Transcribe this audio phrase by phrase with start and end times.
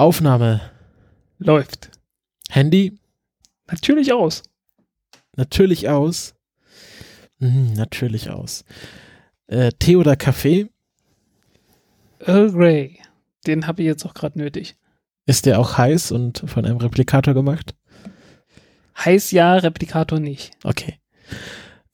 [0.00, 0.60] Aufnahme.
[1.38, 1.90] Läuft.
[2.48, 2.98] Handy?
[3.70, 4.42] Natürlich aus.
[5.36, 6.34] Natürlich aus.
[7.38, 8.64] Hm, natürlich aus.
[9.46, 10.68] Äh, Tee oder Kaffee?
[12.20, 12.98] Earl Grey.
[13.46, 14.76] Den habe ich jetzt auch gerade nötig.
[15.26, 17.74] Ist der auch heiß und von einem Replikator gemacht?
[18.98, 20.52] Heiß ja, Replikator nicht.
[20.64, 20.98] Okay.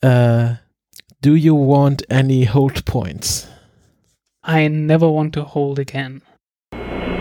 [0.01, 0.55] Äh,
[1.23, 3.49] do you want any hold points?
[4.47, 6.23] I never want to hold again.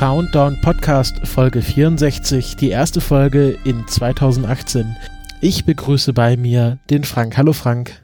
[0.00, 4.96] Countdown Podcast Folge 64, die erste Folge in 2018.
[5.42, 7.36] Ich begrüße bei mir den Frank.
[7.36, 8.00] Hallo Frank.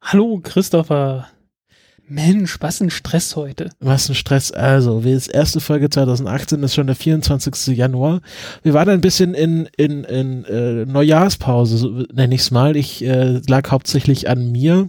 [0.00, 1.28] Hallo Christopher.
[2.08, 3.68] Mensch, was ein Stress heute.
[3.78, 4.52] Was ein Stress.
[4.52, 7.76] Also, wie ist erste Folge 2018 ist schon der 24.
[7.76, 8.22] Januar.
[8.62, 12.74] Wir waren ein bisschen in, in, in äh, Neujahrspause, so nenne ich es mal.
[12.74, 14.88] Ich äh, lag hauptsächlich an mir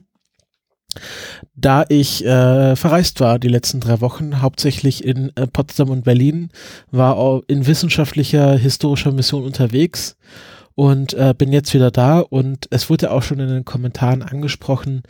[1.55, 6.49] da ich äh, verreist war die letzten drei Wochen, hauptsächlich in äh, Potsdam und Berlin,
[6.91, 10.17] war auch in wissenschaftlicher, historischer Mission unterwegs
[10.75, 15.03] und äh, bin jetzt wieder da und es wurde auch schon in den Kommentaren angesprochen,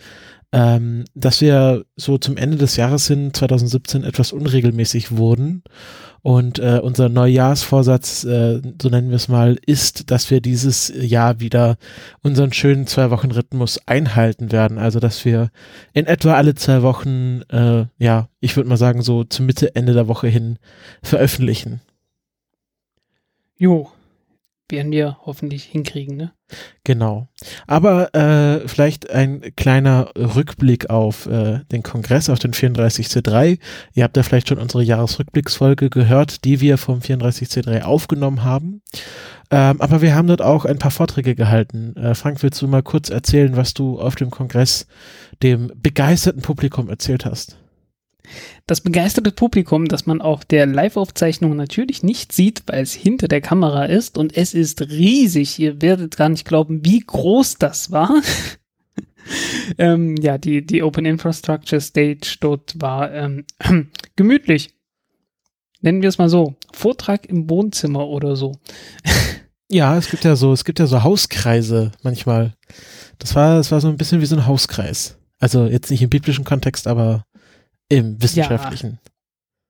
[0.51, 5.63] ähm, dass wir so zum Ende des Jahres hin 2017 etwas unregelmäßig wurden
[6.21, 11.39] und äh, unser Neujahrsvorsatz, äh, so nennen wir es mal, ist, dass wir dieses Jahr
[11.39, 11.77] wieder
[12.23, 14.77] unseren schönen Zwei-Wochen-Rhythmus einhalten werden.
[14.77, 15.49] Also, dass wir
[15.93, 19.93] in etwa alle zwei Wochen, äh, ja, ich würde mal sagen, so zur Mitte, Ende
[19.93, 20.57] der Woche hin
[21.01, 21.79] veröffentlichen.
[23.57, 23.89] Jo,
[24.71, 26.33] werden wir hoffentlich hinkriegen, ne?
[26.83, 27.27] Genau.
[27.67, 33.59] Aber äh, vielleicht ein kleiner Rückblick auf äh, den Kongress, auf den 34C3.
[33.93, 38.81] Ihr habt ja vielleicht schon unsere Jahresrückblicksfolge gehört, die wir vom 34C3 aufgenommen haben.
[39.51, 41.95] Ähm, aber wir haben dort auch ein paar Vorträge gehalten.
[41.95, 44.87] Äh, Frank, willst du mal kurz erzählen, was du auf dem Kongress
[45.41, 47.57] dem begeisterten Publikum erzählt hast?
[48.67, 53.41] Das begeisterte Publikum, das man auf der Live-Aufzeichnung natürlich nicht sieht, weil es hinter der
[53.41, 55.57] Kamera ist und es ist riesig.
[55.59, 58.21] Ihr werdet gar nicht glauben, wie groß das war.
[59.77, 63.45] ähm, ja, die, die Open Infrastructure Stage dort war ähm,
[64.15, 64.75] gemütlich.
[65.81, 66.55] Nennen wir es mal so.
[66.73, 68.53] Vortrag im Wohnzimmer oder so.
[69.69, 72.55] ja, es gibt ja so, es gibt ja so Hauskreise manchmal.
[73.17, 75.17] Das war, das war so ein bisschen wie so ein Hauskreis.
[75.39, 77.23] Also jetzt nicht im biblischen Kontext, aber
[77.89, 78.99] im wissenschaftlichen.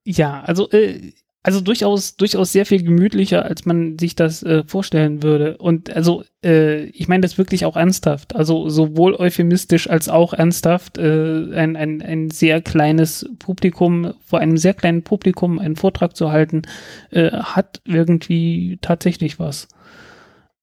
[0.04, 4.62] Ja, ja also, äh, also durchaus, durchaus sehr viel gemütlicher, als man sich das äh,
[4.66, 5.56] vorstellen würde.
[5.56, 8.36] Und also, äh, ich meine das wirklich auch ernsthaft.
[8.36, 10.98] Also sowohl euphemistisch als auch ernsthaft.
[10.98, 16.30] Äh, ein, ein, ein sehr kleines Publikum, vor einem sehr kleinen Publikum einen Vortrag zu
[16.30, 16.62] halten,
[17.10, 19.68] äh, hat irgendwie tatsächlich was.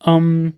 [0.06, 0.54] Ähm,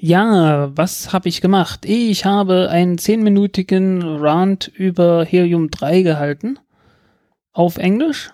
[0.00, 1.84] ja, was habe ich gemacht?
[1.84, 6.58] Ich habe einen zehnminütigen Rant über Helium 3 gehalten.
[7.52, 8.30] Auf Englisch.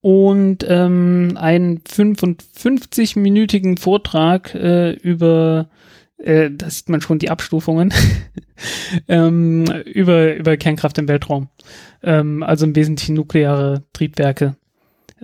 [0.00, 5.68] Und ähm, einen 55-minütigen Vortrag äh, über,
[6.18, 7.92] äh, da sieht man schon die Abstufungen,
[9.08, 11.48] ähm, über, über Kernkraft im Weltraum.
[12.02, 14.56] Ähm, also im Wesentlichen nukleare Triebwerke.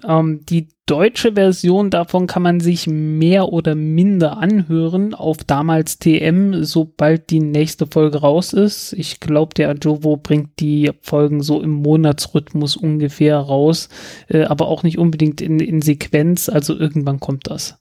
[0.05, 6.65] Ähm, die deutsche Version davon kann man sich mehr oder minder anhören auf damals TM,
[6.65, 8.93] sobald die nächste Folge raus ist.
[8.93, 13.89] Ich glaube, der Ajovo bringt die Folgen so im Monatsrhythmus ungefähr raus,
[14.29, 17.79] äh, aber auch nicht unbedingt in, in Sequenz, also irgendwann kommt das.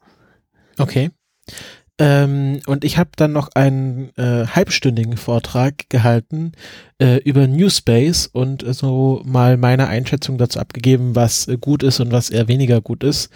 [0.78, 1.10] Okay.
[2.02, 6.54] Ähm, und ich habe dann noch einen äh, halbstündigen Vortrag gehalten
[7.00, 11.84] äh, über New Space und äh, so mal meine Einschätzung dazu abgegeben, was äh, gut
[11.84, 13.30] ist und was eher weniger gut ist.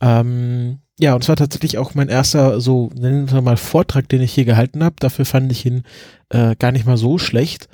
[0.00, 4.20] Ähm, ja, und es war tatsächlich auch mein erster, so nennen wir mal, Vortrag, den
[4.20, 4.96] ich hier gehalten habe.
[4.98, 5.84] Dafür fand ich ihn
[6.30, 7.68] äh, gar nicht mal so schlecht.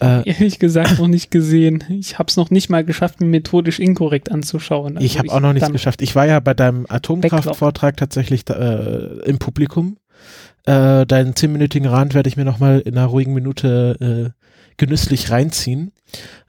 [0.00, 1.84] Äh, Ehrlich gesagt noch nicht gesehen.
[1.90, 4.96] Ich habe es noch nicht mal geschafft, mir methodisch inkorrekt anzuschauen.
[4.96, 6.00] Also ich habe auch noch nichts geschafft.
[6.00, 9.98] Ich war ja bei deinem Atomkraftvortrag tatsächlich äh, im Publikum.
[10.64, 14.41] Äh, deinen zehnminütigen Rand werde ich mir noch mal in einer ruhigen Minute äh,
[14.76, 15.92] genüsslich reinziehen.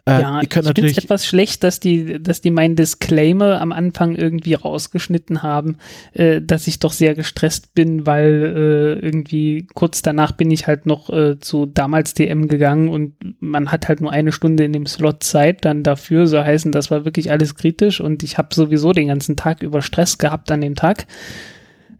[0.05, 4.15] Äh, ja, ich finde es etwas schlecht, dass die, dass die meinen Disclaimer am Anfang
[4.15, 5.77] irgendwie rausgeschnitten haben,
[6.11, 8.53] äh, dass ich doch sehr gestresst bin, weil
[9.01, 13.71] äh, irgendwie kurz danach bin ich halt noch äh, zu damals DM gegangen und man
[13.71, 17.05] hat halt nur eine Stunde in dem Slot Zeit dann dafür, so heißen, das war
[17.05, 20.75] wirklich alles kritisch und ich habe sowieso den ganzen Tag über Stress gehabt an dem
[20.75, 21.05] Tag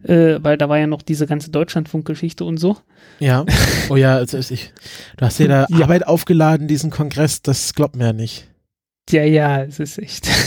[0.04, 2.76] äh, weil da war ja noch diese ganze Deutschlandfunk-Geschichte und so.
[3.18, 3.44] Ja,
[3.88, 4.72] oh ja, also ich,
[5.16, 5.82] du hast dir da ja.
[5.82, 8.48] Arbeit aufgeladen, diesen Kongress, das glaubt mir ja nicht.
[9.10, 10.28] Ja, ja, es ist echt.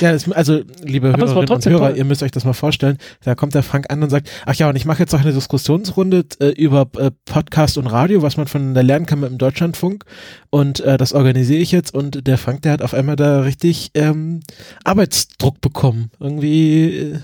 [0.00, 1.96] Ja, das, also liebe Aber Hörerinnen und Hörer, toll.
[1.96, 2.98] ihr müsst euch das mal vorstellen.
[3.24, 5.32] Da kommt der Frank an und sagt, ach ja, und ich mache jetzt noch eine
[5.32, 10.04] Diskussionsrunde äh, über äh, Podcast und Radio, was man von der Lernkammer im Deutschlandfunk.
[10.50, 11.94] Und äh, das organisiere ich jetzt.
[11.94, 14.40] Und der Frank, der hat auf einmal da richtig ähm,
[14.84, 16.10] Arbeitsdruck bekommen.
[16.20, 17.18] Irgendwie äh,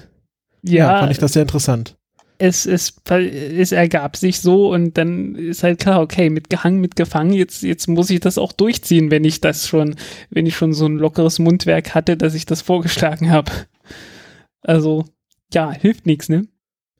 [0.62, 1.96] ja, ja, fand ich das sehr interessant.
[2.38, 7.62] Es, es, es ergab sich so und dann ist halt klar, okay, mitgehangen, mitgefangen, jetzt,
[7.62, 9.96] jetzt muss ich das auch durchziehen, wenn ich das schon,
[10.30, 13.52] wenn ich schon so ein lockeres Mundwerk hatte, dass ich das vorgeschlagen habe.
[14.62, 15.04] Also,
[15.52, 16.46] ja, hilft nichts, ne?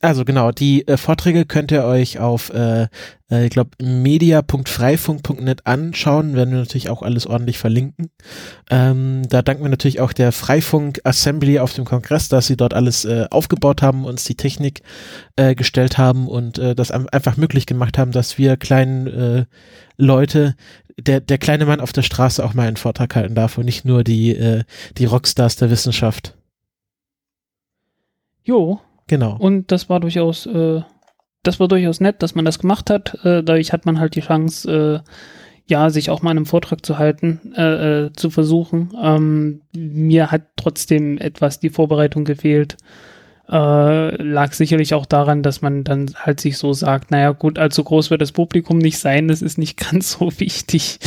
[0.03, 2.85] Also genau, die äh, Vorträge könnt ihr euch auf, äh,
[3.31, 8.11] äh, ich glaube, media.freifunk.net anschauen, werden wir natürlich auch alles ordentlich verlinken.
[8.71, 12.73] Ähm, da danken wir natürlich auch der Freifunk Assembly auf dem Kongress, dass sie dort
[12.73, 14.81] alles äh, aufgebaut haben, uns die Technik
[15.37, 19.45] äh, gestellt haben und äh, das einfach möglich gemacht haben, dass wir kleinen äh,
[19.99, 20.57] Leute,
[20.99, 23.85] der, der kleine Mann auf der Straße auch mal einen Vortrag halten darf und nicht
[23.85, 24.65] nur die, äh,
[24.97, 26.39] die Rockstars der Wissenschaft.
[28.43, 28.81] Jo,
[29.11, 29.37] Genau.
[29.37, 30.83] Und das war durchaus, äh,
[31.43, 33.15] das war durchaus nett, dass man das gemacht hat.
[33.25, 35.11] Äh, dadurch hat man halt die Chance, äh,
[35.67, 38.93] ja, sich auch mal einen Vortrag zu halten, äh, äh, zu versuchen.
[39.03, 42.77] Ähm, mir hat trotzdem etwas die Vorbereitung gefehlt.
[43.49, 47.83] Äh, lag sicherlich auch daran, dass man dann halt sich so sagt, naja gut, allzu
[47.83, 51.01] groß wird das Publikum nicht sein, das ist nicht ganz so wichtig.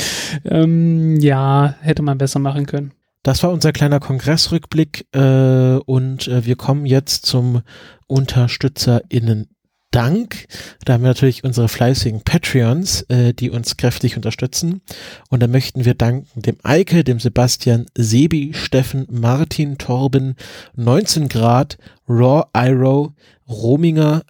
[0.44, 2.92] Ähm, ja, hätte man besser machen können.
[3.24, 7.62] Das war unser kleiner Kongressrückblick äh, und äh, wir kommen jetzt zum
[8.08, 9.48] UnterstützerInnen
[9.92, 10.48] Dank.
[10.84, 14.82] Da haben wir natürlich unsere fleißigen Patreons, äh, die uns kräftig unterstützen.
[15.30, 20.36] Und da möchten wir danken dem Eike, dem Sebastian, Sebi, Steffen, Martin, Torben,
[20.76, 21.78] 19 Grad,
[22.10, 23.14] Raw Iro,
[23.48, 24.24] Rominger,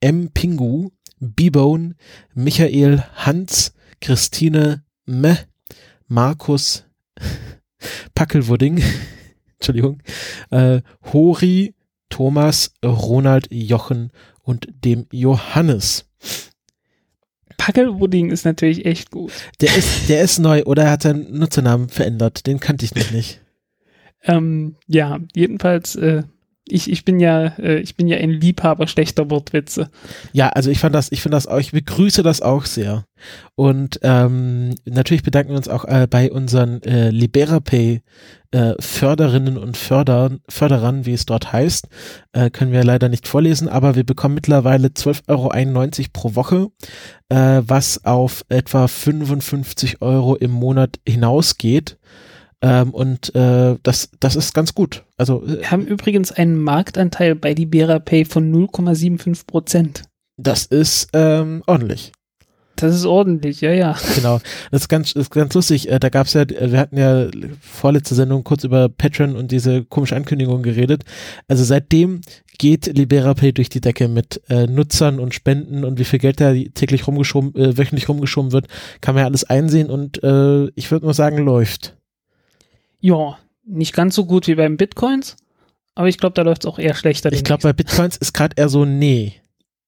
[0.00, 0.30] M.
[0.30, 0.88] Pingu,
[1.20, 1.96] Bibone,
[2.34, 5.36] Michael, Hans, Christine, Meh,
[6.08, 6.84] Markus,
[8.14, 8.82] Packelwudding,
[9.58, 10.02] Entschuldigung,
[10.50, 10.80] äh,
[11.12, 11.74] Hori,
[12.08, 14.10] Thomas, Ronald, Jochen
[14.42, 16.06] und dem Johannes.
[17.56, 19.32] Packelwudding ist natürlich echt gut.
[19.60, 22.46] Der ist, der ist neu oder er hat seinen Nutzernamen verändert.
[22.46, 23.42] Den kannte ich noch nicht.
[24.24, 26.22] ähm, ja, jedenfalls äh,
[26.72, 29.90] ich, ich bin ja, äh, ich bin ja ein Liebhaber schlechter Wortwitze.
[30.32, 33.04] Ja, also ich fand das, ich finde das auch, ich begrüße das auch sehr.
[33.54, 38.02] Und ähm, natürlich bedanken wir uns auch äh, bei unseren äh, LiberaPay
[38.52, 41.88] äh, Förderinnen und Förder, Förderern, wie es dort heißt,
[42.32, 46.68] äh, können wir leider nicht vorlesen, aber wir bekommen mittlerweile 12,91 Euro pro Woche,
[47.28, 51.98] äh, was auf etwa 55 Euro im Monat hinausgeht.
[52.62, 55.04] Ähm, und äh, das, das ist ganz gut.
[55.16, 60.02] Also, äh, Wir haben übrigens einen Marktanteil bei Libera Pay von 0,75 Prozent.
[60.36, 62.12] Das ist ähm, ordentlich.
[62.76, 63.96] Das ist ordentlich, ja, ja.
[64.14, 64.40] Genau.
[64.70, 65.90] Das ist ganz, das ist ganz lustig.
[65.90, 67.28] Äh, da gab's ja, wir hatten ja
[67.60, 71.04] vorletzte Sendung kurz über Patreon und diese komische Ankündigung geredet.
[71.46, 72.22] Also seitdem
[72.58, 76.52] geht LiberaPay durch die Decke mit äh, Nutzern und Spenden und wie viel Geld da
[76.52, 78.66] täglich rumgeschoben, äh, wöchentlich rumgeschoben wird,
[79.00, 81.96] kann man ja alles einsehen und äh, ich würde nur sagen, läuft.
[83.00, 85.36] Ja, nicht ganz so gut wie beim Bitcoins,
[85.94, 87.32] aber ich glaube, da läuft es auch eher schlechter.
[87.32, 89.34] Ich glaube, bei Bitcoins ist gerade eher so, nee.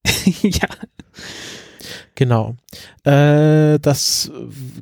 [0.43, 0.69] ja.
[2.15, 2.57] Genau.
[3.05, 4.31] Äh, das,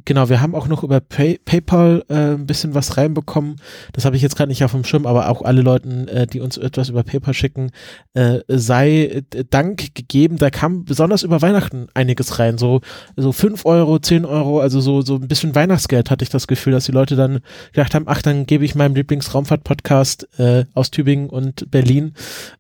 [0.05, 3.57] genau, wir haben auch noch über Pay PayPal äh, ein bisschen was reinbekommen.
[3.93, 6.41] Das habe ich jetzt gerade nicht auf dem Schirm, aber auch alle Leuten, äh, die
[6.41, 7.71] uns etwas über PayPal schicken,
[8.15, 10.37] äh, sei Dank gegeben.
[10.37, 12.59] Da kam besonders über Weihnachten einiges rein.
[12.59, 12.81] So,
[13.17, 16.73] so fünf Euro, zehn Euro, also so, so ein bisschen Weihnachtsgeld hatte ich das Gefühl,
[16.73, 17.41] dass die Leute dann
[17.73, 22.13] gedacht haben, ach, dann gebe ich meinem Lieblingsraumfahrt-Podcast äh, aus Tübingen und Berlin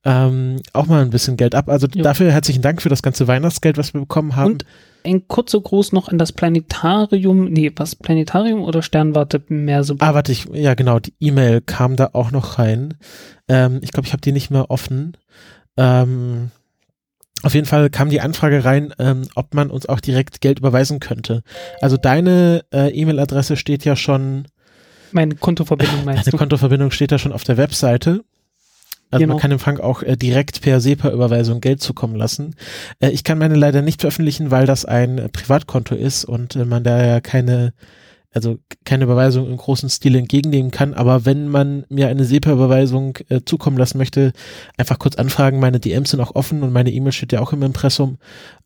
[0.05, 1.69] ähm, auch mal ein bisschen Geld ab.
[1.69, 2.03] Also jo.
[2.03, 4.53] dafür herzlichen Dank für das ganze Weihnachtsgeld, was wir bekommen haben.
[4.53, 4.65] Und
[5.05, 9.97] ein kurzer Gruß noch an das Planetarium, nee, was, Planetarium oder Sternwarte mehr so.
[9.99, 12.95] Ah, warte, ich, ja genau, die E-Mail kam da auch noch rein.
[13.49, 15.17] Ähm, ich glaube, ich habe die nicht mehr offen.
[15.77, 16.51] Ähm,
[17.43, 21.01] auf jeden Fall kam die Anfrage rein, ähm, ob man uns auch direkt Geld überweisen
[21.01, 21.43] könnte.
[21.81, 24.47] Also deine äh, E-Mail-Adresse steht ja schon.
[25.13, 26.37] Meine Kontoverbindung meinst Deine du?
[26.37, 28.23] Kontoverbindung steht ja schon auf der Webseite.
[29.11, 29.35] Also Genau.
[29.35, 32.55] man kann dem Frank auch äh, direkt per SEPA-Überweisung Geld zukommen lassen.
[33.01, 36.65] Äh, ich kann meine leider nicht veröffentlichen, weil das ein äh, Privatkonto ist und äh,
[36.65, 37.73] man da ja keine,
[38.33, 40.95] also keine Überweisung im großen Stil entgegennehmen kann.
[40.95, 44.33] Aber wenn man mir eine SEPA-Überweisung äh, zukommen lassen möchte,
[44.77, 45.59] einfach kurz anfragen.
[45.59, 48.19] Meine DMs sind auch offen und meine E-Mail steht ja auch im Impressum.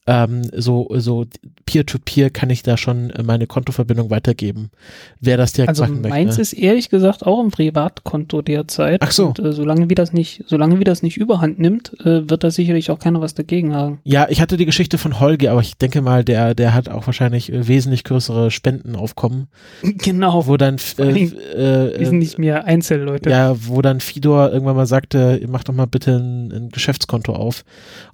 [0.07, 1.25] Ähm, so, so
[1.65, 4.71] Peer-to-Peer kann ich da schon meine Kontoverbindung weitergeben.
[5.19, 6.09] Wer das direkt Also machen möchte.
[6.11, 9.01] meins ist ehrlich gesagt auch ein Privatkonto derzeit.
[9.01, 9.29] Ach so.
[9.29, 12.51] Und, äh, solange wie das nicht, solange wie das nicht überhand nimmt, äh, wird da
[12.51, 14.01] sicherlich auch keiner was dagegen haben.
[14.05, 17.07] Ja, ich hatte die Geschichte von Holger, aber ich denke mal, der, der hat auch
[17.07, 19.49] wahrscheinlich wesentlich größere Spendenaufkommen,
[19.83, 20.47] Genau.
[20.47, 23.31] wo dann äh, äh, sind nicht mehr Einzelleute.
[23.31, 27.65] ja, wo dann Fidor irgendwann mal sagte, mach doch mal bitte ein, ein Geschäftskonto auf.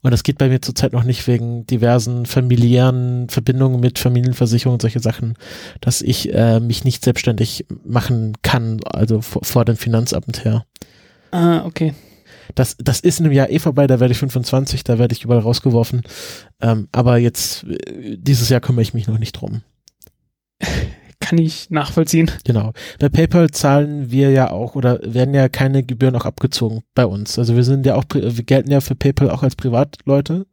[0.03, 4.83] Und das geht bei mir zurzeit noch nicht wegen diversen familiären Verbindungen mit Familienversicherung und
[4.83, 5.35] solche Sachen,
[5.81, 10.65] dass ich äh, mich nicht selbstständig machen kann, also vor, vor dem Finanzamt her.
[11.31, 11.95] Ah, okay.
[12.55, 15.25] Das, das ist in einem Jahr eh vorbei, da werde ich 25, da werde ich
[15.25, 16.03] überall rausgeworfen.
[16.61, 19.63] Ähm, aber jetzt, äh, dieses Jahr kümmere ich mich noch nicht drum.
[21.21, 22.31] Kann ich nachvollziehen.
[22.45, 22.73] Genau.
[22.99, 27.39] Bei PayPal zahlen wir ja auch oder werden ja keine Gebühren auch abgezogen bei uns.
[27.39, 30.47] Also wir sind ja auch, wir gelten ja für PayPal auch als Privatleute.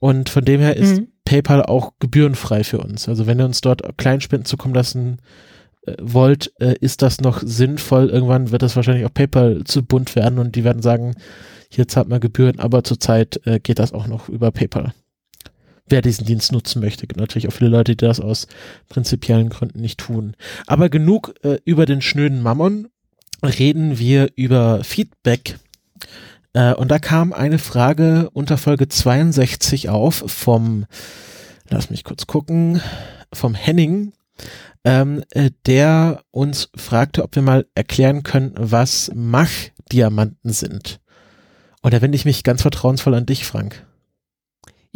[0.00, 1.08] Und von dem her ist Mhm.
[1.24, 3.08] PayPal auch gebührenfrei für uns.
[3.08, 5.18] Also wenn ihr uns dort Kleinspenden zukommen lassen
[5.86, 8.08] äh, wollt, äh, ist das noch sinnvoll.
[8.10, 11.14] Irgendwann wird das wahrscheinlich auch PayPal zu bunt werden und die werden sagen,
[11.70, 14.92] hier zahlt man Gebühren, aber zurzeit äh, geht das auch noch über PayPal.
[15.86, 17.06] Wer diesen Dienst nutzen möchte.
[17.06, 18.46] Gibt natürlich auch viele Leute, die das aus
[18.88, 20.34] prinzipiellen Gründen nicht tun.
[20.66, 22.88] Aber genug äh, über den schnöden Mammon.
[23.42, 25.58] Reden wir über Feedback.
[26.54, 30.86] Äh, und da kam eine Frage unter Folge 62 auf vom,
[31.68, 32.80] lass mich kurz gucken,
[33.32, 34.12] vom Henning,
[34.84, 41.00] ähm, äh, der uns fragte, ob wir mal erklären können, was Mach-Diamanten sind.
[41.82, 43.84] Und da wende ich mich ganz vertrauensvoll an dich, Frank.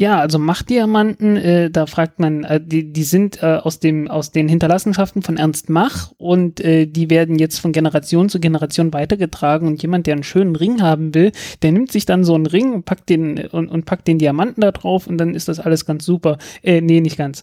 [0.01, 4.31] Ja, also Mach-Diamanten, äh, da fragt man, äh, die, die sind äh, aus, dem, aus
[4.31, 9.67] den Hinterlassenschaften von Ernst Mach und äh, die werden jetzt von Generation zu Generation weitergetragen
[9.67, 12.75] und jemand, der einen schönen Ring haben will, der nimmt sich dann so einen Ring
[12.75, 15.85] und packt den, und, und packt den Diamanten da drauf und dann ist das alles
[15.85, 16.39] ganz super.
[16.63, 17.43] Äh, nee, nicht ganz.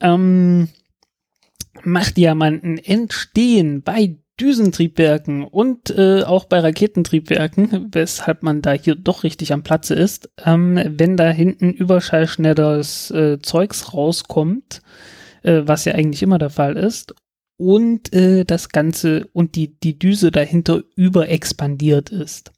[0.00, 0.68] Ähm,
[1.82, 9.52] Mach-Diamanten entstehen bei Düsentriebwerken und äh, auch bei Raketentriebwerken, weshalb man da hier doch richtig
[9.52, 14.82] am Platze ist, ähm, wenn da hinten überschallschnelles äh, Zeugs rauskommt,
[15.42, 17.14] äh, was ja eigentlich immer der Fall ist,
[17.56, 22.50] und äh, das Ganze und die, die Düse dahinter überexpandiert ist.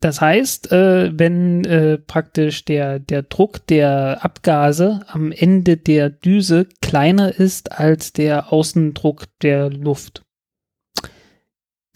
[0.00, 6.68] Das heißt, äh, wenn äh, praktisch der, der Druck der Abgase am Ende der Düse
[6.80, 10.22] kleiner ist als der Außendruck der Luft.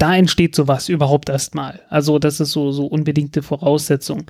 [0.02, 1.80] Da entsteht sowas überhaupt erstmal.
[1.88, 4.24] Also das ist so, so unbedingte Voraussetzung.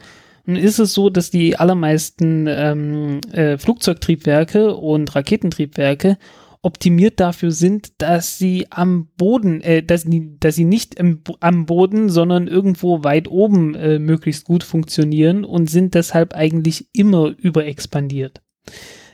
[0.45, 6.19] Nun ist es so, dass die allermeisten ähm, äh, Flugzeugtriebwerke und Raketentriebwerke
[6.61, 10.05] optimiert dafür sind, dass sie am Boden, äh, dass,
[10.41, 15.71] dass sie nicht im, am Boden, sondern irgendwo weit oben äh, möglichst gut funktionieren und
[15.71, 18.43] sind deshalb eigentlich immer überexpandiert.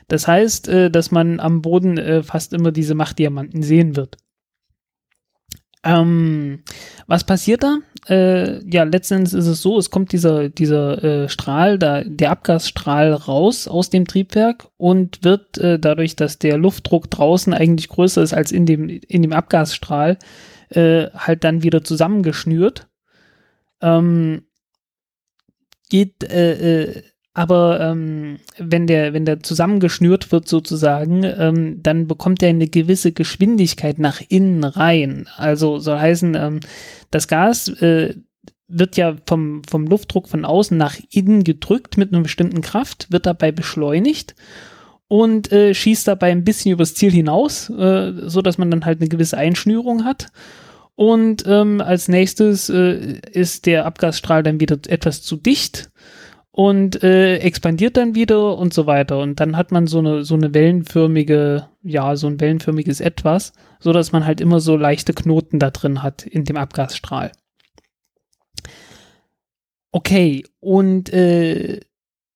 [0.09, 4.17] Das heißt, äh, dass man am Boden äh, fast immer diese Machtdiamanten sehen wird.
[5.83, 6.63] Ähm,
[7.07, 7.77] was passiert da?
[8.07, 13.13] Äh, ja, letztendlich ist es so, es kommt dieser, dieser äh, Strahl, da, der Abgasstrahl
[13.13, 18.33] raus aus dem Triebwerk und wird äh, dadurch, dass der Luftdruck draußen eigentlich größer ist
[18.33, 20.17] als in dem, in dem Abgasstrahl,
[20.69, 22.87] äh, halt dann wieder zusammengeschnürt.
[23.81, 24.43] Ähm,
[25.89, 32.41] geht, äh, äh, aber ähm, wenn der, wenn der zusammengeschnürt wird sozusagen, ähm, dann bekommt
[32.41, 35.27] er eine gewisse Geschwindigkeit nach innen rein.
[35.37, 36.59] Also soll heißen, ähm,
[37.11, 38.15] das Gas äh,
[38.67, 43.25] wird ja vom, vom Luftdruck von außen nach innen gedrückt mit einer bestimmten Kraft, wird
[43.25, 44.35] dabei beschleunigt
[45.07, 49.01] und äh, schießt dabei ein bisschen übers Ziel hinaus, äh, so dass man dann halt
[49.01, 50.27] eine gewisse Einschnürung hat.
[50.95, 55.89] Und ähm, als nächstes äh, ist der Abgasstrahl dann wieder etwas zu dicht
[56.59, 59.19] und äh, expandiert dann wieder und so weiter.
[59.19, 63.93] Und dann hat man so eine, so eine wellenförmige, ja, so ein wellenförmiges Etwas, so
[63.93, 67.31] dass man halt immer so leichte Knoten da drin hat in dem Abgasstrahl.
[69.93, 71.79] Okay, und äh,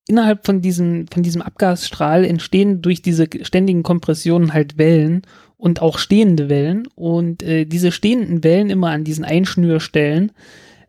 [0.08, 5.20] innerhalb von diesem, von diesem Abgasstrahl entstehen durch diese ständigen Kompressionen halt Wellen
[5.58, 6.88] und auch stehende Wellen.
[6.94, 10.32] Und äh, diese stehenden Wellen immer an diesen Einschnürstellen,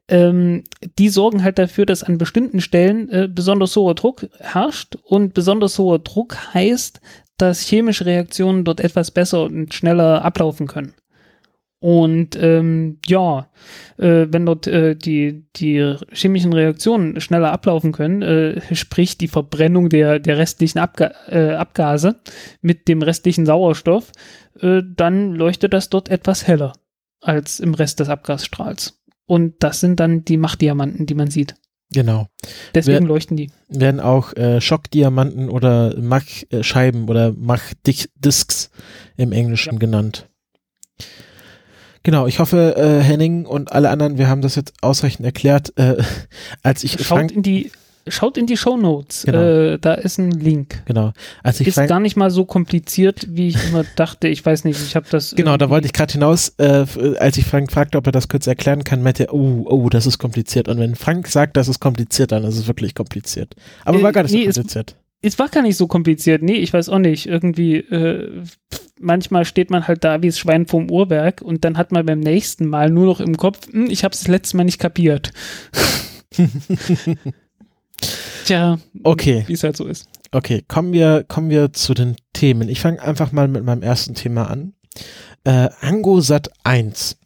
[0.07, 0.63] ähm,
[0.99, 4.95] die sorgen halt dafür, dass an bestimmten Stellen äh, besonders hoher Druck herrscht.
[5.03, 7.01] Und besonders hoher Druck heißt,
[7.37, 10.93] dass chemische Reaktionen dort etwas besser und schneller ablaufen können.
[11.79, 13.47] Und ähm, ja,
[13.97, 19.89] äh, wenn dort äh, die, die chemischen Reaktionen schneller ablaufen können, äh, sprich die Verbrennung
[19.89, 22.15] der, der restlichen Abga äh, Abgase
[22.61, 24.11] mit dem restlichen Sauerstoff,
[24.61, 26.73] äh, dann leuchtet das dort etwas heller
[27.21, 29.04] als im Rest des Abgasstrahls.
[29.27, 31.55] Und das sind dann die Machtdiamanten, die man sieht.
[31.93, 32.27] Genau.
[32.73, 33.51] Deswegen Wer- leuchten die.
[33.69, 38.69] Werden auch äh, Schockdiamanten oder Mach-Scheiben oder Mach-Discs
[39.17, 39.79] im Englischen Ja.
[39.79, 40.27] genannt.
[42.03, 45.73] Genau, ich hoffe, äh, Henning und alle anderen, wir haben das jetzt ausreichend erklärt.
[45.77, 46.03] Äh,
[46.63, 47.71] als ich Schaut Frank, in die,
[48.07, 49.23] schaut in die Shownotes.
[49.25, 49.41] Genau.
[49.41, 50.83] Äh, da ist ein Link.
[50.85, 51.11] genau,
[51.43, 54.27] als ich Ist gar nicht mal so kompliziert, wie ich immer dachte.
[54.27, 55.33] Ich weiß nicht, ich habe das.
[55.35, 58.27] Genau, da wollte ich gerade hinaus, äh, f- als ich Frank fragte, ob er das
[58.27, 60.67] kurz erklären kann, meinte er, oh, oh, das ist kompliziert.
[60.67, 63.55] Und wenn Frank sagt, das ist kompliziert, dann ist es wirklich kompliziert.
[63.85, 64.95] Aber Äh, war gar nicht nee, so es- kompliziert.
[65.21, 66.43] Es war gar nicht so kompliziert.
[66.43, 67.25] Nee, ich weiß auch nicht.
[67.25, 68.43] Irgendwie, äh,
[68.99, 72.19] manchmal steht man halt da wie das Schwein vorm Uhrwerk und dann hat man beim
[72.19, 75.31] nächsten Mal nur noch im Kopf, hm, ich habe es das letzte Mal nicht kapiert.
[78.45, 79.43] Tja, Okay.
[79.47, 80.07] wie es halt so ist.
[80.31, 82.69] Okay, kommen wir, kommen wir zu den Themen.
[82.69, 84.73] Ich fange einfach mal mit meinem ersten Thema an.
[85.43, 87.17] Äh, AngoSat 1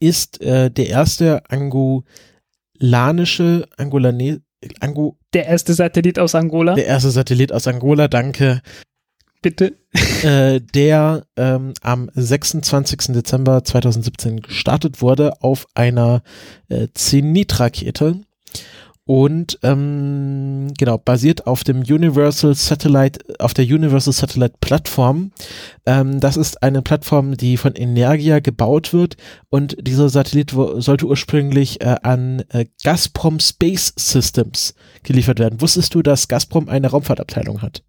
[0.00, 4.40] ist äh, der erste angolanische, Angolane,
[4.80, 8.62] Ango, Der erste Satellit aus Angola, der erste Satellit aus Angola, danke,
[9.42, 9.76] bitte.
[10.22, 13.12] äh, der ähm, am 26.
[13.14, 16.22] Dezember 2017 gestartet wurde auf einer
[16.68, 18.20] äh, Zenit-Rakete
[19.04, 25.32] und ähm, genau basiert auf dem Universal Satellite, auf der Universal Satellite Plattform.
[25.86, 29.16] Ähm, das ist eine Plattform, die von Energia gebaut wird
[29.50, 35.60] und dieser Satellit sollte ursprünglich äh, an äh, Gazprom Space Systems geliefert werden.
[35.60, 37.82] Wusstest du, dass Gazprom eine Raumfahrtabteilung hat?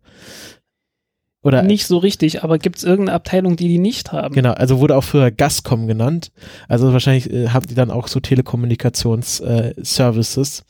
[1.44, 4.34] Oder Nicht so richtig, aber gibt es irgendeine Abteilung, die die nicht haben?
[4.34, 6.32] Genau, also wurde auch früher Gascom genannt.
[6.70, 9.42] Also wahrscheinlich äh, haben die dann auch so Telekommunikations-Services.
[9.42, 10.64] Äh, Services.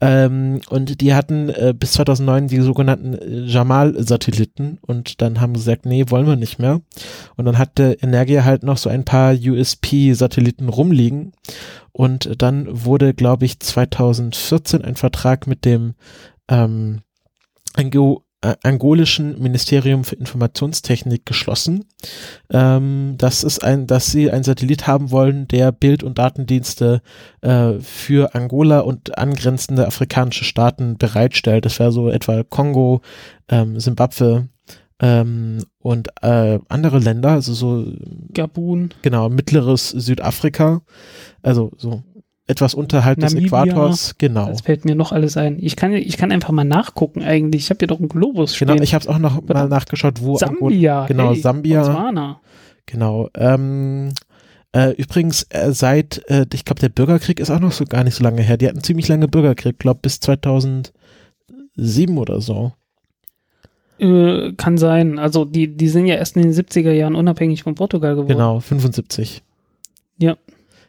[0.00, 5.64] ähm, und die hatten äh, bis 2009 die sogenannten äh, Jamal-Satelliten und dann haben sie
[5.64, 6.80] gesagt, nee, wollen wir nicht mehr.
[7.36, 11.32] Und dann hatte Energia halt noch so ein paar USP-Satelliten rumliegen.
[11.90, 15.94] Und dann wurde, glaube ich, 2014 ein Vertrag mit dem
[16.48, 17.00] ähm,
[17.74, 21.84] Ango äh, angolischen Ministerium für Informationstechnik geschlossen.
[22.50, 27.02] Ähm, das ist ein, dass sie einen Satellit haben wollen, der Bild- und Datendienste
[27.40, 31.64] äh, für Angola und angrenzende afrikanische Staaten bereitstellt.
[31.64, 33.00] Das wäre so etwa Kongo,
[33.48, 34.48] ähm, Simbabwe
[34.98, 37.86] ähm, und äh, andere Länder, also so
[38.32, 40.82] Gabun, genau mittleres Südafrika,
[41.42, 42.02] also so
[42.52, 43.64] etwas unterhalb des Namibia.
[43.64, 44.46] Äquators, genau.
[44.46, 45.58] das fällt mir noch alles ein.
[45.60, 47.62] Ich kann, ich kann einfach mal nachgucken eigentlich.
[47.64, 48.68] Ich habe hier doch einen Globus stehen.
[48.68, 49.70] Genau, ich habe es auch noch mal Verdammt.
[49.70, 51.06] nachgeschaut, wo Sambia.
[51.06, 51.82] genau, hey, Sambia.
[51.82, 52.40] Botswana.
[52.86, 53.28] Genau.
[53.34, 54.10] Ähm,
[54.72, 58.14] äh, übrigens, äh, seit, äh, ich glaube, der Bürgerkrieg ist auch noch so gar nicht
[58.14, 58.56] so lange her.
[58.56, 60.92] Die hatten ziemlich lange Bürgerkrieg, glaube bis 2007
[62.16, 62.72] oder so.
[63.98, 65.18] Äh, kann sein.
[65.18, 68.28] Also die, die sind ja erst in den 70er Jahren unabhängig von Portugal geworden.
[68.28, 69.42] Genau, 75.
[70.18, 70.36] Ja.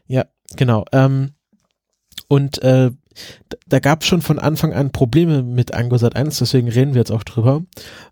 [0.08, 0.86] Ja, genau.
[0.92, 1.32] Ähm,
[2.28, 2.92] und äh,
[3.68, 7.12] da gab es schon von Anfang an Probleme mit Angosat 1, deswegen reden wir jetzt
[7.12, 7.62] auch drüber.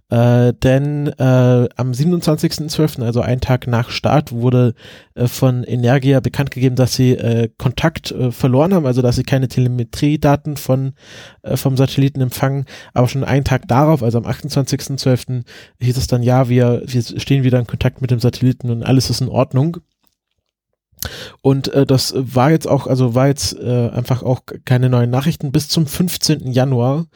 [0.09, 4.75] Äh, denn äh, am 27.12., also einen Tag nach Start, wurde
[5.15, 9.23] äh, von Energia bekannt gegeben, dass sie äh, Kontakt äh, verloren haben, also dass sie
[9.23, 10.93] keine Telemetriedaten von
[11.43, 12.65] äh, vom Satelliten empfangen.
[12.93, 15.43] Aber schon einen Tag darauf, also am 28.12.,
[15.79, 19.09] hieß es dann, ja, wir, wir stehen wieder in Kontakt mit dem Satelliten und alles
[19.09, 19.77] ist in Ordnung.
[21.41, 25.51] Und äh, das war jetzt auch, also war jetzt äh, einfach auch keine neuen Nachrichten
[25.51, 26.51] bis zum 15.
[26.51, 27.07] Januar,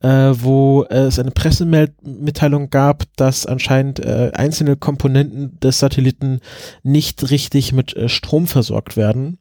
[0.00, 6.40] äh, wo es eine Pressemitteilung gab, dass anscheinend äh, einzelne Komponenten des Satelliten
[6.82, 9.38] nicht richtig mit äh, Strom versorgt werden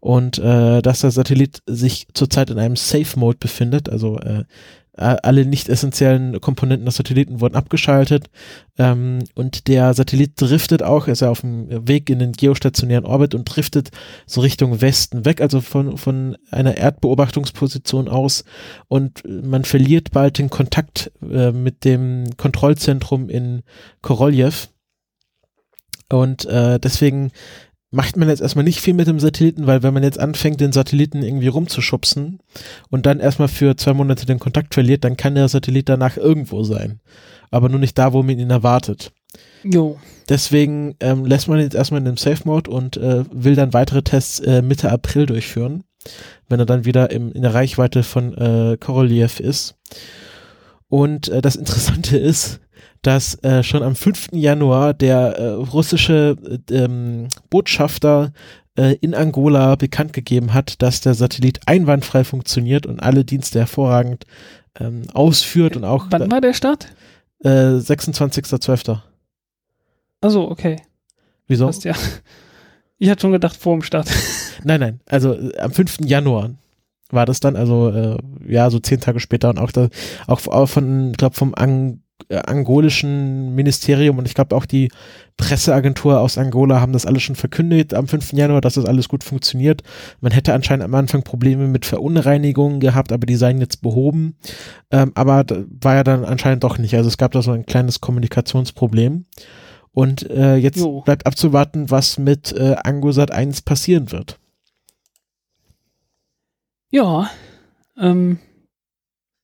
[0.00, 4.44] und äh, dass der Satellit sich zurzeit in einem Safe Mode befindet, also äh,
[4.98, 8.30] alle nicht essentiellen Komponenten des Satelliten wurden abgeschaltet.
[8.78, 13.34] Ähm, und der Satellit driftet auch, ist ja auf dem Weg in den geostationären Orbit
[13.34, 13.90] und driftet
[14.26, 18.44] so Richtung Westen weg, also von, von einer Erdbeobachtungsposition aus.
[18.88, 23.62] Und man verliert bald den Kontakt äh, mit dem Kontrollzentrum in
[24.02, 24.52] Koroljew
[26.10, 27.32] und äh, deswegen
[27.90, 30.72] macht man jetzt erstmal nicht viel mit dem Satelliten, weil wenn man jetzt anfängt, den
[30.72, 32.40] Satelliten irgendwie rumzuschubsen
[32.90, 36.62] und dann erstmal für zwei Monate den Kontakt verliert, dann kann der Satellit danach irgendwo
[36.64, 37.00] sein.
[37.50, 39.12] Aber nur nicht da, wo man ihn erwartet.
[39.62, 39.98] Jo.
[40.28, 43.72] Deswegen ähm, lässt man ihn jetzt erstmal in dem Safe Mode und äh, will dann
[43.72, 45.84] weitere Tests äh, Mitte April durchführen,
[46.48, 49.76] wenn er dann wieder im, in der Reichweite von äh, Korolev ist.
[50.88, 52.60] Und äh, das Interessante ist,
[53.02, 54.28] dass äh, schon am 5.
[54.32, 56.36] Januar der äh, russische
[56.70, 58.32] äh, ähm, Botschafter
[58.76, 64.24] äh, in Angola bekannt gegeben hat, dass der Satellit einwandfrei funktioniert und alle Dienste hervorragend
[64.78, 66.88] ähm, ausführt und auch Wann war der Start?
[67.44, 69.00] äh, 26.12.
[70.20, 70.76] Also okay.
[71.46, 71.66] Wieso?
[71.66, 71.94] Passt ja.
[72.98, 74.10] Ich hatte schon gedacht vor dem Start.
[74.64, 75.98] Nein, nein, also äh, am 5.
[76.00, 76.50] Januar
[77.10, 79.88] war das dann, also äh, ja, so zehn Tage später und auch da,
[80.26, 84.90] auch, auch von, ich glaube, vom Ang äh, angolischen Ministerium und ich glaube auch die
[85.36, 88.32] Presseagentur aus Angola haben das alles schon verkündet am 5.
[88.32, 89.82] Januar, dass das alles gut funktioniert.
[90.20, 94.36] Man hätte anscheinend am Anfang Probleme mit Verunreinigungen gehabt, aber die seien jetzt behoben.
[94.90, 95.44] Ähm, aber
[95.80, 96.94] war ja dann anscheinend doch nicht.
[96.94, 99.26] Also es gab da so ein kleines Kommunikationsproblem.
[99.92, 101.00] Und äh, jetzt Jo.
[101.02, 104.38] bleibt abzuwarten, was mit äh, Angosat 1 passieren wird.
[106.90, 107.30] Ja.
[107.96, 108.38] Ähm,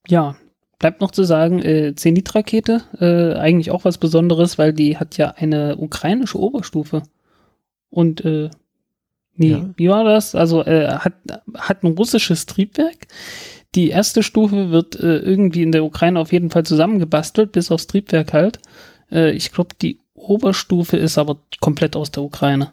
[0.08, 0.36] ja.
[0.78, 5.30] Bleibt noch zu sagen, äh, Zenit-Rakete, äh, eigentlich auch was Besonderes, weil die hat ja
[5.36, 7.02] eine ukrainische Oberstufe.
[7.90, 8.50] Und äh,
[9.36, 9.70] nee, Ja.
[9.76, 10.34] wie war das?
[10.34, 11.14] Also äh, hat,
[11.54, 13.06] hat ein russisches Triebwerk.
[13.74, 17.86] Die erste Stufe wird äh, irgendwie in der Ukraine auf jeden Fall zusammengebastelt, bis aufs
[17.86, 18.58] Triebwerk halt.
[19.10, 22.70] Äh, ich glaube, die Oberstufe ist aber komplett aus der Ukraine.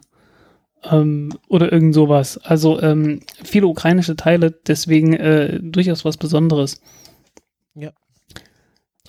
[0.90, 2.38] Ähm, oder irgend sowas.
[2.38, 6.80] Also ähm, viele ukrainische Teile, deswegen äh, durchaus was Besonderes.
[7.74, 7.92] Ja.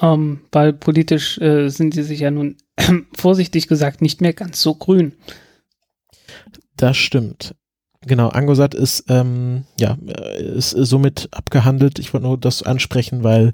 [0.01, 2.57] Ähm, weil politisch äh, sind die sich ja nun
[3.15, 5.13] vorsichtig gesagt nicht mehr ganz so grün.
[6.75, 7.55] Das stimmt.
[8.05, 11.99] Genau, Angosat ist, ähm, ja, äh, ist somit abgehandelt.
[11.99, 13.53] Ich wollte nur das ansprechen, weil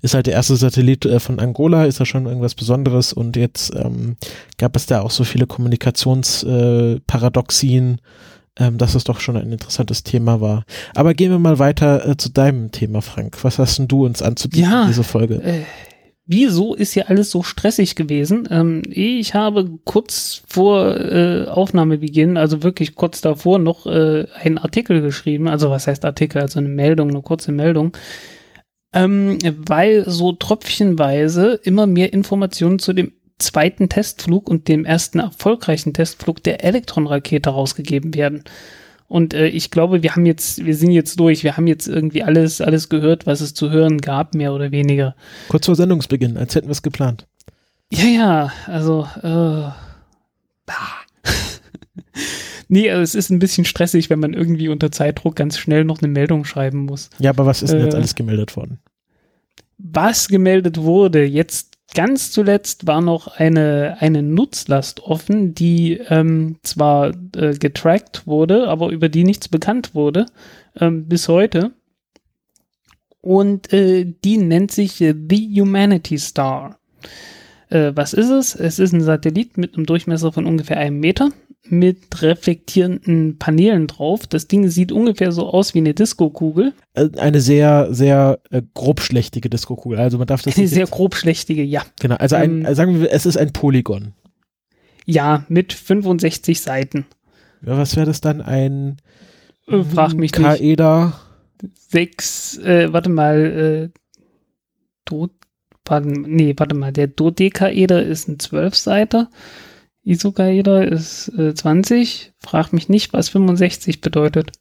[0.00, 3.70] ist halt der erste Satellit äh, von Angola, ist ja schon irgendwas Besonderes und jetzt
[3.74, 4.16] ähm,
[4.56, 8.00] gab es da auch so viele Kommunikationsparadoxien, äh,
[8.58, 10.64] ähm, dass es doch schon ein interessantes Thema war.
[10.94, 13.42] Aber gehen wir mal weiter äh, zu deinem Thema, Frank.
[13.44, 14.82] Was hast denn du uns anzubieten Ja.
[14.82, 15.42] in dieser Folge?
[15.42, 15.62] Äh,
[16.26, 18.46] wieso ist hier alles so stressig gewesen?
[18.50, 25.00] Ähm, ich habe kurz vor äh, Aufnahmebeginn, also wirklich kurz davor, noch äh, einen Artikel
[25.00, 25.48] geschrieben.
[25.48, 26.42] Also was heißt Artikel?
[26.42, 27.96] Also eine Meldung, eine kurze Meldung.
[28.94, 35.92] Ähm, weil so tröpfchenweise immer mehr Informationen zu dem zweiten Testflug und dem ersten erfolgreichen
[35.94, 38.44] Testflug der Elektron-Rakete rausgegeben werden.
[39.08, 42.22] Und äh, ich glaube, wir haben jetzt, wir sind jetzt durch, wir haben jetzt irgendwie
[42.22, 45.14] alles, alles gehört, was es zu hören gab, mehr oder weniger.
[45.48, 47.26] Kurz vor Sendungsbeginn, als hätten wir es geplant.
[47.92, 49.68] Ja, ja, also, äh,
[52.68, 56.00] nee, also es ist ein bisschen stressig, wenn man irgendwie unter Zeitdruck ganz schnell noch
[56.00, 57.10] eine Meldung schreiben muss.
[57.18, 57.98] Ja, aber was ist denn jetzt Äh.
[57.98, 58.78] alles gemeldet worden?
[59.78, 67.12] Was gemeldet wurde, jetzt ganz zuletzt war noch eine, eine Nutzlast offen, die ähm, zwar
[67.36, 70.26] äh, getrackt wurde, aber über die nichts bekannt wurde
[70.80, 71.72] ähm, bis heute.
[73.20, 76.78] Und äh, die nennt sich äh, The Humanity Star.
[77.68, 78.54] Äh, was ist es?
[78.54, 81.30] Es ist ein Satellit mit einem Durchmesser von ungefähr einem Meter
[81.68, 84.26] mit reflektierenden Paneelen drauf.
[84.26, 86.72] Das Ding sieht ungefähr so aus wie eine Disco-Kugel.
[86.94, 89.98] Äh, Eine sehr, sehr äh, grobschlächtige Disco-Kugel.
[89.98, 91.82] Also man darf das Eine nicht sehr grobschlächtige, ja.
[92.00, 94.12] Genau, also ein, Ähm, sagen wir, es ist ein Polygon.
[95.06, 97.06] Ja, mit 65 Seiten.
[97.64, 98.40] Ja, was wäre das dann?
[98.40, 98.96] Ein
[99.68, 100.42] Äh, frag mich nicht.
[100.42, 101.12] Kaeda?
[101.74, 103.98] Sechs, äh, warte mal, äh,
[105.04, 105.28] Do,
[105.84, 109.30] warte, nee, warte mal, der Dodekaeder ist ein 12-Seiter.
[110.04, 112.32] Isokaeder ist äh, 20.
[112.40, 114.52] Frag mich nicht, was 65 bedeutet.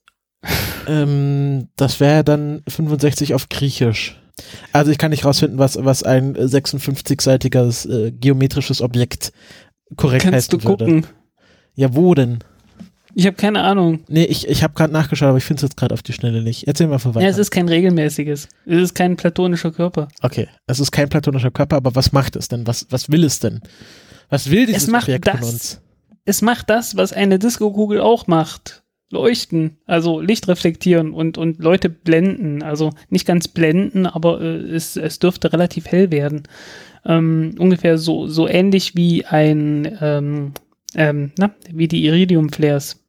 [0.87, 4.17] Ähm, das wäre dann 65 auf Griechisch.
[4.71, 9.31] Also ich kann nicht rausfinden, was, was ein 56-seitiges äh, geometrisches Objekt
[9.95, 10.85] korrekt Kannst du heißen würde.
[10.85, 11.07] gucken.
[11.75, 12.39] Ja, wo denn?
[13.13, 13.99] Ich habe keine Ahnung.
[14.07, 16.41] Nee, ich, ich habe gerade nachgeschaut, aber ich finde es jetzt gerade auf die Schnelle
[16.41, 16.67] nicht.
[16.67, 17.25] Erzähl mal von weiter.
[17.25, 18.47] Ja, es ist kein regelmäßiges.
[18.65, 20.07] Es ist kein platonischer Körper.
[20.21, 22.65] okay, es ist kein platonischer Körper, aber was macht es denn?
[22.67, 23.59] Was, was will es denn?
[24.31, 25.51] Was will dieses macht Objekt von das.
[25.51, 25.81] uns?
[26.25, 28.81] Es macht das, was eine Disco-Kugel auch macht.
[29.11, 32.63] Leuchten, also Licht reflektieren und, und Leute blenden.
[32.63, 36.43] Also nicht ganz blenden, aber äh, es, es dürfte relativ hell werden.
[37.05, 40.53] Ähm, ungefähr so, so ähnlich wie ein, ähm,
[40.95, 43.03] ähm, na, wie die Iridium-Flares.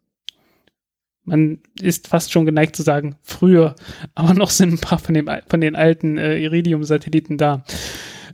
[1.25, 3.77] Man ist fast schon geneigt zu sagen, früher,
[4.17, 7.65] aber noch sind ein paar von, dem, von den alten äh, Iridium-Satelliten da.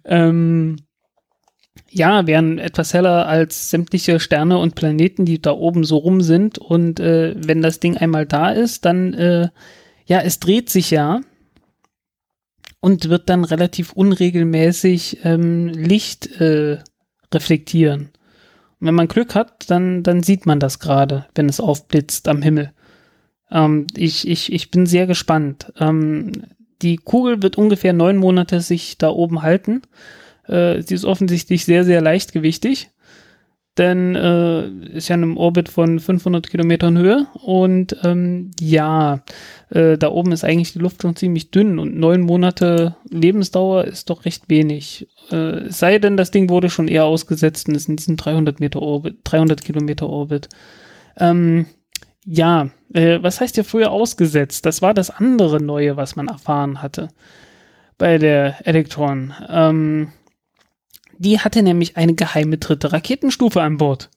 [0.07, 0.77] Ähm,
[1.91, 6.59] ja, wären etwas heller als sämtliche Sterne und Planeten, die da oben so rum sind.
[6.59, 9.49] Und äh, wenn das Ding einmal da ist, dann, äh,
[10.07, 11.21] ja, es dreht sich ja
[12.81, 16.79] und wird dann relativ unregelmäßig ähm, Licht äh,
[17.33, 18.11] reflektieren.
[18.81, 22.43] Und wenn man Glück hat, dann, dann sieht man das gerade, wenn es aufblitzt am
[22.43, 22.73] Himmel.
[23.51, 25.73] Ähm, ich, ich, ich bin sehr gespannt.
[25.79, 26.33] Ähm,
[26.83, 29.83] die Kugel wird ungefähr neun Monate sich da oben halten.
[30.49, 32.91] Äh, sie ist offensichtlich sehr, sehr leichtgewichtig
[33.79, 39.21] denn äh, ist ja in einem Orbit von 500 Kilometern Höhe und ähm, ja,
[39.71, 44.11] äh, da oben ist eigentlich die Luft schon ziemlich dünn und neun Monate Lebensdauer ist
[44.11, 45.09] doch recht wenig.
[45.31, 48.83] Äh, sei denn, das Ding wurde schon eher ausgesetzt und ist in diesem 300 Meter
[48.83, 50.49] Orbit, 300 Kilometer Orbit.
[51.17, 51.67] Ähm,
[52.25, 54.67] ja, äh, was heißt ja früher ausgesetzt?
[54.67, 57.09] Das war das andere Neue, was man erfahren hatte
[57.97, 59.35] bei der Electron.
[59.49, 60.09] Ähm,
[61.19, 64.11] die hatte nämlich eine geheime dritte Raketenstufe an Bord.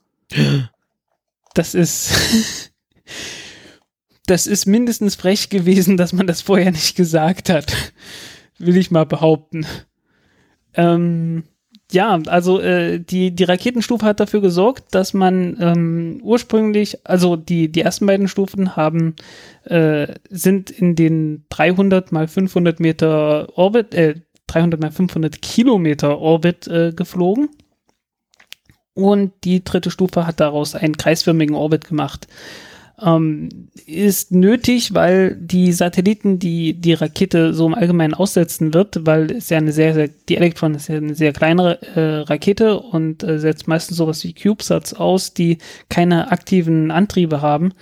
[1.54, 2.72] Das ist,
[4.26, 7.76] das ist mindestens frech gewesen, dass man das vorher nicht gesagt hat.
[8.58, 9.66] Will ich mal behaupten.
[10.76, 11.44] Ähm,
[11.92, 17.70] ja, also äh, die, die Raketenstufe hat dafür gesorgt, dass man ähm, ursprünglich, also die,
[17.70, 19.16] die ersten beiden Stufen haben,
[19.66, 24.16] äh, sind in den 300 mal 500 Meter Orbit, äh,
[24.52, 27.50] 300 mal 500 Kilometer Orbit äh, geflogen.
[28.94, 32.28] Und die dritte Stufe hat daraus einen kreisförmigen Orbit gemacht.
[33.02, 39.32] Ähm, ist nötig, weil die Satelliten, die die Rakete so im Allgemeinen aussetzen wird, weil
[39.32, 43.24] es ja eine sehr, sehr, die Electron ist ja eine sehr kleine äh, Rakete und
[43.24, 45.58] äh, setzt meistens sowas wie CubeSats aus, die
[45.90, 47.74] keine aktiven Antriebe haben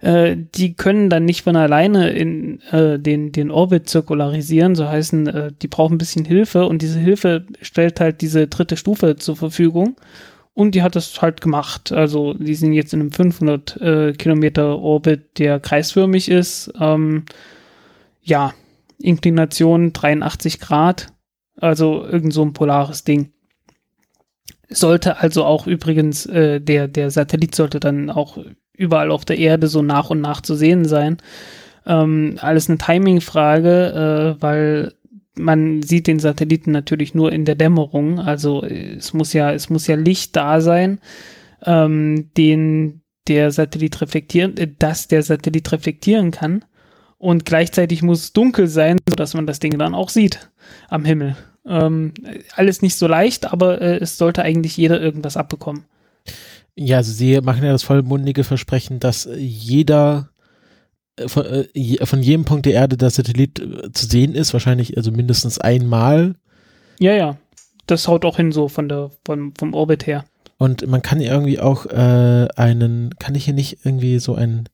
[0.00, 5.26] äh, die können dann nicht von alleine in äh, den, den Orbit zirkularisieren, so heißen,
[5.26, 9.36] äh, die brauchen ein bisschen Hilfe und diese Hilfe stellt halt diese dritte Stufe zur
[9.36, 9.96] Verfügung
[10.54, 11.92] und die hat das halt gemacht.
[11.92, 16.72] Also die sind jetzt in einem 500 äh, Kilometer Orbit, der kreisförmig ist.
[16.80, 17.24] Ähm,
[18.22, 18.52] ja,
[18.98, 21.12] Inklination 83 Grad,
[21.56, 23.32] also irgend so ein polares Ding.
[24.68, 28.38] Sollte also auch übrigens, äh, der, der Satellit sollte dann auch
[28.78, 31.18] überall auf der Erde so nach und nach zu sehen sein.
[31.86, 34.94] Ähm, alles eine Timing-Frage, äh, weil
[35.36, 38.20] man sieht den Satelliten natürlich nur in der Dämmerung.
[38.20, 41.00] Also es muss ja, es muss ja Licht da sein,
[41.64, 46.64] ähm, den der Satellit reflektieren, äh, dass der Satellit reflektieren kann.
[47.18, 50.50] Und gleichzeitig muss es dunkel sein, sodass man das Ding dann auch sieht
[50.88, 51.36] am Himmel.
[51.66, 52.14] Ähm,
[52.54, 55.84] alles nicht so leicht, aber äh, es sollte eigentlich jeder irgendwas abbekommen.
[56.80, 60.30] Ja, also sie machen ja das vollmundige Versprechen, dass jeder
[61.16, 64.96] äh, von, äh, von jedem Punkt der Erde der Satellit äh, zu sehen ist, wahrscheinlich
[64.96, 66.36] also mindestens einmal.
[67.00, 67.36] Ja, ja.
[67.86, 70.24] Das haut auch hin so von der, von, vom Orbit her.
[70.56, 74.68] Und man kann irgendwie auch äh, einen, kann ich hier nicht irgendwie so einen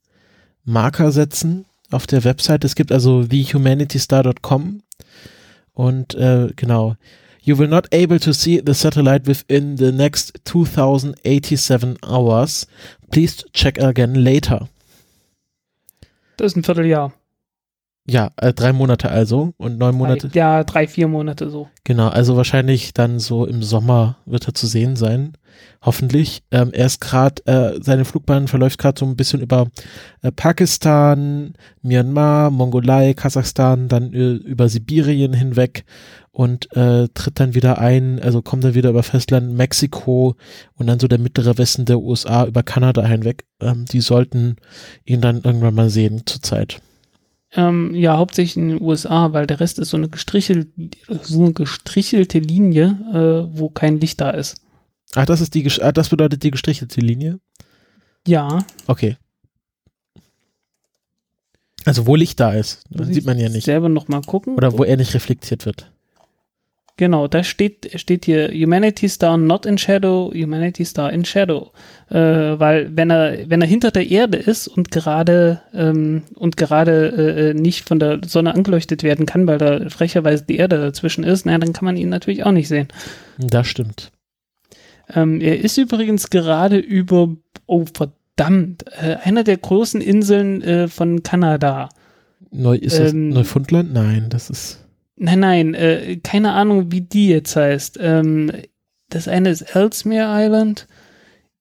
[0.65, 2.65] Marker setzen auf der Website?
[2.65, 4.83] Es gibt also thehumanitystar.com
[5.73, 6.97] und äh, genau,
[7.47, 12.67] You will not able to see the satellite within the next 2087 hours.
[13.11, 14.69] Please check again later.
[16.39, 17.13] Das ist ein Vierteljahr.
[18.07, 20.31] Ja, äh, drei Monate also und neun Monate.
[20.35, 21.69] Ja, drei, vier Monate so.
[21.85, 25.35] Genau, also wahrscheinlich dann so im Sommer wird er zu sehen sein.
[25.83, 26.43] Hoffentlich.
[26.51, 29.69] Ähm, er ist gerade, äh, seine Flugbahn verläuft gerade so ein bisschen über
[30.23, 35.85] äh, Pakistan, Myanmar, Mongolei, Kasachstan, dann äh, über Sibirien hinweg
[36.35, 40.35] und äh, tritt dann wieder ein, also kommt dann wieder über Festland Mexiko
[40.75, 43.45] und dann so der mittlere Westen der USA über Kanada hinweg.
[43.61, 44.57] Ähm, die sollten
[45.05, 46.81] ihn dann irgendwann mal sehen zurzeit.
[47.53, 50.73] Ähm, ja, hauptsächlich in den USA, weil der Rest ist so eine gestrichelte,
[51.23, 54.57] so eine gestrichelte Linie, äh, wo kein Licht da ist.
[55.15, 57.39] Ach, das ist die, ah, das bedeutet die gestrichelte Linie?
[58.27, 58.67] Ja.
[58.89, 59.19] Okay.
[61.85, 63.67] Also wo Licht da ist, das sieht man ja nicht.
[63.67, 64.57] Selber noch mal gucken.
[64.57, 65.94] Oder wo er nicht reflektiert wird.
[66.97, 71.73] Genau, da steht, steht hier Humanity Star not in Shadow, Humanity Star in Shadow.
[72.09, 77.53] Äh, weil wenn er, wenn er hinter der Erde ist und gerade ähm, und gerade
[77.53, 81.47] äh, nicht von der Sonne angeleuchtet werden kann, weil da frecherweise die Erde dazwischen ist,
[81.47, 82.87] na, dann kann man ihn natürlich auch nicht sehen.
[83.39, 84.13] Das stimmt.
[85.13, 87.35] Ähm, er ist übrigens gerade über,
[87.67, 91.89] oh verdammt, äh, einer der großen Inseln äh, von Kanada.
[92.53, 93.93] Neu, ist das ähm, Neufundland?
[93.93, 94.84] Nein, das ist.
[95.17, 97.99] Nein, nein, äh, keine Ahnung, wie die jetzt heißt.
[98.01, 98.51] Ähm,
[99.11, 100.89] das eine ist Ellesmere Island.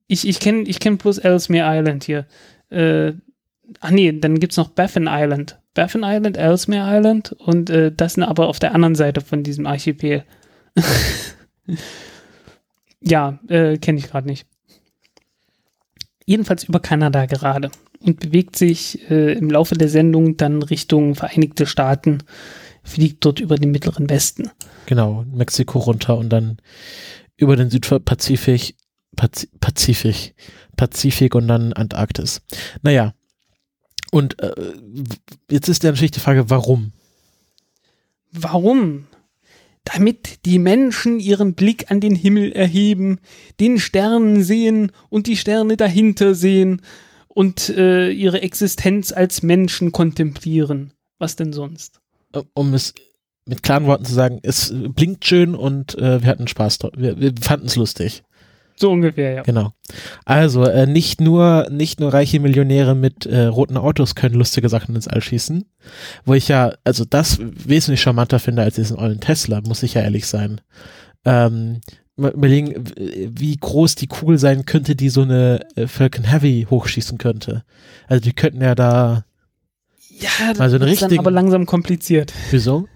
[0.08, 2.26] Ich, ich kenne ich kenn bloß Ellesmere Island hier.
[2.70, 3.12] Äh,
[3.80, 5.58] ach nee, dann gibt es noch Baffin Island.
[5.72, 9.66] Baffin Island, Ellesmere Island und äh, das sind aber auf der anderen Seite von diesem
[9.66, 10.24] Archipel.
[13.00, 14.46] ja, äh, kenne ich gerade nicht.
[16.26, 21.66] Jedenfalls über Kanada gerade und bewegt sich äh, im Laufe der Sendung dann Richtung Vereinigte
[21.66, 22.18] Staaten
[22.84, 24.50] fliegt dort über den mittleren Westen.
[24.86, 26.58] Genau, Mexiko runter und dann
[27.36, 28.76] über den Südpazifik,
[29.16, 30.34] Pazifik,
[30.76, 32.42] Pazifik und dann Antarktis.
[32.82, 33.14] Naja,
[34.12, 34.54] und äh,
[35.50, 36.92] jetzt ist ja natürlich die Frage, warum?
[38.30, 39.06] Warum?
[39.84, 43.18] damit die Menschen ihren Blick an den Himmel erheben,
[43.60, 46.80] den Sternen sehen und die Sterne dahinter sehen
[47.28, 50.92] und äh, ihre Existenz als Menschen kontemplieren.
[51.18, 52.00] Was denn sonst?
[52.54, 52.94] Um es
[53.46, 56.78] mit klaren Worten zu sagen, es blinkt schön und äh, wir hatten Spaß.
[56.96, 58.22] Wir, wir fanden es lustig.
[58.76, 59.42] So ungefähr, ja.
[59.42, 59.72] Genau.
[60.24, 64.96] Also äh, nicht nur nicht nur reiche Millionäre mit äh, roten Autos können lustige Sachen
[64.96, 65.64] ins All schießen,
[66.24, 70.02] wo ich ja also das wesentlich charmanter finde als diesen ollen Tesla, muss ich ja
[70.02, 70.60] ehrlich sein.
[71.24, 71.80] Ähm,
[72.16, 77.64] überlegen, wie groß die Kugel sein könnte, die so eine äh, Falcon Heavy hochschießen könnte.
[78.08, 79.24] Also die könnten ja da
[80.18, 82.32] Ja, das Also ist dann aber langsam kompliziert.
[82.50, 82.88] wieso?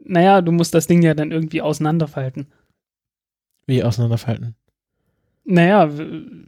[0.00, 2.46] Naja, du musst das Ding ja dann irgendwie auseinanderfalten.
[3.66, 4.54] Wie auseinanderfalten.
[5.44, 5.90] Naja,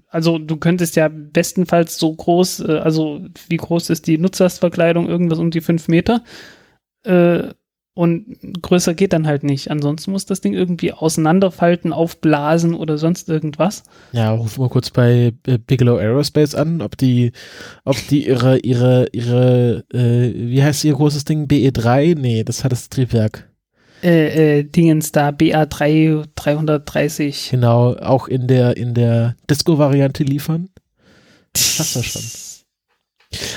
[0.09, 5.09] also du könntest ja bestenfalls so groß, äh, also wie groß ist die Nutzlastverkleidung?
[5.09, 6.22] Irgendwas um die fünf Meter.
[7.05, 7.55] Äh,
[8.01, 9.71] und größer geht dann halt nicht.
[9.71, 13.83] Ansonsten muss das Ding irgendwie auseinanderfalten, aufblasen oder sonst irgendwas.
[14.13, 17.33] Ja, ruf mal kurz bei äh, Bigelow Aerospace an, ob die,
[17.85, 21.45] ob die ihre, ihre, ihre, äh, wie heißt ihr großes Ding?
[21.47, 22.19] BE3?
[22.19, 23.51] Nee, das hat das Triebwerk.
[24.03, 27.51] Äh, äh, Dingens da, BA3 330.
[27.51, 30.71] Genau, auch in der, in der Disco-Variante liefern.
[31.53, 32.23] Passt das schon.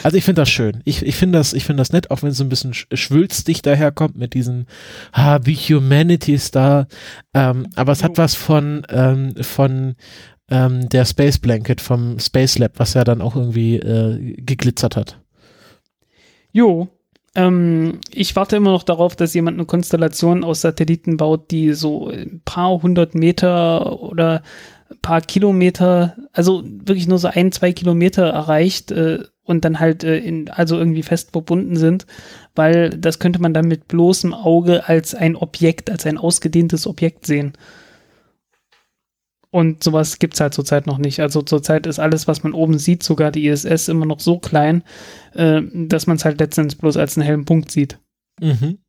[0.03, 0.81] Also ich finde das schön.
[0.85, 2.95] Ich, ich finde das, ich finde das nett, auch wenn es so ein bisschen sch-
[2.95, 4.65] schwülstig daherkommt mit diesem,
[5.11, 6.87] ah, wie Humanity ist da.
[7.33, 9.95] Ähm, aber es hat was von, ähm, von
[10.51, 15.19] ähm, der Space Blanket vom Space Lab, was ja dann auch irgendwie äh, geglitzert hat.
[16.51, 16.89] Jo,
[17.33, 22.09] ähm, ich warte immer noch darauf, dass jemand eine Konstellation aus Satelliten baut, die so
[22.09, 24.43] ein paar hundert Meter oder
[24.91, 30.03] ein paar Kilometer, also wirklich nur so ein, zwei Kilometer erreicht äh, und dann halt
[30.03, 32.05] äh, in, also irgendwie fest verbunden sind,
[32.55, 37.25] weil das könnte man dann mit bloßem Auge als ein Objekt, als ein ausgedehntes Objekt
[37.25, 37.53] sehen.
[39.51, 41.19] Und sowas gibt's halt zurzeit noch nicht.
[41.19, 44.83] Also zurzeit ist alles, was man oben sieht, sogar die ISS, immer noch so klein,
[45.35, 47.99] äh, dass man es halt letztendlich bloß als einen hellen Punkt sieht.
[48.41, 48.79] Mhm.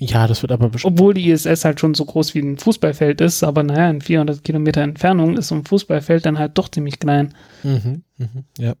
[0.00, 0.94] Ja, das wird aber bestimmt.
[0.94, 4.42] Obwohl die ISS halt schon so groß wie ein Fußballfeld ist, aber naja, in 400
[4.42, 7.34] Kilometer Entfernung ist so ein Fußballfeld dann halt doch ziemlich klein.
[7.62, 8.74] Mhm, mhm, ja.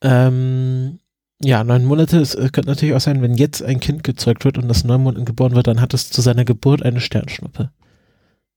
[0.00, 0.98] Ähm,
[1.44, 4.58] ja, neun Monate, es äh, könnte natürlich auch sein, wenn jetzt ein Kind gezeugt wird
[4.58, 7.70] und das neun Monaten geboren wird, dann hat es zu seiner Geburt eine Sternschnuppe.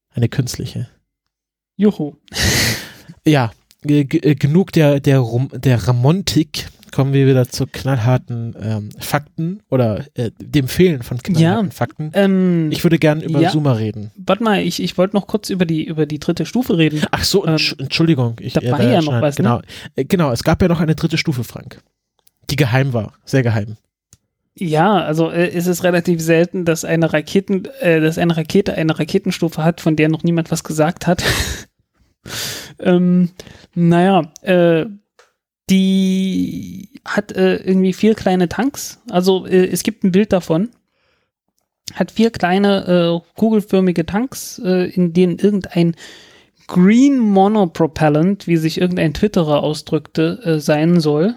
[0.09, 0.87] Eine künstliche.
[1.77, 2.15] Juhu.
[3.27, 3.51] Ja,
[3.87, 6.67] äh, genug der, der, Rom der Ramontik.
[6.95, 11.71] Kommen wir wieder zu knallharten ähm, Fakten oder äh, dem Fehlen von knallharten Ja.
[11.73, 12.11] Fakten.
[12.13, 13.49] Ähm, Ich würde gerne über ja.
[13.49, 14.11] Zoomer reden.
[14.15, 17.01] warte mal, ich, ich wollte noch kurz über die, über die dritte Stufe reden.
[17.11, 18.37] Ach so, Ähm, Entsch- Entschuldigung.
[18.39, 19.43] Ich, da äh, war ja noch was, ne?
[19.43, 19.61] Genau,
[19.97, 21.81] äh, genau, es gab ja noch eine dritte Stufe, Frank.
[22.49, 23.11] Die geheim war.
[23.25, 23.75] Sehr geheim.
[24.57, 28.97] Ja, also äh, ist es relativ selten, dass eine Raketen, äh, dass eine Rakete eine
[28.97, 31.23] Raketenstufe hat, von der noch niemand was gesagt hat.
[32.79, 33.31] ähm,
[33.73, 34.85] naja, äh,
[35.69, 39.01] die hat äh, irgendwie vier kleine Tanks.
[39.09, 40.69] Also äh, es gibt ein Bild davon.
[41.93, 45.95] Hat vier kleine äh, kugelförmige Tanks, äh, in denen irgendein
[46.67, 51.35] Green Monopropellant, wie sich irgendein Twitterer ausdrückte, äh, sein soll.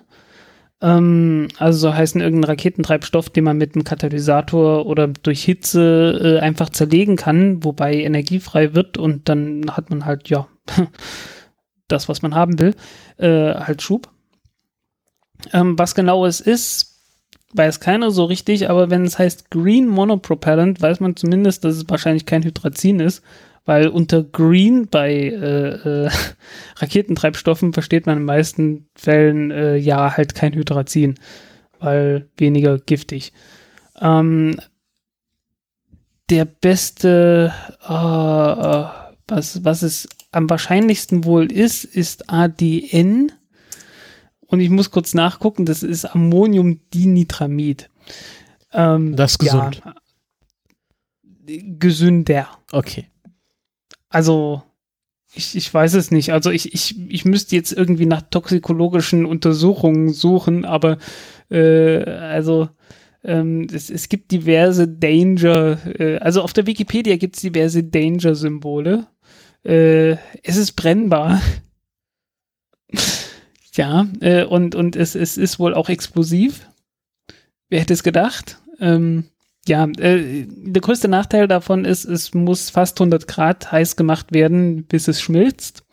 [0.81, 6.41] Ähm, also so heißen irgendein Raketentreibstoff, den man mit einem Katalysator oder durch Hitze äh,
[6.41, 10.49] einfach zerlegen kann, wobei energiefrei wird und dann hat man halt, ja,
[11.89, 12.75] das, was man haben will,
[13.19, 14.11] halt Schub.
[15.53, 16.99] Ähm, was genau es ist,
[17.55, 21.89] weiß keiner so richtig, aber wenn es heißt Green Monopropellant, weiß man zumindest, dass es
[21.89, 23.23] wahrscheinlich kein Hydrazin ist,
[23.65, 26.11] weil unter Green bei äh, äh,
[26.77, 31.15] Raketentreibstoffen versteht man in den meisten Fällen äh, ja halt kein Hydrazin,
[31.79, 33.33] weil weniger giftig.
[34.01, 34.59] Ähm,
[36.31, 37.53] der beste,
[37.89, 38.87] äh, äh,
[39.29, 43.33] was, was es am wahrscheinlichsten wohl ist, ist ADN.
[44.49, 47.91] Und ich muss kurz nachgucken, das ist Ammoniumdinitramid.
[48.73, 49.83] Ähm, Das ist gesund.
[49.85, 49.95] Ja,
[51.79, 52.49] gesünder.
[52.73, 53.07] Okay.
[54.09, 54.63] Also,
[55.35, 56.33] ich, ich weiß es nicht.
[56.33, 60.97] Also, ich, ich, ich müsste jetzt irgendwie nach toxikologischen Untersuchungen suchen, aber
[61.51, 62.71] äh, also
[63.25, 69.07] ähm, es, es gibt diverse Danger, äh, also auf der Wikipedia gibt es diverse Danger-Symbole.
[69.65, 71.43] Äh, es ist brennbar.
[73.75, 76.67] ja, äh, und, und es, es ist wohl auch explosiv.
[77.69, 78.59] Wer hätte es gedacht?
[78.81, 79.25] Ähm,
[79.67, 84.85] ja, äh, der größte Nachteil davon ist, es muss fast 100 Grad heiß gemacht werden,
[84.85, 85.85] bis es schmilzt.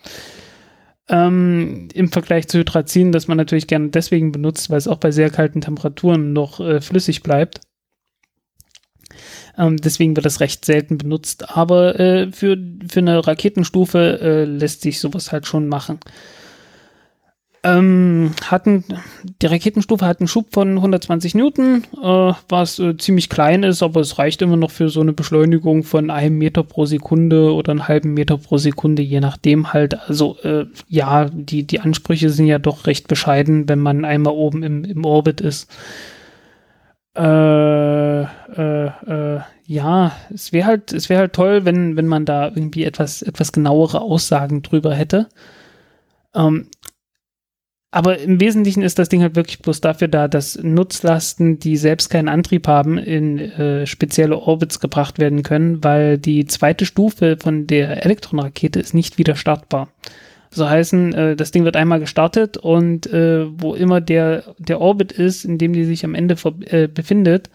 [1.08, 5.12] Ähm, Im Vergleich zu Hydrazin, das man natürlich gerne deswegen benutzt, weil es auch bei
[5.12, 7.62] sehr kalten Temperaturen noch äh, flüssig bleibt.
[9.58, 11.56] Ähm, deswegen wird das recht selten benutzt.
[11.56, 12.58] Aber äh, für,
[12.90, 16.00] für eine Raketenstufe äh, lässt sich sowas halt schon machen.
[17.66, 18.84] Ähm, hatten,
[19.42, 24.02] die Raketenstufe hat einen Schub von 120 Newton, äh, was äh, ziemlich klein ist, aber
[24.02, 27.88] es reicht immer noch für so eine Beschleunigung von einem Meter pro Sekunde oder einen
[27.88, 30.00] halben Meter pro Sekunde, je nachdem halt.
[30.08, 34.62] Also äh, ja, die, die Ansprüche sind ja doch recht bescheiden, wenn man einmal oben
[34.62, 35.68] im, im Orbit ist.
[37.18, 42.46] Äh, äh, äh, ja, es wäre halt, es wäre halt toll, wenn, wenn man da
[42.46, 45.30] irgendwie etwas, etwas genauere Aussagen drüber hätte.
[46.36, 46.68] Ähm,
[47.96, 52.10] aber im Wesentlichen ist das Ding halt wirklich bloß dafür da, dass Nutzlasten, die selbst
[52.10, 57.68] keinen Antrieb haben, in äh, spezielle Orbits gebracht werden können, weil die zweite Stufe von
[57.68, 59.88] der Elektronrakete ist nicht wieder startbar.
[60.52, 65.14] So heißen, äh, das Ding wird einmal gestartet und äh, wo immer der, der Orbit
[65.14, 66.36] ist, in dem die sich am Ende
[66.66, 67.50] äh, befindet,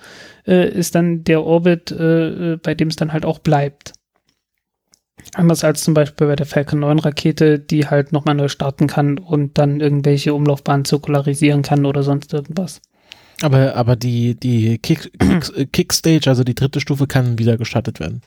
[0.47, 3.93] äh, ist dann der Orbit, äh, bei dem es dann halt auch bleibt.
[5.35, 9.18] Anders als zum Beispiel bei der Falcon 9 Rakete, die halt nochmal neu starten kann
[9.18, 12.81] und dann irgendwelche Umlaufbahnen zirkularisieren kann oder sonst irgendwas.
[13.43, 18.22] Aber, aber die, die Kick, Kick, Kickstage, also die dritte Stufe, kann wieder gestartet werden.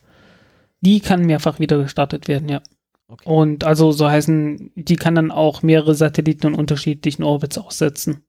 [0.82, 2.62] Die kann mehrfach wieder gestartet werden, ja.
[3.08, 3.30] Okay.
[3.30, 8.24] Und also so heißen, die kann dann auch mehrere Satelliten in unterschiedlichen Orbits aussetzen.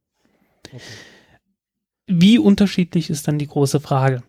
[0.66, 0.80] Okay.
[2.06, 4.22] Wie unterschiedlich ist dann die große Frage?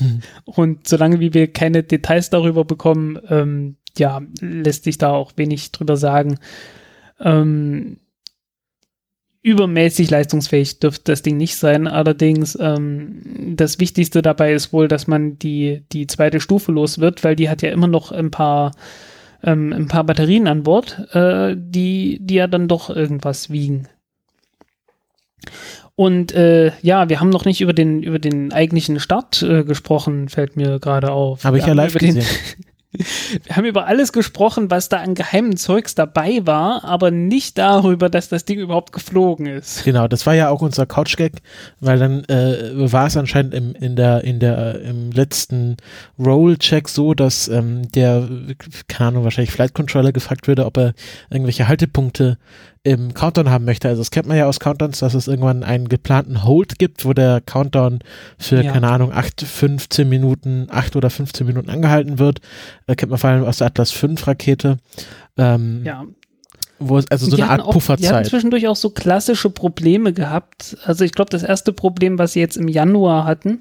[0.44, 5.72] Und solange wie wir keine Details darüber bekommen, ähm, ja, lässt sich da auch wenig
[5.72, 6.38] drüber sagen.
[7.20, 7.98] Ähm,
[9.42, 11.86] übermäßig leistungsfähig dürfte das Ding nicht sein.
[11.88, 17.24] Allerdings, ähm, das Wichtigste dabei ist wohl, dass man die, die zweite Stufe los wird,
[17.24, 18.72] weil die hat ja immer noch ein paar,
[19.42, 23.88] ähm, ein paar Batterien an Bord, äh, die, die ja dann doch irgendwas wiegen.
[25.94, 30.28] Und äh, ja, wir haben noch nicht über den, über den eigentlichen Start äh, gesprochen,
[30.28, 31.44] fällt mir gerade auf.
[31.44, 32.24] Habe ich ja live gesehen.
[33.44, 38.10] wir haben über alles gesprochen, was da an geheimen Zeugs dabei war, aber nicht darüber,
[38.10, 39.84] dass das Ding überhaupt geflogen ist.
[39.84, 41.40] Genau, das war ja auch unser Couch-Gag,
[41.80, 45.78] weil dann äh, war es anscheinend im, in der, in der, im letzten
[46.18, 48.28] Roll-Check so, dass ähm, der,
[48.88, 50.92] keine Ahnung, wahrscheinlich Flight Controller gefragt würde, ob er
[51.30, 52.38] irgendwelche Haltepunkte
[52.84, 53.88] im Countdown haben möchte.
[53.88, 57.12] Also das kennt man ja aus Countdowns, dass es irgendwann einen geplanten Hold gibt, wo
[57.12, 58.00] der Countdown
[58.38, 58.72] für, ja.
[58.72, 62.40] keine Ahnung, 8, 15 Minuten, 8 oder 15 Minuten angehalten wird.
[62.86, 64.78] Da kennt man vor allem aus der Atlas 5 Rakete.
[65.36, 66.04] Ähm, ja.
[66.80, 68.10] Wo es also so die eine Art auch, Pufferzeit.
[68.10, 70.76] Die hatten zwischendurch auch so klassische Probleme gehabt.
[70.84, 73.58] Also ich glaube, das erste Problem, was sie jetzt im Januar hatten,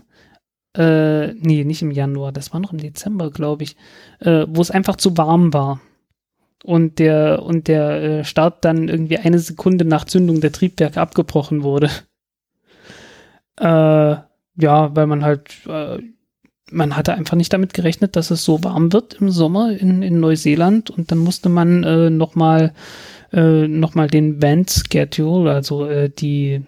[0.76, 3.76] äh, nee, nicht im Januar, das war noch im Dezember, glaube ich,
[4.20, 5.80] äh, wo es einfach zu warm war
[6.64, 11.64] und der und der äh, Start dann irgendwie eine Sekunde nach Zündung der Triebwerke abgebrochen
[11.64, 11.90] wurde.
[13.60, 14.16] Äh,
[14.56, 16.00] ja, weil man halt äh,
[16.72, 20.20] man hatte einfach nicht damit gerechnet, dass es so warm wird im Sommer in, in
[20.20, 22.74] Neuseeland und dann musste man äh, nochmal
[23.34, 26.64] äh, noch den Vent Schedule, also äh, die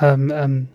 [0.00, 0.68] ähm, ähm,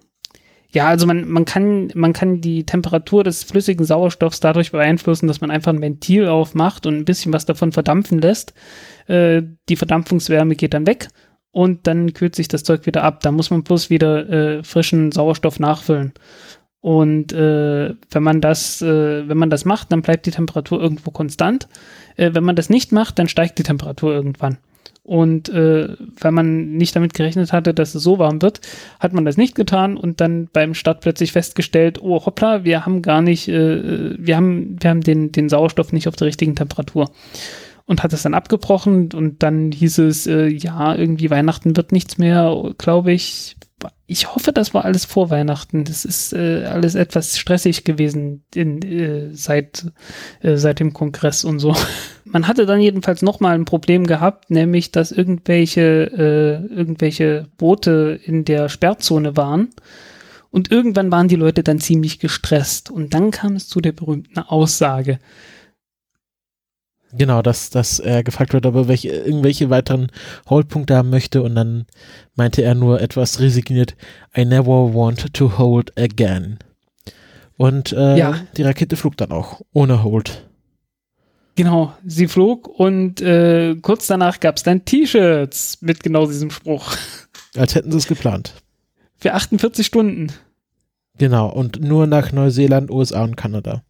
[0.73, 5.39] ja, also man, man kann, man kann die Temperatur des flüssigen Sauerstoffs dadurch beeinflussen, dass
[5.39, 8.53] man einfach ein Ventil aufmacht und ein bisschen was davon verdampfen lässt.
[9.07, 11.09] Äh, die Verdampfungswärme geht dann weg
[11.51, 13.19] und dann kühlt sich das Zeug wieder ab.
[13.21, 16.13] Da muss man bloß wieder äh, frischen Sauerstoff nachfüllen.
[16.81, 21.11] Und äh, wenn man das, äh, wenn man das macht, dann bleibt die Temperatur irgendwo
[21.11, 21.69] konstant.
[22.17, 24.57] Äh, wenn man das nicht macht, dann steigt die Temperatur irgendwann.
[25.03, 28.61] Und äh, weil man nicht damit gerechnet hatte, dass es so warm wird,
[29.01, 33.01] hat man das nicht getan und dann beim Start plötzlich festgestellt, oh hoppla, wir haben
[33.01, 37.11] gar nicht, äh, wir haben, wir haben den, den Sauerstoff nicht auf der richtigen Temperatur.
[37.85, 42.17] Und hat es dann abgebrochen und dann hieß es, äh, ja, irgendwie Weihnachten wird nichts
[42.17, 43.57] mehr, glaube ich.
[44.13, 45.85] Ich hoffe, das war alles vor Weihnachten.
[45.85, 49.87] Das ist äh, alles etwas stressig gewesen in, äh, seit,
[50.41, 51.75] äh, seit dem Kongress und so.
[52.23, 58.45] Man hatte dann jedenfalls nochmal ein Problem gehabt, nämlich, dass irgendwelche, äh, irgendwelche Boote in
[58.45, 59.69] der Sperrzone waren.
[60.51, 62.91] Und irgendwann waren die Leute dann ziemlich gestresst.
[62.91, 65.17] Und dann kam es zu der berühmten Aussage.
[67.15, 70.07] Genau, dass, dass er gefragt wird, ob er welche, irgendwelche weiteren
[70.49, 71.43] Holdpunkte haben möchte.
[71.43, 71.85] Und dann
[72.35, 73.95] meinte er nur etwas resigniert,
[74.35, 76.57] I never want to hold again.
[77.55, 78.35] Und äh, ja.
[78.57, 80.47] die Rakete flog dann auch, ohne Hold.
[81.55, 86.95] Genau, sie flog und äh, kurz danach gab es dann T-Shirts mit genau diesem Spruch.
[87.55, 88.55] Als hätten sie es geplant.
[89.17, 90.31] Für 48 Stunden.
[91.19, 93.83] Genau, und nur nach Neuseeland, USA und Kanada.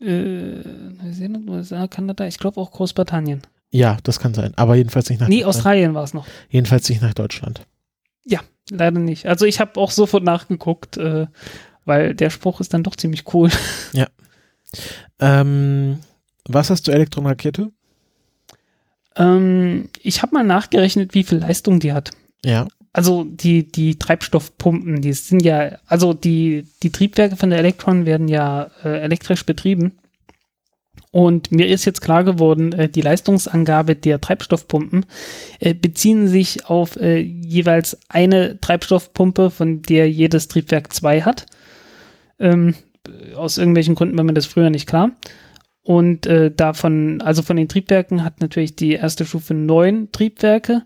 [0.00, 0.62] Äh,
[1.02, 3.42] Neuseeland, USA, Kanada, ich glaube auch Großbritannien.
[3.70, 6.26] Ja, das kann sein, aber jedenfalls nicht nach Nee, Australien war es noch.
[6.48, 7.66] Jedenfalls nicht nach Deutschland.
[8.24, 8.40] Ja,
[8.70, 9.26] leider nicht.
[9.26, 11.26] Also ich habe auch sofort nachgeguckt, äh,
[11.84, 13.50] weil der Spruch ist dann doch ziemlich cool.
[13.92, 14.06] Ja.
[15.20, 16.00] Ähm,
[16.44, 17.70] was hast du Elektronrakete?
[19.16, 22.10] Ähm, ich habe mal nachgerechnet, wie viel Leistung die hat.
[22.44, 22.66] Ja.
[22.96, 28.26] Also die, die Treibstoffpumpen, die sind ja, also die, die Triebwerke von der Elektron werden
[28.26, 29.98] ja äh, elektrisch betrieben.
[31.10, 35.04] Und mir ist jetzt klar geworden, äh, die Leistungsangabe der Treibstoffpumpen
[35.60, 41.44] äh, beziehen sich auf äh, jeweils eine Treibstoffpumpe, von der jedes Triebwerk zwei hat.
[42.38, 42.76] Ähm,
[43.34, 45.10] aus irgendwelchen Gründen war mir das früher nicht klar.
[45.82, 50.84] Und äh, davon, also von den Triebwerken hat natürlich die erste Stufe neun Triebwerke.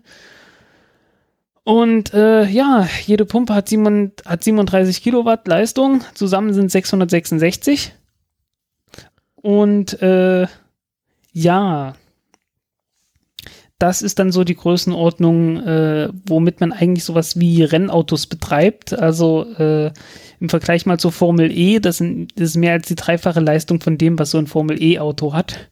[1.71, 7.93] Und äh, ja, jede Pumpe hat, 7, hat 37 Kilowatt Leistung, zusammen sind 666.
[9.35, 10.47] Und äh,
[11.31, 11.93] ja,
[13.79, 18.91] das ist dann so die Größenordnung, äh, womit man eigentlich sowas wie Rennautos betreibt.
[18.91, 19.93] Also äh,
[20.41, 23.79] im Vergleich mal zur Formel E, das, sind, das ist mehr als die dreifache Leistung
[23.79, 25.70] von dem, was so ein Formel E-Auto hat.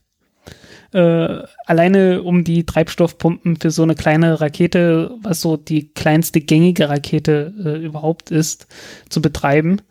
[0.92, 6.90] Äh, alleine um die Treibstoffpumpen für so eine kleine Rakete, was so die kleinste gängige
[6.90, 8.68] Rakete äh, überhaupt ist,
[9.10, 9.82] zu betreiben.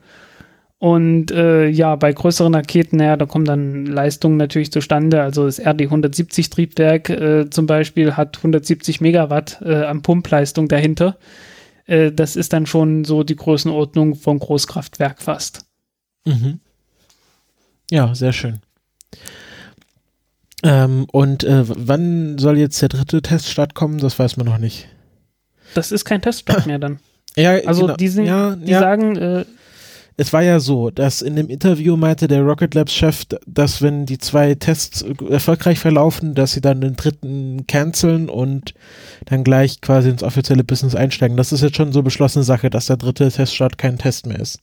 [0.79, 5.23] Und äh, ja, bei größeren Raketen, ja, da kommen dann Leistungen natürlich zustande.
[5.23, 11.17] Also das RD-170 Triebwerk äh, zum Beispiel hat 170 Megawatt äh, an Pumpleistung dahinter.
[11.87, 15.67] Äh, das ist dann schon so die Größenordnung von Großkraftwerk fast.
[16.25, 16.61] Mhm.
[17.91, 18.61] Ja, sehr schön.
[20.65, 23.99] Ähm, und äh, wann soll jetzt der dritte Teststart kommen?
[23.99, 24.89] Das weiß man noch nicht.
[25.75, 26.99] Das ist kein Teststart mehr dann.
[27.37, 27.97] Ja, Also genau.
[27.97, 28.81] die, sind, ja, die ja.
[28.81, 29.45] sagen, äh,
[30.17, 34.05] Es war ja so, dass in dem Interview meinte der Rocket Labs Chef, dass wenn
[34.07, 38.75] die zwei Tests erfolgreich verlaufen, dass sie dann den dritten canceln und
[39.27, 41.37] dann gleich quasi ins offizielle Business einsteigen.
[41.37, 44.59] Das ist jetzt schon so beschlossene Sache, dass der dritte Teststart kein Test mehr ist.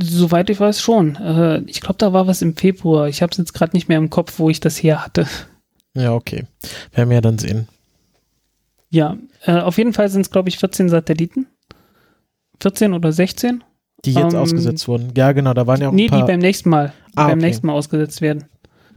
[0.00, 1.16] Soweit ich weiß schon.
[1.16, 3.08] Äh, ich glaube, da war was im Februar.
[3.08, 5.26] Ich habe es jetzt gerade nicht mehr im Kopf, wo ich das her hatte.
[5.94, 6.44] Ja, okay.
[6.92, 7.66] Werden wir ja dann sehen.
[8.90, 11.46] Ja, äh, auf jeden Fall sind es, glaube ich, 14 Satelliten.
[12.62, 13.62] 14 oder 16?
[14.04, 15.12] Die jetzt Ähm, ausgesetzt wurden.
[15.16, 16.20] Ja, genau, da waren ja auch nee, ein paar.
[16.20, 16.92] die beim nächsten Mal.
[17.12, 17.46] Die Ah, beim okay.
[17.46, 18.44] nächsten Mal ausgesetzt werden.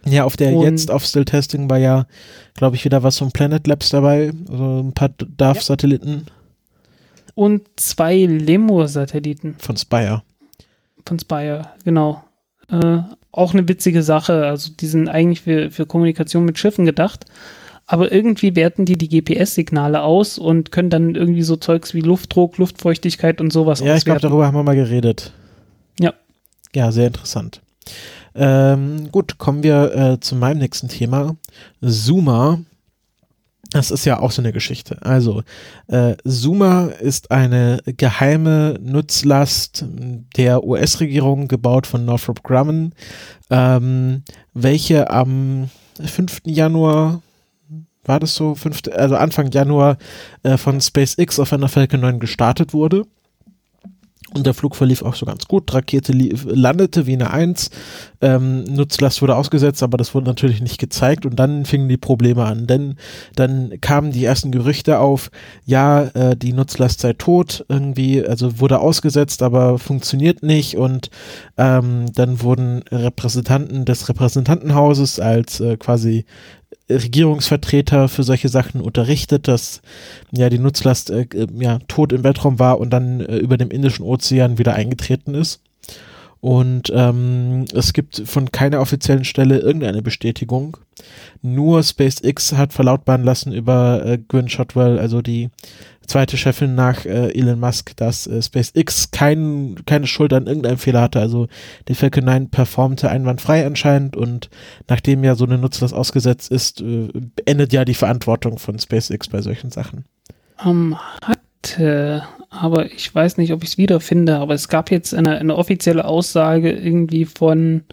[0.06, 2.06] ja, auf der und- jetzt auf Still Testing war ja,
[2.56, 4.32] glaube ich, wieder was von Planet Labs dabei.
[4.49, 6.28] Also ein paar DARF-Satelliten
[7.34, 10.22] Und zwei Lemur-Satelliten von Spire.
[11.06, 12.24] Von Spire, genau.
[12.70, 12.99] Äh,
[13.32, 14.45] auch eine witzige Sache.
[14.45, 17.26] Also die sind eigentlich für, für Kommunikation mit Schiffen gedacht.
[17.88, 22.58] Aber irgendwie werten die die GPS-Signale aus und können dann irgendwie so Zeugs wie Luftdruck,
[22.58, 25.34] Luftfeuchtigkeit und sowas Ja, ich glaube, darüber haben wir mal geredet.
[25.99, 26.14] Ja.
[26.74, 27.62] Ja, sehr interessant.
[28.34, 31.36] Ähm, gut, kommen wir äh, zu meinem nächsten Thema.
[31.86, 32.60] Zuma.
[33.72, 34.98] Das ist ja auch so eine Geschichte.
[35.02, 35.44] Also,
[35.88, 39.86] äh, Zuma ist eine geheime Nutzlast
[40.36, 42.94] der US-Regierung, gebaut von Northrop Grumman,
[43.50, 45.70] ähm, welche am
[46.04, 46.42] 5.
[46.46, 47.22] Januar
[48.04, 49.98] war das so, 5., also Anfang Januar
[50.44, 53.06] äh, von SpaceX auf einer Falcon 9 gestartet wurde.
[54.34, 55.74] Und der Flug verlief auch so ganz gut.
[55.74, 57.70] Rakete lief, landete wie eine Eins.
[58.22, 61.26] Ähm, Nutzlast wurde ausgesetzt, aber das wurde natürlich nicht gezeigt.
[61.26, 62.66] Und dann fingen die Probleme an.
[62.66, 62.96] Denn
[63.36, 65.32] dann kamen die ersten Gerüchte auf,
[65.66, 67.66] ja, äh, die Nutzlast sei tot.
[67.68, 70.78] Irgendwie, also wurde ausgesetzt, aber funktioniert nicht.
[70.78, 71.10] Und
[71.58, 76.26] ähm, dann wurden Repräsentanten des Repräsentantenhauses als äh, quasi
[76.90, 79.82] Regierungsvertreter für solche Sachen unterrichtet, dass
[80.32, 83.72] ja die Nutzlast äh, äh, ja tot im Weltraum war und dann äh, über dem
[83.72, 85.62] Indischen Ozean wieder eingetreten ist.
[86.42, 90.78] Und ähm, es gibt von keiner offiziellen Stelle irgendeine Bestätigung.
[91.44, 95.50] Nur SpaceX hat verlautbaren lassen über äh, Gwynne Shotwell, also die
[96.08, 101.02] zweite Chefin nach äh, Elon Musk, dass äh, SpaceX kein, keine Schuld an irgendeinem Fehler
[101.02, 101.20] hatte.
[101.20, 101.47] Also
[101.88, 104.49] die Falcon 9 performte einwandfrei anscheinend und
[104.88, 107.10] nachdem ja so eine Nutzlast ausgesetzt ist, äh,
[107.45, 110.06] endet ja die Verantwortung von SpaceX bei solchen Sachen.
[110.66, 115.38] Ähm, hatte, aber ich weiß nicht, ob ich es wiederfinde, aber es gab jetzt eine,
[115.38, 117.84] eine offizielle Aussage irgendwie von,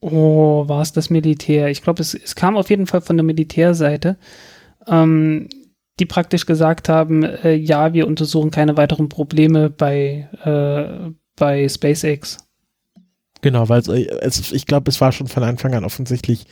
[0.00, 1.68] oh, war es das Militär?
[1.68, 4.16] Ich glaube, es, es kam auf jeden Fall von der Militärseite,
[4.86, 5.48] ähm,
[5.98, 12.38] die praktisch gesagt haben, äh, ja, wir untersuchen keine weiteren Probleme bei, äh, bei SpaceX.
[13.40, 16.46] Genau, weil äh, es, ich glaube, es war schon von Anfang an offensichtlich,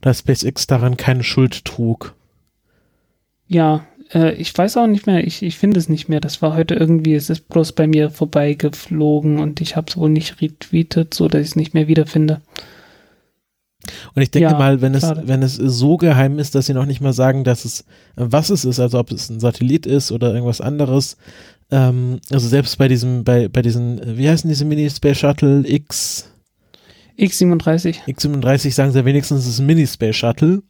[0.00, 2.14] dass SpaceX daran keine Schuld trug.
[3.46, 6.20] Ja, äh, ich weiß auch nicht mehr, ich, ich finde es nicht mehr.
[6.20, 10.10] Das war heute irgendwie, es ist bloß bei mir vorbeigeflogen und ich habe es wohl
[10.10, 12.40] nicht retweetet, so dass ich es nicht mehr wiederfinde.
[14.14, 15.22] Und ich denke Ja, mal, wenn es, schade.
[15.26, 17.84] wenn es so geheim ist, dass sie noch nicht mal sagen, dass es,
[18.16, 21.16] was es ist, also ob es ein Satellit ist oder irgendwas anderes,
[21.72, 26.28] Ähm, also selbst bei diesem, bei, bei diesen, äh, wie heißen diese Mini-Space Shuttle X?
[27.18, 27.96] X37.
[28.08, 30.62] X37 sagen sie ja wenigstens, es ist ein Mini-Space Shuttle.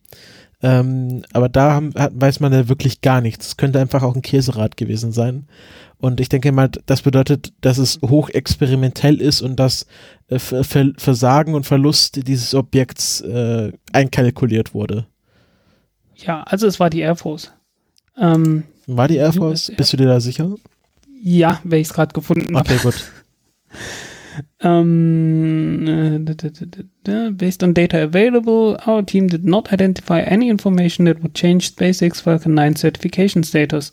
[0.63, 3.49] Ähm, aber da haben, hat, weiß man ja wirklich gar nichts.
[3.49, 5.47] Es könnte einfach auch ein Käserad gewesen sein.
[5.99, 9.87] Und ich denke mal, das bedeutet, dass es hochexperimentell ist und dass
[10.29, 15.07] äh, Ver Versagen und Verlust dieses Objekts äh, einkalkuliert wurde.
[16.17, 17.53] Ja, also es war die Air Force.
[18.19, 19.73] Ähm, war die Air Force?
[19.77, 20.55] Bist du dir da sicher?
[21.23, 22.71] Ja, weil ich es gerade gefunden habe.
[22.71, 23.05] Okay, gut.
[24.63, 31.35] Um, uh, based on data available, our team did not identify any information that would
[31.35, 33.93] change SpaceX Falcon 9 certification status.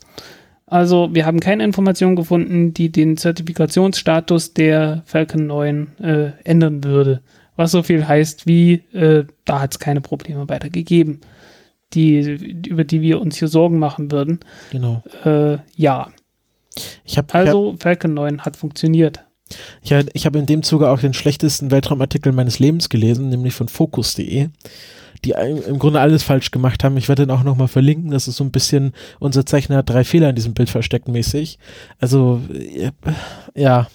[0.66, 7.22] Also, wir haben keine Information gefunden, die den Zertifikationsstatus der Falcon 9 äh, ändern würde.
[7.56, 11.22] Was so viel heißt wie, äh, da hat es keine Probleme weiter gegeben,
[11.94, 12.18] die,
[12.68, 14.40] über die wir uns hier Sorgen machen würden.
[14.70, 15.02] Genau.
[15.24, 16.10] Äh, ja.
[17.04, 19.24] Ich hab, also, Falcon 9 hat funktioniert.
[19.82, 23.68] Ich, ich habe in dem Zuge auch den schlechtesten Weltraumartikel meines Lebens gelesen, nämlich von
[23.68, 24.48] Focus.de,
[25.24, 26.96] die im Grunde alles falsch gemacht haben.
[26.96, 28.10] Ich werde den auch nochmal verlinken.
[28.10, 31.58] Das ist so ein bisschen, unser Zeichner hat drei Fehler in diesem Bild versteckt mäßig.
[31.98, 32.40] Also,
[33.54, 33.88] ja.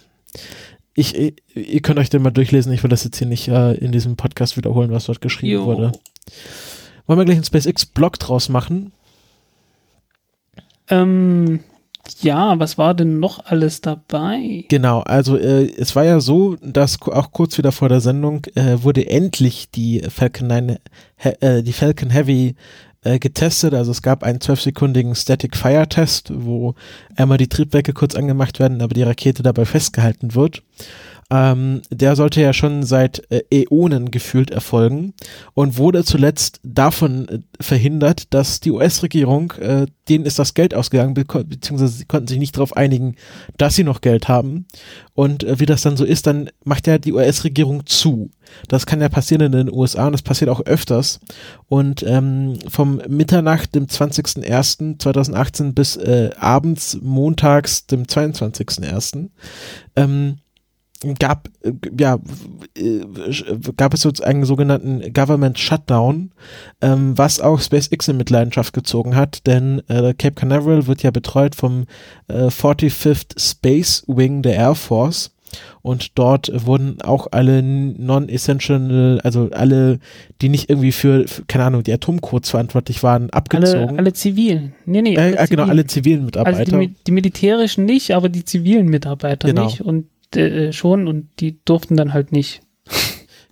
[0.96, 1.18] Ich,
[1.56, 2.72] ihr könnt euch den mal durchlesen.
[2.72, 5.66] Ich will das jetzt hier nicht äh, in diesem Podcast wiederholen, was dort geschrieben jo.
[5.66, 5.92] wurde.
[7.08, 8.92] Wollen wir gleich einen SpaceX-Blog draus machen?
[10.90, 11.62] Ähm,
[12.20, 14.66] ja, was war denn noch alles dabei?
[14.68, 18.84] Genau, also äh, es war ja so, dass auch kurz wieder vor der Sendung äh,
[18.84, 20.78] wurde endlich die Falcon 9,
[21.18, 22.56] äh, die Falcon Heavy
[23.04, 23.74] äh, getestet.
[23.74, 26.76] Also es gab einen zwölfsekündigen Static Fire Test, wo
[27.16, 30.62] einmal die Triebwerke kurz angemacht werden, aber die Rakete dabei festgehalten wird
[31.34, 35.16] ähm, der sollte ja schon seit äh, Äonen gefühlt erfolgen
[35.56, 41.16] und wurde zuletzt davon äh, verhindert, dass die US-Regierung, äh, denen ist das Geld ausgegangen,
[41.16, 43.16] be beziehungsweise sie konnten sich nicht darauf einigen,
[43.58, 44.68] dass sie noch Geld haben.
[45.16, 48.30] Und äh, wie das dann so ist, dann macht ja die US-Regierung zu.
[48.68, 51.20] Das kann ja passieren in den USA und das passiert auch öfters.
[51.68, 59.30] Und ähm, vom Mitternacht, dem 20.01.2018 bis äh, abends, montags, dem 22.01.
[59.96, 60.38] Ähm,
[61.20, 62.20] gab, äh, ja,
[62.78, 63.02] äh,
[63.78, 66.32] gab es so einen sogenannten Government Shutdown,
[66.82, 71.56] ähm, was auch SpaceX in Mitleidenschaft gezogen hat, denn äh, Cape Canaveral wird ja betreut
[71.56, 71.86] vom
[72.28, 75.34] äh, 45th Space Wing der Air Force
[75.82, 80.00] und dort wurden auch alle non-essential, also alle,
[80.42, 83.90] die nicht irgendwie für, für, keine Ahnung, die Atomcodes verantwortlich waren, abgezogen.
[83.90, 84.74] Alle, alle zivilen.
[84.86, 85.16] Nee, nee.
[85.16, 86.60] Äh, genau, alle zivilen Mitarbeiter.
[86.60, 89.66] Also die, die, militärischen nicht, aber die zivilen Mitarbeiter genau.
[89.66, 89.82] nicht.
[89.82, 92.62] Und äh, schon und die durften dann halt nicht.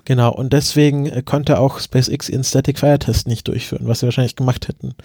[0.03, 4.07] Genau, und deswegen äh, konnte auch SpaceX ihren Static Fire Test nicht durchführen, was sie
[4.07, 4.95] wahrscheinlich gemacht hätten.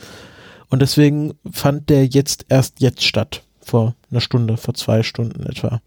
[0.70, 3.43] Und deswegen fand der jetzt erst jetzt statt.
[3.61, 5.81] Vor einer Stunde, vor zwei Stunden etwa.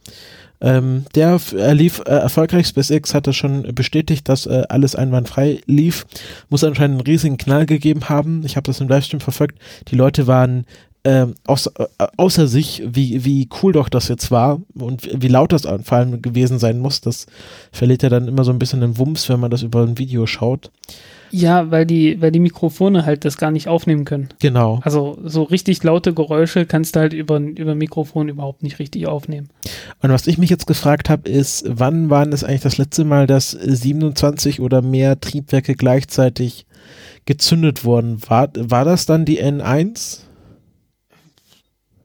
[0.61, 2.67] Ähm, der er lief äh, erfolgreich.
[2.67, 6.05] SpaceX hatte schon bestätigt, dass äh, alles einwandfrei lief.
[6.49, 8.43] Muss anscheinend einen riesigen Knall gegeben haben.
[8.45, 9.57] Ich habe das im Livestream verfolgt.
[9.87, 10.65] Die Leute waren
[11.03, 15.51] ähm, außer, äh, außer sich, wie, wie cool doch das jetzt war und wie laut
[15.51, 17.01] das vor allem gewesen sein muss.
[17.01, 17.25] Das
[17.71, 20.25] verliert ja dann immer so ein bisschen den Wumms, wenn man das über ein Video
[20.25, 20.71] schaut.
[21.31, 24.29] Ja, weil die, weil die Mikrofone halt das gar nicht aufnehmen können.
[24.39, 24.79] Genau.
[24.83, 29.49] Also so richtig laute Geräusche kannst du halt über, über Mikrofon überhaupt nicht richtig aufnehmen.
[30.01, 33.27] Und was ich mich jetzt gefragt habe, ist, wann waren es eigentlich das letzte Mal,
[33.27, 36.65] dass 27 oder mehr Triebwerke gleichzeitig
[37.25, 38.17] gezündet wurden?
[38.27, 40.21] War, war das dann die N1?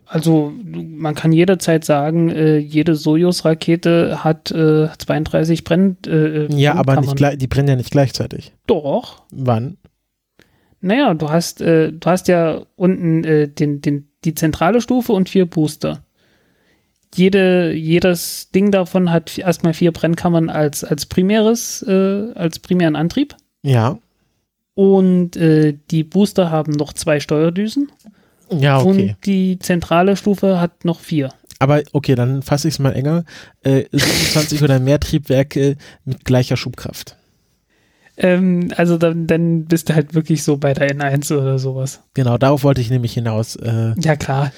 [0.07, 5.97] Also man kann jederzeit sagen, äh, jede Sojus-Rakete hat äh, 32 Brenn.
[6.07, 8.53] Äh, äh ja, aber nicht, die brennen ja nicht gleichzeitig.
[8.67, 9.23] Doch.
[9.31, 9.79] Wann?
[10.81, 15.31] Naja, du hast, äh, du hast ja unten äh, den, den, die zentrale Stufe und
[15.31, 16.05] vier Booster.
[17.15, 23.35] Jede, jedes Ding davon hat erstmal vier Brennkammern als, als primäres, äh, als primären Antrieb.
[23.63, 23.99] Ja.
[24.75, 27.93] Und die Booster haben noch zwei Steuerdüsen.
[28.51, 28.89] Ja, okay.
[28.89, 31.31] Und die zentrale Stufe hat noch vier.
[31.59, 33.25] Aber okay, dann fasse ich es mal enger.
[33.63, 37.17] Äh, 27 oder mehr Triebwerke mit gleicher Schubkraft.
[38.17, 42.01] Ähm, also dann, dann bist du halt wirklich so bei der N1 oder sowas.
[42.15, 43.57] Genau, darauf wollte ich nämlich hinaus.
[43.57, 44.53] Äh, ja, klar.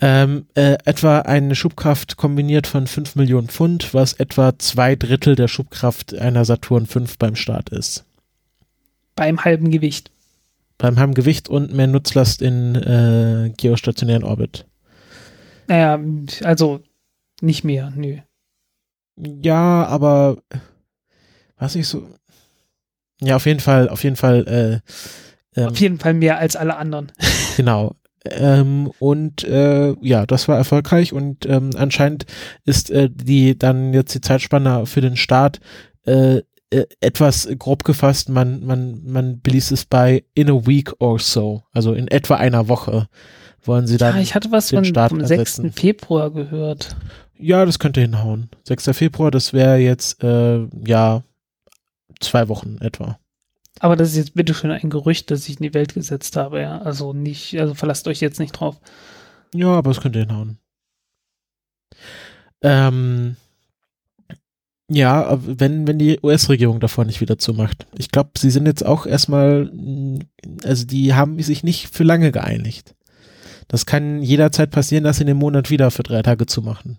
[0.00, 5.46] Ähm, äh, etwa eine Schubkraft kombiniert von 5 Millionen Pfund, was etwa zwei Drittel der
[5.46, 8.04] Schubkraft einer Saturn V beim Start ist.
[9.14, 10.10] Beim halben Gewicht
[10.80, 14.66] beim halben Gewicht und mehr Nutzlast in äh, geostationären Orbit.
[15.68, 16.00] Naja,
[16.42, 16.80] also
[17.40, 18.16] nicht mehr, nö.
[19.16, 20.38] Ja, aber
[21.56, 22.08] was ich so.
[23.20, 24.82] Ja, auf jeden Fall, auf jeden Fall.
[25.54, 27.12] Äh, ähm, auf jeden Fall mehr als alle anderen.
[27.56, 27.94] genau.
[28.24, 32.26] Ähm, und äh, ja, das war erfolgreich und ähm, anscheinend
[32.64, 35.60] ist äh, die dann jetzt die Zeitspanne für den Start
[36.04, 41.18] äh, äh, etwas grob gefasst, man, man, man beließ es bei in a week or
[41.18, 43.08] so, also in etwa einer Woche
[43.62, 44.16] wollen sie dann.
[44.16, 45.64] Ja, ich hatte was den von, Start vom ersetzen.
[45.64, 45.80] 6.
[45.80, 46.96] Februar gehört.
[47.38, 48.50] Ja, das könnte hinhauen.
[48.64, 48.90] 6.
[48.92, 51.22] Februar, das wäre jetzt, äh, ja,
[52.20, 53.18] zwei Wochen etwa.
[53.80, 56.60] Aber das ist jetzt bitte schön ein Gerücht, das ich in die Welt gesetzt habe,
[56.60, 56.78] ja.
[56.82, 58.78] Also nicht, also verlasst euch jetzt nicht drauf.
[59.54, 60.58] Ja, aber es könnte hinhauen.
[62.62, 63.36] Ähm,
[64.92, 67.86] ja, wenn, wenn die US-Regierung davor nicht wieder zumacht.
[67.96, 70.24] Ich glaube, sie sind jetzt auch erstmal, mh,
[70.64, 72.96] also die haben sich nicht für lange geeinigt.
[73.68, 76.98] Das kann jederzeit passieren, dass sie den Monat wieder für drei Tage zumachen.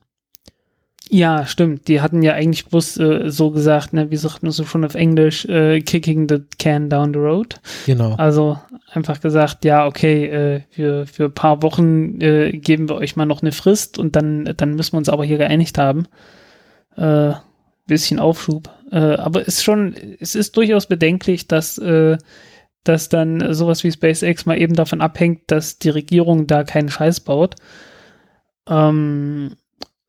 [1.09, 1.89] Ja, stimmt.
[1.89, 4.95] Die hatten ja eigentlich bloß äh, so gesagt, ne, wie sagt man so schon auf
[4.95, 7.59] Englisch, äh, kicking the can down the road.
[7.85, 8.15] Genau.
[8.15, 8.57] Also
[8.93, 13.25] einfach gesagt, ja, okay, äh, für, für ein paar Wochen äh, geben wir euch mal
[13.25, 16.05] noch eine Frist und dann, dann müssen wir uns aber hier geeinigt haben.
[16.95, 17.33] Äh,
[17.87, 18.69] bisschen Aufschub.
[18.91, 22.17] Äh, aber es ist schon, es ist durchaus bedenklich, dass, äh,
[22.83, 27.21] dass dann sowas wie SpaceX mal eben davon abhängt, dass die Regierung da keinen Scheiß
[27.21, 27.55] baut.
[28.67, 29.55] Ähm,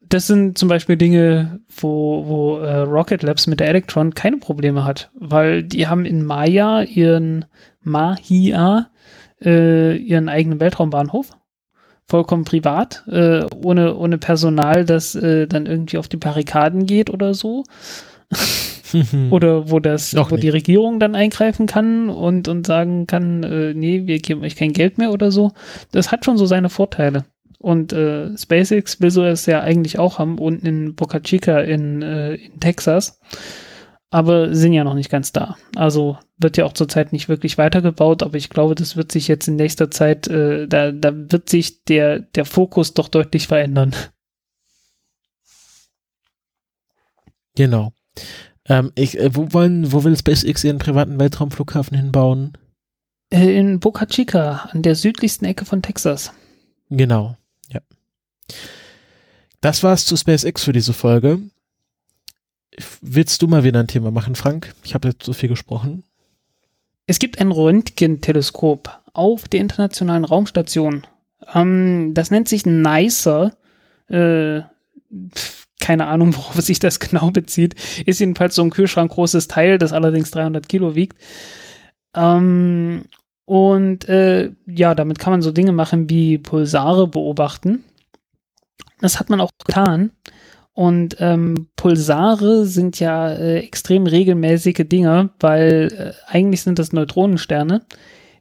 [0.01, 4.85] das sind zum Beispiel Dinge, wo, wo äh, Rocket Labs mit der Electron keine Probleme
[4.85, 7.47] hat, weil die haben in Maya ihren
[7.81, 8.91] Mahia
[9.43, 11.31] äh, ihren eigenen Weltraumbahnhof,
[12.09, 17.35] vollkommen privat, äh, ohne, ohne Personal, das äh, dann irgendwie auf die Barrikaden geht oder
[17.35, 17.65] so.
[19.31, 20.55] Oder wo das, Noch wo die nicht.
[20.55, 24.99] Regierung dann eingreifen kann und, und sagen kann, äh, nee, wir geben euch kein Geld
[24.99, 25.53] mehr oder so.
[25.93, 27.25] Das hat schon so seine Vorteile.
[27.59, 32.03] Und äh, SpaceX will so es ja eigentlich auch haben, unten in Boca Chica in,
[32.03, 33.21] äh, in Texas.
[34.13, 35.57] Aber sind ja noch nicht ganz da.
[35.75, 39.49] Also wird ja auch zurzeit nicht wirklich weitergebaut, aber ich glaube, das wird sich jetzt
[39.49, 43.95] in nächster Zeit, äh, da, da wird sich der, der Fokus doch deutlich verändern.
[47.55, 47.95] Genau.
[48.67, 52.53] Ähm, ich, äh, wo wollen, wo will SpaceX ihren privaten Weltraumflughafen hinbauen?
[53.31, 56.33] Äh, in Boca Chica, an der südlichsten Ecke von Texas.
[56.91, 57.39] Genau,
[57.71, 57.81] ja.
[59.63, 61.41] Das war's zu SpaceX für diese Folge.
[63.01, 64.75] Willst du mal wieder ein Thema machen, Frank?
[64.83, 66.05] Ich habe jetzt so viel gesprochen.
[67.07, 71.07] Es gibt ein Röntgenteleskop auf der Internationalen Raumstation.
[71.55, 73.53] Ähm, das nennt sich NICER.
[74.09, 74.63] Äh,
[75.81, 77.75] keine Ahnung, worauf sich das genau bezieht.
[78.07, 81.19] Ist jedenfalls so ein Kühlschrank großes Teil, das allerdings 300 Kilo wiegt.
[82.15, 83.05] Ähm,
[83.45, 87.85] und äh, ja, damit kann man so Dinge machen wie Pulsare beobachten.
[89.01, 90.13] Das hat man auch getan.
[90.75, 97.83] Und ähm, Pulsare sind ja äh, extrem regelmäßige Dinge, weil äh, eigentlich sind das Neutronensterne,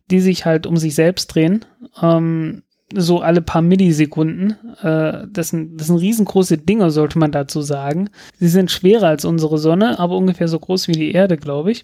[0.09, 1.65] die sich halt um sich selbst drehen,
[2.01, 2.63] ähm,
[2.93, 4.55] so alle paar Millisekunden.
[4.81, 8.09] Äh, das, sind, das sind riesengroße Dinge, sollte man dazu sagen.
[8.39, 11.83] Sie sind schwerer als unsere Sonne, aber ungefähr so groß wie die Erde, glaube ich.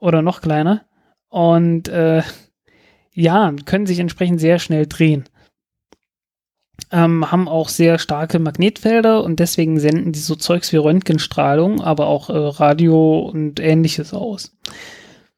[0.00, 0.82] Oder noch kleiner.
[1.28, 2.22] Und äh,
[3.12, 5.24] ja, können sich entsprechend sehr schnell drehen
[6.92, 12.06] ähm, haben auch sehr starke Magnetfelder und deswegen senden die so Zeugs wie Röntgenstrahlung, aber
[12.06, 14.56] auch äh, Radio und ähnliches aus.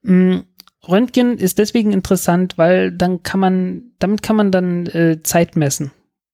[0.03, 0.39] Mm,
[0.86, 5.91] Röntgen ist deswegen interessant, weil dann kann man, damit kann man dann äh, Zeit messen.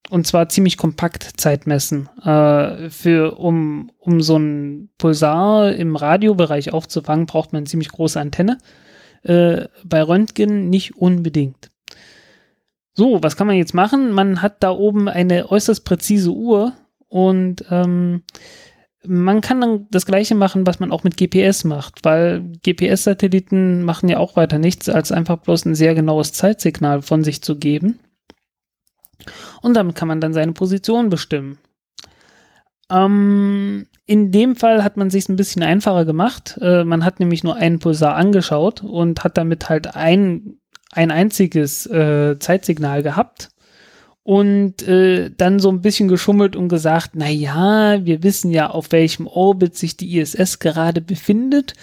[0.09, 2.09] Und zwar ziemlich kompakt Zeit messen.
[2.23, 8.19] Äh, für, um, um so ein Pulsar im Radiobereich aufzufangen, braucht man eine ziemlich große
[8.19, 8.59] Antenne.
[9.23, 11.71] Äh, bei Röntgen nicht unbedingt.
[12.97, 14.11] So, was kann man jetzt machen?
[14.11, 16.73] Man hat da oben eine äußerst präzise Uhr
[17.09, 18.23] und ähm,
[19.05, 24.09] man kann dann das gleiche machen, was man auch mit GPS macht, weil GPS-Satelliten machen
[24.09, 27.99] ja auch weiter nichts, als einfach bloß ein sehr genaues Zeitsignal von sich zu geben.
[29.61, 31.57] Und damit kann man dann seine Position bestimmen.
[32.89, 36.57] Ähm, in dem Fall hat man sich ein bisschen einfacher gemacht.
[36.61, 40.59] Äh, man hat nämlich nur einen Pulsar angeschaut und hat damit halt ein
[40.95, 43.49] ein einziges äh, Zeitsignal gehabt
[44.23, 48.91] und äh, dann so ein bisschen geschummelt und gesagt, na ja, wir wissen ja, auf
[48.91, 51.73] welchem Orbit sich die ISS gerade befindet.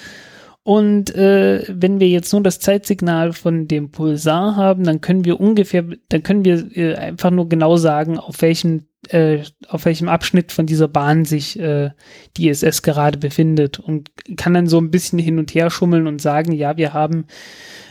[0.65, 5.41] Und äh, wenn wir jetzt nur das Zeitsignal von dem Pulsar haben, dann können wir
[5.41, 10.53] ungefähr, dann können wir äh, einfach nur genau sagen, auf welchem, äh, auf welchem Abschnitt
[10.53, 11.91] von dieser Bahn sich äh,
[12.37, 16.21] die ISS gerade befindet und kann dann so ein bisschen hin und her schummeln und
[16.21, 17.27] sagen, ja, wir haben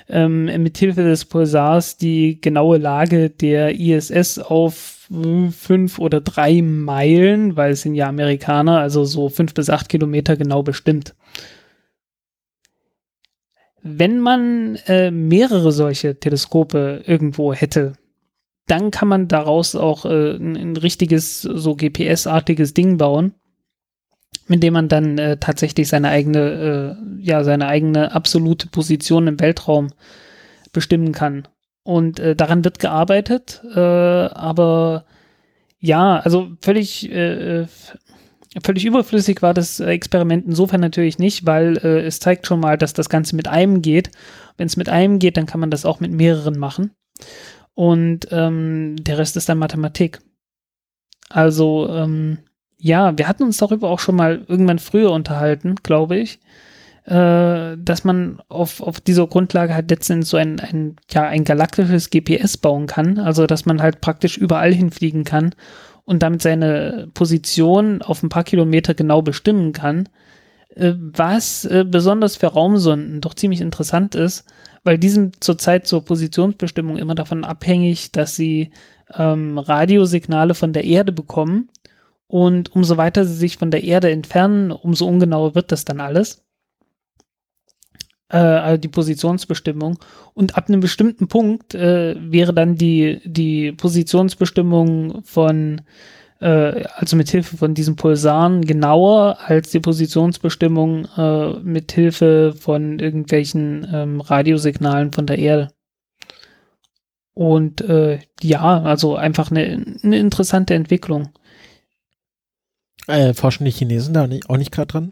[0.08, 7.56] ähm, mithilfe des Pulsars die genaue Lage der ISS auf äh, fünf oder drei Meilen,
[7.56, 11.16] weil es sind ja Amerikaner, also so fünf bis acht Kilometer genau bestimmt.
[13.84, 17.94] Wenn man äh, mehrere solche Teleskope irgendwo hätte,
[18.72, 23.34] dann kann man daraus auch äh, ein, ein richtiges, so GPS-artiges Ding bauen,
[24.48, 29.42] mit dem man dann äh, tatsächlich seine eigene, äh, ja, seine eigene absolute Position im
[29.42, 29.90] Weltraum
[30.72, 31.50] bestimmen kann.
[31.84, 35.04] Und äh, daran wird gearbeitet, äh, aber
[35.80, 37.66] ja, also völlig, äh,
[38.64, 43.10] völlig überflüssig war das Experiment insofern natürlich nicht, weil es zeigt schon mal, dass das
[43.10, 44.12] Ganze mit einem geht.
[44.58, 46.92] Wenn es mit einem geht, dann kann man das auch mit mehreren machen.
[47.74, 50.20] Und ähm, der Rest ist dann Mathematik.
[51.30, 52.40] Also, ähm,
[52.78, 56.40] ja, wir hatten uns darüber auch schon mal irgendwann früher unterhalten, glaube ich,
[57.06, 62.10] äh, dass man auf, auf dieser Grundlage halt letztendlich so ein, ein, ja, ein galaktisches
[62.10, 63.20] GPS bauen kann.
[63.20, 65.56] Also, dass man halt praktisch überall hinfliegen kann
[66.04, 70.10] und damit seine Position auf ein paar Kilometer genau bestimmen kann.
[70.76, 74.46] Äh, was äh, besonders für Raumsonden doch ziemlich interessant ist,
[74.84, 78.72] weil die sind zurzeit zur Positionsbestimmung immer davon abhängig, dass sie
[79.14, 81.70] ähm, Radiosignale von der Erde bekommen.
[82.28, 86.46] Und umso weiter sie sich von der Erde entfernen, umso ungenauer wird das dann alles.
[88.30, 90.00] Äh, also die Positionsbestimmung.
[90.34, 95.82] Und ab einem bestimmten Punkt äh, wäre dann die, die Positionsbestimmung von
[96.42, 103.00] äh, also mit Hilfe von diesen Pulsaren genauer als die Positionsbestimmung äh, mit Hilfe von
[103.00, 105.70] irgendwelchen ähm, Radiosignalen von der Erde.
[107.34, 111.30] Und äh, ja, also einfach eine, eine interessante Entwicklung.
[113.08, 115.12] Äh, forschen die Chinesen da nicht, auch nicht gerade dran?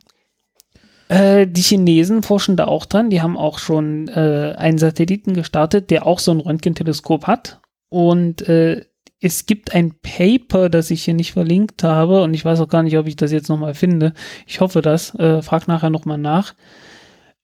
[1.10, 3.10] Äh, die Chinesen forschen da auch dran.
[3.10, 7.62] Die haben auch schon äh, einen Satelliten gestartet, der auch so ein Röntgenteleskop hat.
[7.90, 8.86] Und äh,
[9.22, 12.84] es gibt ein Paper, das ich hier nicht verlinkt habe und ich weiß auch gar
[12.84, 14.14] nicht, ob ich das jetzt nochmal finde.
[14.48, 15.14] Ich hoffe das.
[15.16, 16.54] Äh, frag nachher nochmal nach.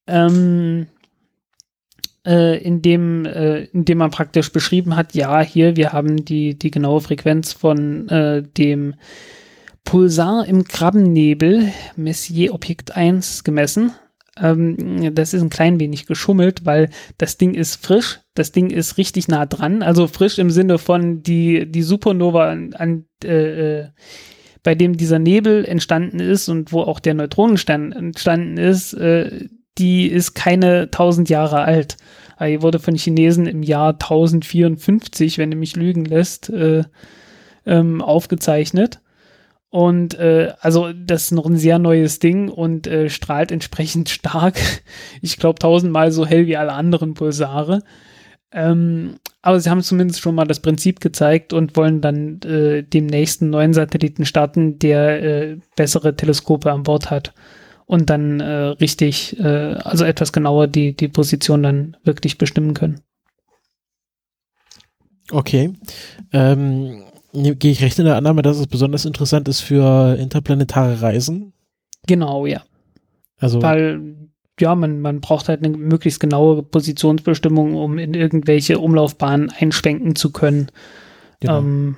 [0.08, 0.88] Ähm,
[2.26, 6.58] äh, in, dem, äh, in dem man praktisch beschrieben hat, ja, hier, wir haben die,
[6.58, 8.96] die genaue Frequenz von äh, dem
[9.84, 13.92] Pulsar im Krabbennebel Messier Objekt 1 gemessen.
[14.42, 18.98] Ähm, das ist ein klein wenig geschummelt, weil das Ding ist frisch, das Ding ist
[18.98, 23.88] richtig nah dran, also frisch im Sinne von die, die Supernova an, an äh, äh,
[24.64, 30.08] bei dem dieser Nebel entstanden ist und wo auch der Neutronenstern entstanden ist, äh, die
[30.08, 31.98] ist keine tausend Jahre alt.
[32.36, 36.84] Also die wurde von Chinesen im Jahr 1054, wenn du mich lügen lässt, äh,
[37.66, 39.00] ähm, aufgezeichnet.
[39.76, 44.56] Und äh, also das ist noch ein sehr neues Ding und äh, strahlt entsprechend stark.
[45.22, 47.82] Ich glaube tausendmal so hell wie alle anderen Pulsare.
[48.54, 53.06] Ähm, aber sie haben zumindest schon mal das Prinzip gezeigt und wollen dann äh, dem
[53.06, 57.34] nächsten neuen Satelliten starten, der äh, bessere Teleskope an Bord hat
[57.86, 63.02] und dann äh, richtig, äh, also etwas genauer die, die Position dann wirklich bestimmen können.
[65.32, 65.74] Okay.
[66.32, 67.04] Ähm,
[67.36, 71.54] Gehe ich recht in der Annahme, dass es besonders interessant ist für interplanetare Reisen?
[72.08, 72.62] Genau, ja.
[73.38, 74.16] Also Weil,
[74.60, 80.32] ja, man, man braucht halt eine möglichst genaue Positionsbestimmung, um in irgendwelche Umlaufbahnen einschwenken zu
[80.32, 80.72] können.
[81.42, 81.60] Genau.
[81.60, 81.98] Ähm,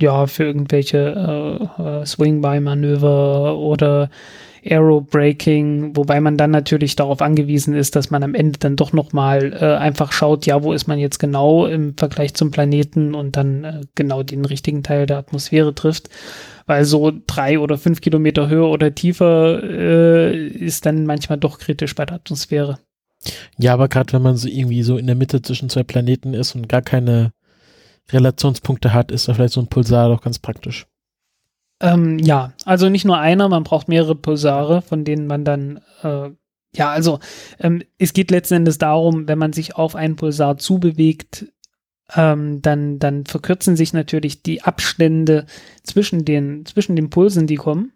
[0.00, 4.08] ja, für irgendwelche äh, äh, Swing-by-Manöver oder
[4.64, 9.52] Aero-Braking, wobei man dann natürlich darauf angewiesen ist, dass man am Ende dann doch nochmal
[9.52, 13.64] äh, einfach schaut, ja, wo ist man jetzt genau im Vergleich zum Planeten und dann
[13.64, 16.10] äh, genau den richtigen Teil der Atmosphäre trifft.
[16.66, 21.94] Weil so drei oder fünf Kilometer höher oder tiefer äh, ist dann manchmal doch kritisch
[21.94, 22.78] bei der Atmosphäre.
[23.58, 26.54] Ja, aber gerade wenn man so irgendwie so in der Mitte zwischen zwei Planeten ist
[26.54, 27.32] und gar keine
[28.10, 30.86] Relationspunkte hat, ist da vielleicht so ein Pulsar doch ganz praktisch.
[31.80, 36.30] Ähm, ja, also nicht nur einer, man braucht mehrere Pulsare, von denen man dann, äh,
[36.74, 37.18] ja, also
[37.58, 41.46] ähm, es geht letzten Endes darum, wenn man sich auf einen Pulsar zubewegt,
[42.14, 45.46] ähm, dann, dann verkürzen sich natürlich die Abstände
[45.82, 47.92] zwischen den, zwischen den Pulsen, die kommen.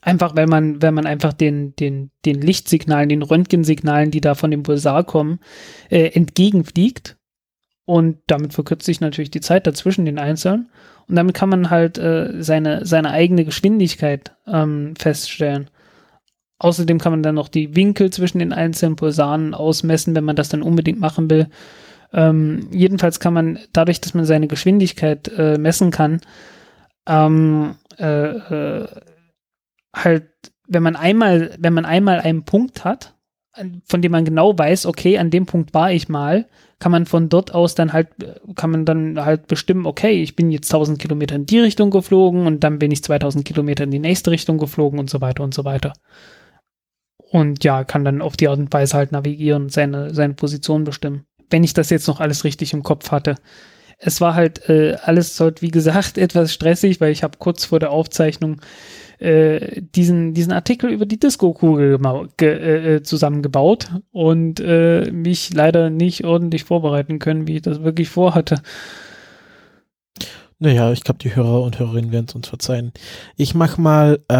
[0.00, 4.50] Einfach, weil man, wenn man einfach den, den, den Lichtsignalen, den Röntgensignalen, die da von
[4.50, 5.38] dem Pulsar kommen,
[5.90, 7.16] äh, entgegenfliegt.
[7.84, 10.70] Und damit verkürzt sich natürlich die Zeit dazwischen den einzelnen.
[11.08, 15.68] Und damit kann man halt äh, seine, seine eigene Geschwindigkeit ähm, feststellen.
[16.58, 20.48] Außerdem kann man dann noch die Winkel zwischen den einzelnen Pulsaren ausmessen, wenn man das
[20.48, 21.48] dann unbedingt machen will.
[22.12, 26.20] Ähm, jedenfalls kann man dadurch, dass man seine Geschwindigkeit äh, messen kann,
[27.08, 28.86] ähm, äh, äh,
[29.94, 30.28] halt,
[30.68, 33.14] wenn man einmal, wenn man einmal einen Punkt hat,
[33.84, 36.46] von dem man genau weiß, okay, an dem Punkt war ich mal,
[36.78, 38.08] kann man von dort aus dann halt,
[38.56, 42.46] kann man dann halt bestimmen, okay, ich bin jetzt 1000 Kilometer in die Richtung geflogen
[42.46, 45.54] und dann bin ich 2000 Kilometer in die nächste Richtung geflogen und so weiter und
[45.54, 45.92] so weiter.
[47.30, 50.84] Und ja, kann dann auf die Art und Weise halt navigieren und seine, seine Position
[50.84, 51.24] bestimmen.
[51.50, 53.36] Wenn ich das jetzt noch alles richtig im Kopf hatte.
[53.98, 57.78] es war halt äh, alles halt, wie gesagt, etwas stressig, weil ich habe kurz vor
[57.78, 58.60] der Aufzeichnung
[59.22, 61.98] äh, diesen, diesen Artikel über die Disco-Kugel
[62.40, 68.08] äh, äh, zusammengebaut und äh, mich leider nicht ordentlich vorbereiten können, wie ich das wirklich
[68.08, 68.62] vorhatte.
[70.58, 72.92] Naja, ich glaube, die Hörer und Hörerinnen werden es uns verzeihen.
[73.36, 74.34] Ich mach mal, äh,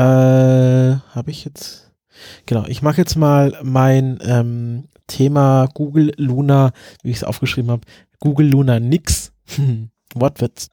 [1.14, 1.92] habe ich jetzt,
[2.46, 6.72] genau, ich mache jetzt mal mein ähm, Thema Google Luna,
[7.02, 7.82] wie ich es aufgeschrieben habe,
[8.20, 9.32] Google Luna nix.
[10.14, 10.70] Wortwitz.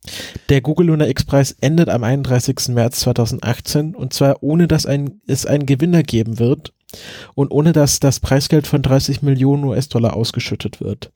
[0.50, 2.70] Der Google Luna X-Preis endet am 31.
[2.70, 6.74] März 2018 und zwar ohne, dass ein, es einen Gewinner geben wird
[7.36, 11.12] und ohne dass das Preisgeld von 30 Millionen US-Dollar ausgeschüttet wird.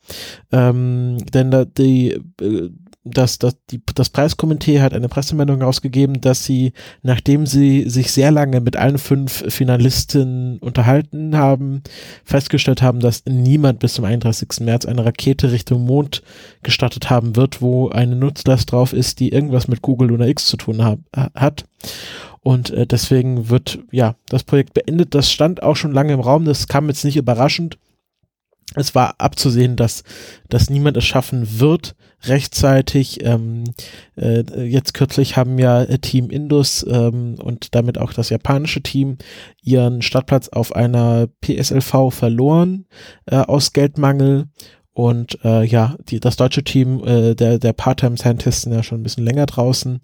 [0.52, 2.12] Ähm, denn da, die,
[2.42, 2.70] äh,
[3.04, 8.32] das, das, die, das Preiskomitee hat eine Pressemeldung rausgegeben, dass sie, nachdem sie sich sehr
[8.32, 11.84] lange mit allen fünf Finalisten unterhalten haben,
[12.24, 14.62] festgestellt haben, dass niemand bis zum 31.
[14.62, 16.24] März eine Rakete Richtung Mond
[16.64, 20.58] gestartet haben wird, wo eine Nutzlast drauf ist, die irgendwas mit Google Luna X zu
[20.58, 21.66] tun hab, hat.
[22.42, 25.16] Und äh, deswegen wird, ja, das Projekt beendet.
[25.16, 26.44] Das stand auch schon lange im Raum.
[26.44, 27.78] Das kam jetzt nicht überraschend
[28.76, 30.04] es war abzusehen, dass,
[30.50, 31.96] dass niemand es schaffen wird,
[32.26, 33.24] rechtzeitig.
[33.24, 33.64] Ähm,
[34.16, 39.18] äh, jetzt kürzlich haben ja Team Indus ähm, und damit auch das japanische Team
[39.62, 42.86] ihren Startplatz auf einer PSLV verloren
[43.26, 44.48] äh, aus Geldmangel
[44.94, 49.04] und äh, ja, die, das deutsche Team äh, der, der Part-Time-Scientists sind ja schon ein
[49.04, 50.00] bisschen länger draußen.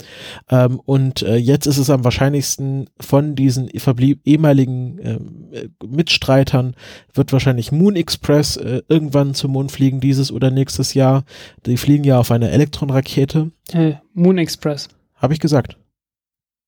[0.50, 5.20] Ähm, und äh, jetzt ist es am wahrscheinlichsten von diesen verblieb ehemaligen äh,
[5.86, 6.76] Mitstreitern,
[7.14, 11.24] wird wahrscheinlich Moon Express äh, irgendwann zum Mond fliegen, dieses oder nächstes Jahr.
[11.68, 13.52] Die fliegen ja auf einer Elektronrakete.
[13.72, 14.90] Äh, Moon Express.
[15.14, 15.78] Habe ich gesagt.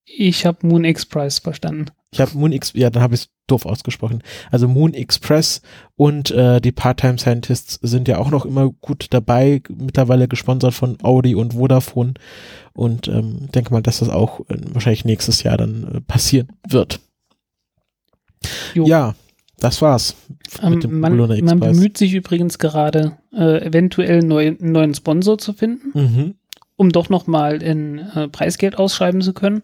[0.06, 1.86] Ich habe Moon Express verstanden.
[2.12, 4.24] Ich habe Moon X, ja, dann habe ich es doof ausgesprochen.
[4.50, 5.62] Also Moon Express
[5.96, 10.98] und äh, die Part-Time Scientists sind ja auch noch immer gut dabei, mittlerweile gesponsert von
[11.04, 12.14] Audi und Vodafone.
[12.74, 17.00] Und ähm, denke mal, dass das auch äh, wahrscheinlich nächstes Jahr dann äh, passieren wird.
[18.74, 18.86] Jo.
[18.86, 19.16] Ja,
[19.60, 20.16] das war's.
[20.68, 25.54] mit dem man, man bemüht sich übrigens gerade, äh, eventuell neu, einen neuen Sponsor zu
[25.54, 26.36] finden, mhm.
[26.78, 29.62] um doch nochmal in äh, Preisgeld ausschreiben zu können.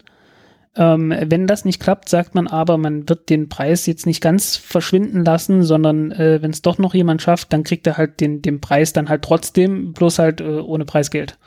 [0.78, 4.55] Ähm, wenn das nicht klappt, sagt man aber, man wird den Preis jetzt nicht ganz
[4.55, 8.43] verschwinden lassen, sondern äh, wenn es doch noch jemand schafft, dann kriegt er halt den,
[8.43, 11.39] den Preis dann halt trotzdem, bloß halt äh, ohne Preisgeld.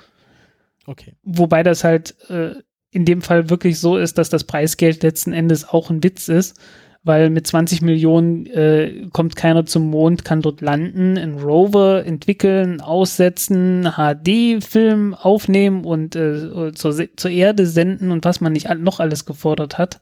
[0.87, 1.15] Okay.
[1.23, 2.55] Wobei das halt äh,
[2.91, 6.59] in dem Fall wirklich so ist, dass das Preisgeld letzten Endes auch ein Witz ist,
[7.03, 12.81] weil mit 20 Millionen äh, kommt keiner zum Mond, kann dort landen, einen Rover entwickeln,
[12.81, 19.25] aussetzen, HD-Film aufnehmen und äh, zur, zur Erde senden und was man nicht noch alles
[19.25, 20.01] gefordert hat.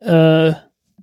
[0.00, 0.48] Äh,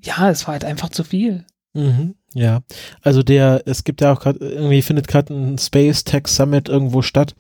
[0.04, 1.46] ja, es war halt einfach zu viel.
[1.74, 2.16] Mhm.
[2.34, 2.62] Ja,
[3.02, 7.02] also der, es gibt ja auch gerade, irgendwie findet gerade ein Space Tech Summit irgendwo
[7.02, 7.36] statt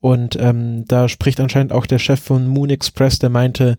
[0.00, 3.76] und ähm, da spricht anscheinend auch der Chef von Moon Express, der meinte,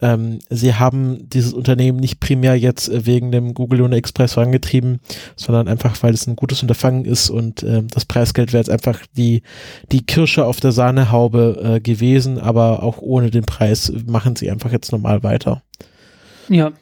[0.00, 5.00] ähm, sie haben dieses Unternehmen nicht primär jetzt äh, wegen dem Google Luna Express vorangetrieben,
[5.36, 9.00] sondern einfach, weil es ein gutes Unterfangen ist und äh, das Preisgeld wäre jetzt einfach
[9.16, 9.42] die,
[9.92, 14.72] die Kirsche auf der Sahnehaube äh, gewesen, aber auch ohne den Preis machen sie einfach
[14.72, 15.62] jetzt normal weiter.
[16.48, 16.72] Ja,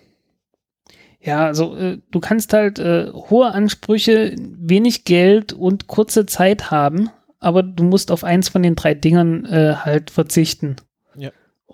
[1.24, 7.08] ja, also äh, du kannst halt äh, hohe Ansprüche, wenig Geld und kurze Zeit haben,
[7.40, 10.76] aber du musst auf eins von den drei Dingern äh, halt verzichten.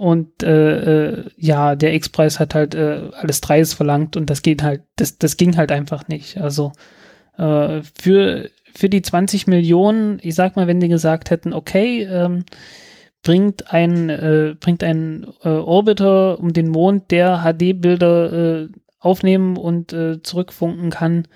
[0.01, 4.63] Und äh, äh, ja, der X-Preis hat halt äh, alles Dreies verlangt und das geht
[4.63, 6.39] halt, das, das ging halt einfach nicht.
[6.39, 6.73] Also
[7.37, 12.47] äh, für, für die 20 Millionen, ich sag mal, wenn die gesagt hätten, okay, ähm,
[13.23, 18.69] bringt ein, äh, bringt ein äh, Orbiter um den Mond, der HD-Bilder äh,
[19.01, 21.29] aufnehmen und äh, zurückfunken kann,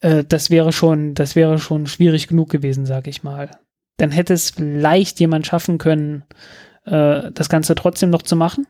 [0.00, 3.50] äh, das wäre schon, das wäre schon schwierig genug gewesen, sag ich mal.
[3.98, 6.24] Dann hätte es vielleicht jemand schaffen können,
[6.84, 8.66] äh, das Ganze trotzdem noch zu machen.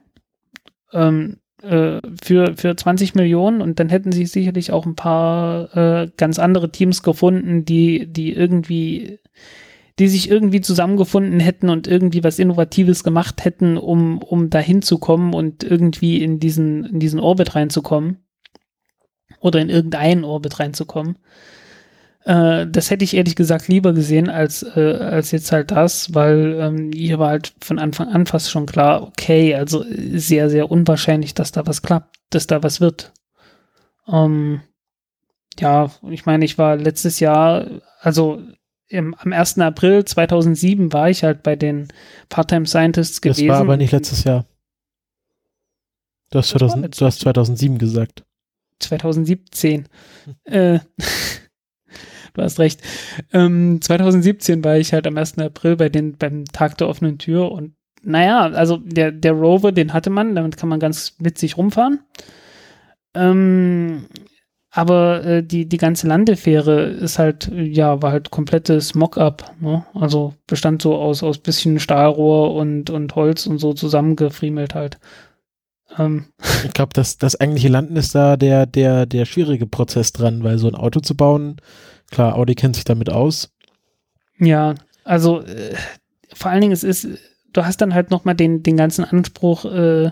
[0.92, 6.10] Ähm, äh, für, für 20 Millionen und dann hätten sie sicherlich auch ein paar äh,
[6.16, 9.20] ganz andere Teams gefunden, die, die irgendwie
[9.98, 14.98] die sich irgendwie zusammengefunden hätten und irgendwie was Innovatives gemacht hätten, um, um dahin zu
[14.98, 18.18] kommen und irgendwie in diesen, in diesen Orbit reinzukommen.
[19.40, 21.18] Oder in irgendeinen Orbit reinzukommen.
[22.24, 26.56] Äh, das hätte ich ehrlich gesagt lieber gesehen als, äh, als jetzt halt das, weil
[26.60, 31.34] ähm, hier war halt von Anfang an fast schon klar, okay, also sehr, sehr unwahrscheinlich,
[31.34, 33.12] dass da was klappt, dass da was wird.
[34.06, 34.60] Ähm,
[35.58, 37.66] ja, ich meine, ich war letztes Jahr,
[38.00, 38.40] also
[38.88, 39.58] im, am 1.
[39.58, 41.88] April 2007 war ich halt bei den
[42.28, 43.48] Part-Time Scientists gewesen.
[43.48, 44.46] Das war aber nicht letztes Jahr.
[46.30, 48.22] Du hast, 2000, du hast 2007 gesagt.
[48.78, 49.88] 2017.
[50.24, 50.34] Hm.
[50.44, 50.80] Äh,
[52.34, 52.80] du hast recht.
[53.32, 55.38] Ähm, 2017 war ich halt am 1.
[55.38, 57.74] April bei den, beim Tag der offenen Tür und
[58.04, 62.00] naja, also der, der Rover, den hatte man, damit kann man ganz witzig rumfahren.
[63.14, 64.06] Ähm,
[64.74, 69.54] aber äh, die, die ganze Landefähre ist halt, ja, war halt komplettes Mock-up.
[69.60, 69.84] Ne?
[69.94, 74.98] Also bestand so aus, aus bisschen Stahlrohr und, und Holz und so zusammengefriemelt halt.
[75.98, 76.24] Ähm.
[76.64, 80.56] Ich glaube, das, das eigentliche Landen ist da der, der, der schwierige Prozess dran, weil
[80.56, 81.56] so ein Auto zu bauen,
[82.12, 83.50] klar, Audi kennt sich damit aus.
[84.38, 85.74] Ja, also äh,
[86.32, 87.08] vor allen Dingen, es ist,
[87.52, 90.10] du hast dann halt nochmal den, den ganzen Anspruch, äh,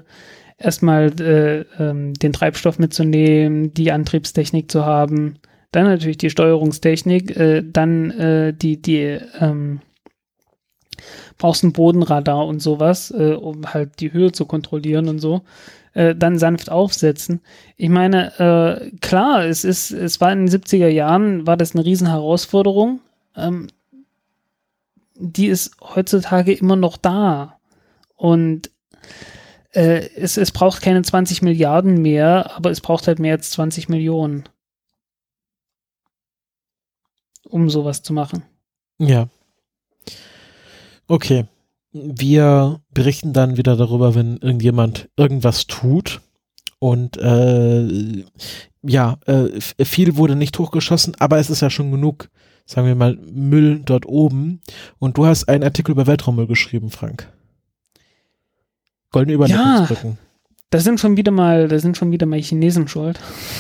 [0.59, 5.36] erstmal äh, ähm, den Treibstoff mitzunehmen, die Antriebstechnik zu haben,
[5.72, 9.80] dann natürlich die Steuerungstechnik, äh, dann äh, die, die ähm,
[11.38, 15.42] brauchst ein Bodenradar und sowas, äh, um halt die Höhe zu kontrollieren und so.
[16.01, 17.42] Äh, dann sanft aufsetzen.
[17.76, 21.84] Ich meine, äh, klar, es ist, es war in den 70er Jahren, war das eine
[21.84, 23.01] riesen Herausforderung.
[23.36, 23.66] Ähm,
[25.14, 27.59] die ist heutzutage immer noch da.
[28.16, 28.70] Und
[29.72, 33.90] äh, es, es braucht keine 20 Milliarden mehr, aber es braucht halt mehr als 20
[33.90, 34.44] Millionen,
[37.44, 38.42] um sowas zu machen.
[38.96, 39.28] Ja.
[41.09, 41.44] Okay.
[41.93, 46.20] Wir berichten dann wieder darüber, wenn irgendjemand irgendwas tut.
[46.78, 48.24] Und äh,
[48.82, 52.30] ja, äh, viel wurde nicht hochgeschossen, aber es ist ja schon genug,
[52.64, 54.61] sagen wir mal, Müll dort oben.
[54.99, 57.30] Und du hast einen Artikel über Weltraummüll geschrieben, Frank.
[59.11, 60.11] Goldene Überleitungsbrücken.
[60.11, 60.16] Ja,
[60.70, 63.18] da sind schon wieder mal, da sind schon wieder mal Chinesen schuld.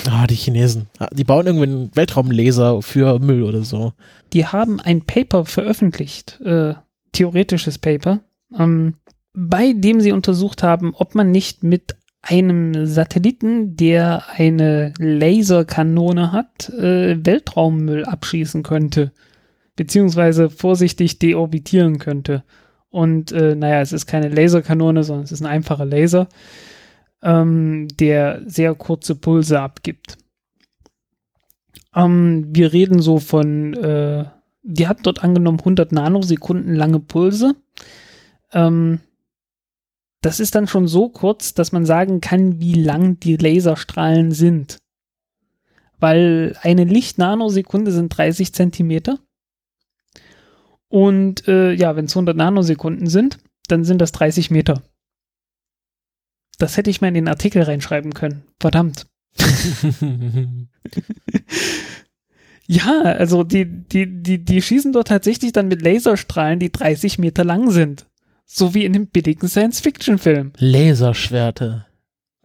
[0.08, 0.86] Ah, die Chinesen.
[0.98, 3.92] Ah, die bauen irgendwie einen Weltraumlaser für Müll oder so.
[4.32, 6.74] Die haben ein Paper veröffentlicht, äh,
[7.12, 8.20] theoretisches Paper,
[8.58, 8.94] ähm,
[9.32, 16.68] bei dem sie untersucht haben, ob man nicht mit einem Satelliten, der eine Laserkanone hat,
[16.70, 19.12] äh, Weltraummüll abschießen könnte.
[19.76, 22.44] Beziehungsweise vorsichtig deorbitieren könnte.
[22.90, 26.28] Und äh, naja, es ist keine Laserkanone, sondern es ist ein einfacher Laser,
[27.22, 30.18] ähm, der sehr kurze Pulse abgibt.
[31.94, 34.26] Ähm, wir reden so von, äh,
[34.62, 37.54] die hat dort angenommen 100 Nanosekunden lange Pulse.
[38.52, 39.00] Ähm,
[40.22, 44.78] das ist dann schon so kurz, dass man sagen kann, wie lang die Laserstrahlen sind.
[45.98, 49.18] Weil eine Lichtnanosekunde sind 30 Zentimeter.
[50.88, 53.38] Und äh, ja, wenn es 100 Nanosekunden sind,
[53.68, 54.82] dann sind das 30 Meter.
[56.58, 58.42] Das hätte ich mal in den Artikel reinschreiben können.
[58.58, 59.06] Verdammt.
[62.70, 67.42] ja, also die, die, die, die schießen dort tatsächlich dann mit Laserstrahlen, die 30 Meter
[67.42, 68.06] lang sind.
[68.46, 70.52] So wie in dem billigen Science-Fiction-Film.
[70.56, 71.86] Laserschwerte.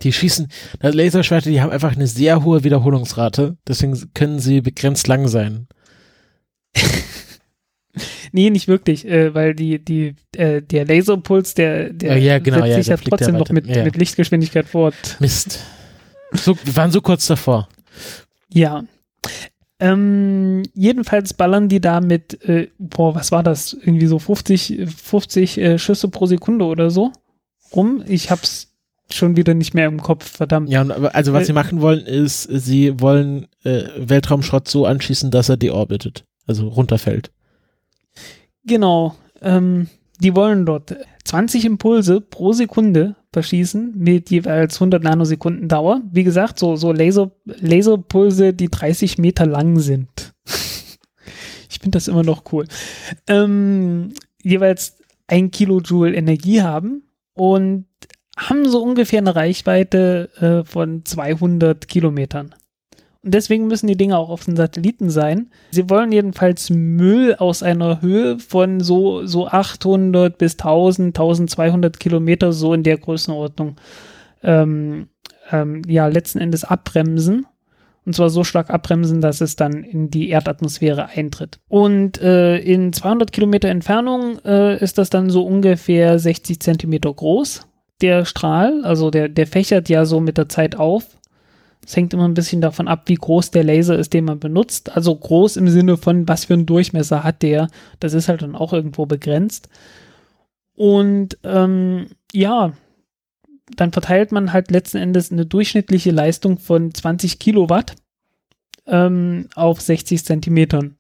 [0.02, 0.48] Die schießen,
[0.82, 5.68] Laserschwerte, die haben einfach eine sehr hohe Wiederholungsrate, deswegen können sie begrenzt lang sein.
[8.34, 12.70] Nee, nicht wirklich, äh, weil die, die, äh, der Laserpuls, der, der ja, genau, setzt
[12.70, 13.86] ja, sich ja trotzdem noch mit, ja.
[13.86, 15.16] mit Lichtgeschwindigkeit fort.
[15.22, 15.62] Mist.
[16.34, 17.70] So, wir waren so kurz davor.
[18.52, 18.84] Ja.
[19.80, 23.74] Ähm, jedenfalls ballern die da mit, äh, boah, was war das?
[23.74, 27.12] Irgendwie so 50, 50 äh, Schüsse pro Sekunde oder so
[27.76, 28.04] rum.
[28.08, 28.72] Ich hab's
[29.12, 30.70] schon wieder nicht mehr im Kopf, verdammt.
[30.70, 35.58] Ja, also was sie machen wollen, ist, sie wollen äh, Weltraumschrott so anschießen, dass er
[35.58, 37.32] deorbitet, also runterfällt.
[38.66, 39.16] Genau.
[39.42, 40.96] Ähm, die wollen dort
[41.26, 46.02] 20 Impulse pro Sekunde verschießen mit jeweils 100 Nanosekunden Dauer.
[46.10, 50.34] Wie gesagt, so, so Laser, Laserpulse, die 30 Meter lang sind.
[51.70, 52.66] ich finde das immer noch cool.
[53.28, 57.88] Ähm, jeweils ein Kilojoule Energie haben und
[58.38, 62.56] haben so ungefähr eine Reichweite äh, von 200 Kilometern.
[63.26, 65.48] Und deswegen müssen die Dinge auch auf den Satelliten sein.
[65.72, 72.54] Sie wollen jedenfalls Müll aus einer Höhe von so, so 800 bis 1000, 1200 Kilometer,
[72.54, 73.78] so in der Größenordnung,
[74.43, 75.08] ähm,
[75.52, 77.47] ähm, ja, letzten Endes abbremsen.
[78.06, 81.58] Und zwar so stark abbremsen, dass es dann in die Erdatmosphäre eintritt.
[81.68, 87.66] Und äh, in 200 Kilometer Entfernung äh, ist das dann so ungefähr 60 Zentimeter groß.
[88.02, 91.08] Der Strahl, also der, der fächert ja so mit der Zeit auf
[91.86, 94.95] es hängt immer ein bisschen davon ab, wie groß der Laser ist, den man benutzt.
[94.95, 97.67] Also groß im Sinne von, was für einen Durchmesser hat der.
[97.99, 99.70] Das ist halt dann auch irgendwo begrenzt.
[100.74, 102.74] Und ähm, ja,
[103.75, 107.95] dann verteilt man halt letzten Endes eine durchschnittliche Leistung von 20 Kilowatt
[108.87, 110.97] ähm, auf 60 Zentimetern.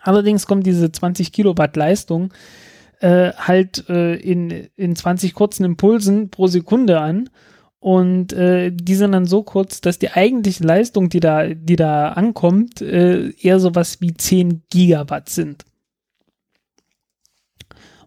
[0.00, 2.32] Allerdings kommt diese 20 Kilowatt Leistung
[3.00, 7.30] äh, halt äh, in, in 20 kurzen Impulsen pro Sekunde an
[7.80, 12.10] Und äh, die sind dann so kurz, dass die eigentliche Leistung, die da, die da
[12.10, 15.64] ankommt, äh, eher sowas wie 10 Gigawatt sind.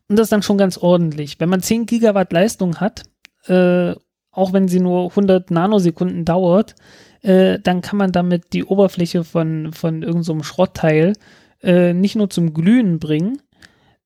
[0.09, 1.39] Und das ist dann schon ganz ordentlich.
[1.39, 3.03] Wenn man 10 Gigawatt Leistung hat,
[3.45, 3.95] äh,
[4.31, 6.75] auch wenn sie nur 100 Nanosekunden dauert,
[7.21, 11.13] äh, dann kann man damit die Oberfläche von, von irgendeinem so Schrottteil
[11.61, 13.41] äh, nicht nur zum Glühen bringen,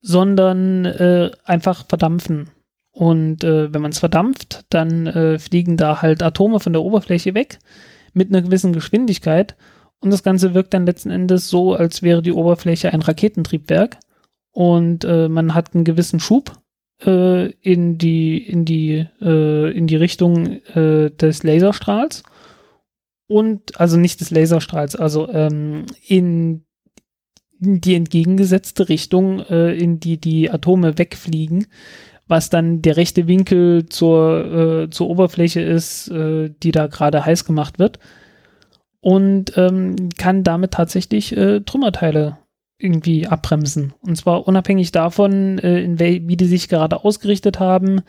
[0.01, 2.49] sondern äh, einfach verdampfen.
[2.95, 7.33] Und äh, wenn man es verdampft, dann äh, fliegen da halt Atome von der Oberfläche
[7.33, 7.59] weg
[8.13, 9.57] mit einer gewissen Geschwindigkeit.
[9.99, 13.97] Und das Ganze wirkt dann letzten Endes so, als wäre die Oberfläche ein Raketentriebwerk
[14.51, 16.53] und äh, man hat einen gewissen Schub
[17.05, 22.23] äh, in die in die äh, in die Richtung äh, des Laserstrahls
[23.27, 26.63] und also nicht des Laserstrahls, also ähm, in
[27.59, 31.67] die entgegengesetzte Richtung, äh, in die die Atome wegfliegen,
[32.27, 37.45] was dann der rechte Winkel zur, äh, zur Oberfläche ist, äh, die da gerade heiß
[37.45, 37.99] gemacht wird.
[38.99, 42.39] Und ähm, kann damit tatsächlich äh, Trümmerteile
[42.79, 43.93] irgendwie abbremsen.
[44.01, 48.01] Und zwar unabhängig davon, äh, in wie die sich gerade ausgerichtet haben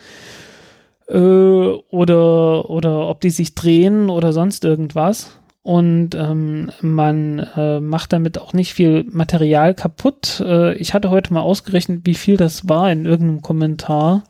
[1.09, 5.39] äh, oder, oder ob die sich drehen oder sonst irgendwas.
[5.67, 10.41] Und ähm, man äh, macht damit auch nicht viel Material kaputt.
[10.47, 14.23] Äh, ich hatte heute mal ausgerechnet, wie viel das war in irgendeinem Kommentar.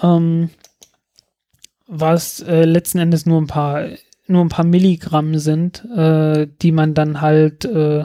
[0.00, 0.50] Ähm,
[1.88, 3.86] was äh, letzten Endes nur ein paar
[4.28, 8.04] nur ein paar Milligramm sind, äh, die man dann halt äh,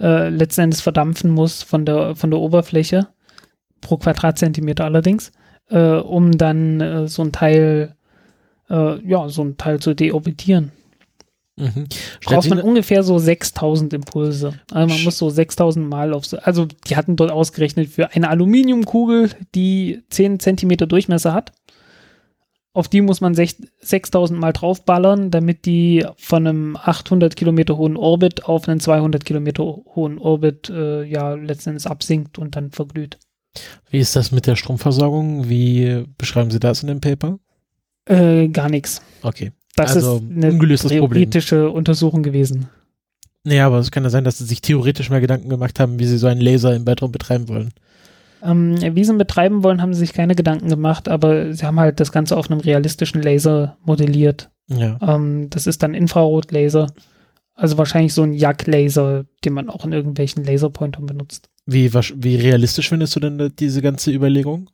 [0.00, 3.06] äh, letzten Endes verdampfen muss von der, von der Oberfläche,
[3.80, 5.30] pro Quadratzentimeter allerdings,
[5.70, 7.94] um dann so ein Teil,
[8.68, 10.72] ja, so ein Teil zu deorbitieren.
[11.58, 11.86] Mhm.
[12.24, 14.54] Braucht man ungefähr so 6000 Impulse.
[14.72, 18.28] Also man muss so 6000 Mal auf, so, also die hatten dort ausgerechnet für eine
[18.28, 21.52] Aluminiumkugel, die 10 Zentimeter Durchmesser hat,
[22.78, 28.44] auf die muss man 6000 Mal draufballern, damit die von einem 800 Kilometer hohen Orbit
[28.44, 33.18] auf einen 200 Kilometer hohen Orbit äh, ja letztendlich absinkt und dann verglüht.
[33.90, 35.48] Wie ist das mit der Stromversorgung?
[35.48, 37.40] Wie beschreiben Sie das in dem Paper?
[38.04, 39.02] Äh, gar nichts.
[39.22, 39.50] Okay.
[39.78, 41.76] Das also ist eine theoretische Problem.
[41.76, 42.68] Untersuchung gewesen.
[43.44, 46.06] Naja, aber es kann ja sein, dass sie sich theoretisch mal Gedanken gemacht haben, wie
[46.06, 47.72] sie so einen Laser im Weltraum betreiben wollen.
[48.42, 51.80] Ähm, wie sie ihn betreiben wollen, haben sie sich keine Gedanken gemacht, aber sie haben
[51.80, 54.50] halt das Ganze auf einem realistischen Laser modelliert.
[54.68, 54.98] Ja.
[55.00, 56.88] Ähm, das ist dann Infrarotlaser.
[57.54, 61.48] Also wahrscheinlich so ein JAG-Laser, den man auch in irgendwelchen Laserpointern benutzt.
[61.66, 64.70] Wie, wie realistisch findest du denn diese ganze Überlegung?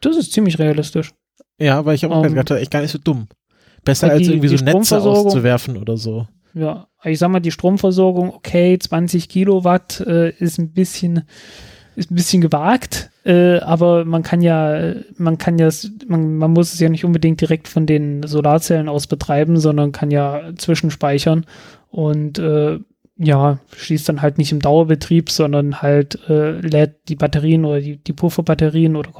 [0.00, 1.12] Das ist ziemlich realistisch.
[1.58, 3.28] Ja, aber ich habe auch um, ähm, gedacht, echt gar nicht so dumm.
[3.84, 6.26] Besser die, als irgendwie so Netze auszuwerfen oder so.
[6.54, 11.24] Ja, ich sag mal, die Stromversorgung, okay, 20 Kilowatt äh, ist ein bisschen
[11.96, 15.68] ist ein bisschen gewagt, äh, aber man kann ja, man kann ja,
[16.06, 20.10] man, man muss es ja nicht unbedingt direkt von den Solarzellen aus betreiben, sondern kann
[20.10, 21.44] ja zwischenspeichern
[21.90, 22.78] und äh,
[23.22, 27.98] ja, schließt dann halt nicht im Dauerbetrieb, sondern halt äh, lädt die Batterien oder die,
[27.98, 29.10] die Pufferbatterien oder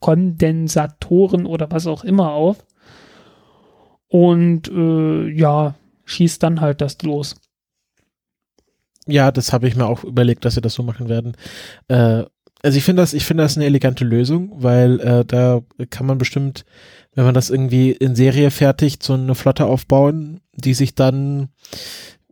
[0.00, 2.64] Kondensatoren oder was auch immer auf.
[4.10, 7.36] Und äh, ja, schießt dann halt das los.
[9.06, 11.36] Ja, das habe ich mir auch überlegt, dass sie das so machen werden.
[11.88, 12.24] Äh,
[12.62, 16.18] also ich finde das, ich finde das eine elegante Lösung, weil äh, da kann man
[16.18, 16.64] bestimmt,
[17.14, 21.48] wenn man das irgendwie in Serie fertigt, so eine Flotte aufbauen, die sich dann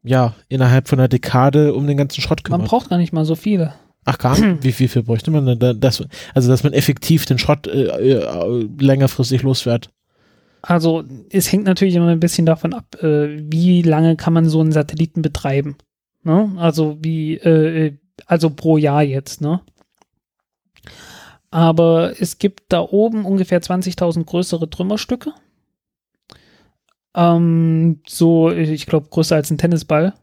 [0.03, 2.61] ja innerhalb von einer Dekade um den ganzen Schrott kümmert.
[2.61, 3.75] Man braucht gar nicht mal so viele.
[4.05, 4.63] Ach gar nicht?
[4.63, 5.81] Wie, wie viel bräuchte man denn?
[5.81, 6.03] Das,
[6.35, 9.91] also dass man effektiv den Schrott äh, äh, längerfristig losfährt.
[10.63, 14.61] Also es hängt natürlich immer ein bisschen davon ab, äh, wie lange kann man so
[14.61, 15.77] einen Satelliten betreiben.
[16.25, 16.53] Ne?
[16.57, 19.61] Also wie, äh, also pro Jahr jetzt, ne?
[21.51, 25.33] Aber es gibt da oben ungefähr 20.000 größere Trümmerstücke.
[27.15, 30.15] Ähm, so, ich glaube, größer als ein Tennisball.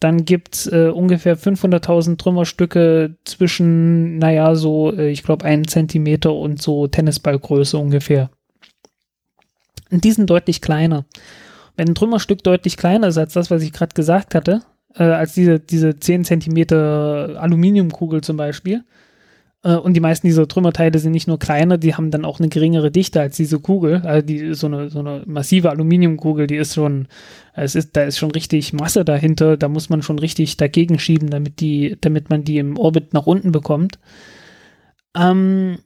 [0.00, 6.32] Dann gibt es äh, ungefähr 500.000 Trümmerstücke zwischen, naja, so, äh, ich glaube, einen Zentimeter
[6.34, 8.30] und so Tennisballgröße ungefähr.
[9.90, 11.04] Und die sind deutlich kleiner.
[11.76, 14.62] Wenn ein Trümmerstück deutlich kleiner ist als das, was ich gerade gesagt hatte,
[14.94, 18.84] äh, als diese, diese 10 Zentimeter Aluminiumkugel zum Beispiel.
[19.64, 22.48] Äh, und die meisten dieser Trümmerteile sind nicht nur kleiner, die haben dann auch eine
[22.48, 24.02] geringere Dichte als diese Kugel.
[24.04, 27.08] Also die, so eine, so eine massive Aluminiumkugel, die ist schon,
[27.54, 31.30] es ist, da ist schon richtig Masse dahinter, da muss man schon richtig dagegen schieben,
[31.30, 33.98] damit die, damit man die im Orbit nach unten bekommt.
[35.16, 35.78] Ähm,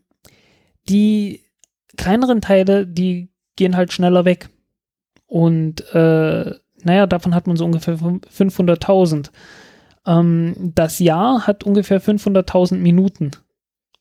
[0.88, 1.42] die
[1.96, 4.48] kleineren Teile, die gehen halt schneller weg.
[5.26, 9.30] Und äh, naja, davon hat man so ungefähr 500.000.
[10.06, 13.32] Ähm, das Jahr hat ungefähr 500.000 Minuten.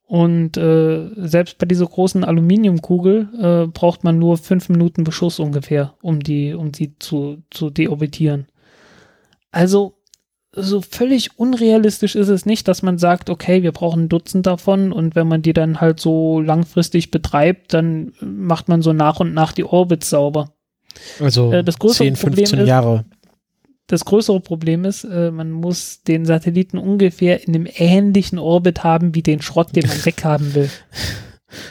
[0.06, 5.96] Und äh, selbst bei dieser großen Aluminiumkugel äh, braucht man nur fünf Minuten Beschuss ungefähr,
[6.02, 8.48] um die, um die zu, zu deorbitieren.
[9.52, 9.97] Also
[10.60, 14.92] so völlig unrealistisch ist es nicht, dass man sagt, okay, wir brauchen ein Dutzend davon
[14.92, 19.34] und wenn man die dann halt so langfristig betreibt, dann macht man so nach und
[19.34, 20.52] nach die Orbits sauber.
[21.20, 23.06] Also Äh, das größere 10, Problem 15 ist- Jahre.
[23.90, 29.16] Das größere Problem ist, äh, man muss den Satelliten ungefähr in einem ähnlichen Orbit haben
[29.16, 30.70] wie den Schrott, den man weghaben will.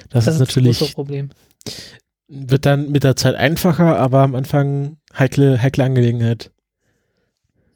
[0.08, 1.28] Das, Das ist ist das natürlich, größere Problem.
[2.28, 6.50] wird dann mit der Zeit einfacher, aber am Anfang heikle, heikle Angelegenheit.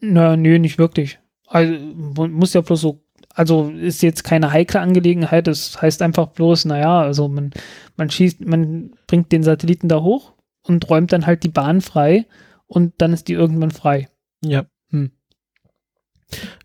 [0.01, 1.19] Na, nö, nicht wirklich.
[1.47, 3.05] Also, muss ja bloß so,
[3.35, 7.51] also ist jetzt keine heikle Angelegenheit, das heißt einfach bloß, naja, also man,
[7.97, 10.33] man schießt, man bringt den Satelliten da hoch
[10.63, 12.27] und räumt dann halt die Bahn frei
[12.67, 14.09] und dann ist die irgendwann frei.
[14.45, 14.67] Ja.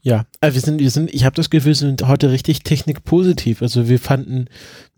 [0.02, 3.62] Ja, also wir sind, wir sind, ich habe das Gefühl, wir sind heute richtig technikpositiv.
[3.62, 4.46] Also wir fanden,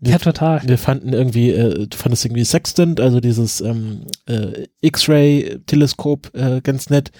[0.00, 0.62] wir, Ja, total.
[0.66, 6.90] wir fanden irgendwie, äh, du fandest irgendwie Sextant, also dieses ähm, äh, X-Ray-Teleskop äh, ganz
[6.90, 7.10] nett.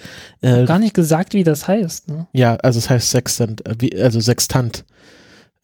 [0.41, 2.09] Äh, Gar nicht gesagt, wie das heißt.
[2.09, 2.27] Ne?
[2.33, 4.85] ja, also es heißt Sextant, äh, wie, also Sextant.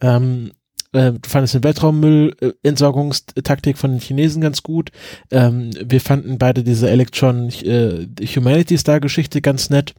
[0.01, 0.51] Ähm,
[0.95, 4.91] äh, du fandest den Weltraummüll-Entsorgungstaktik von den Chinesen ganz gut.
[5.29, 9.93] Ähm, wir fanden beide diese Electron äh, Humanities Star-Geschichte ganz nett.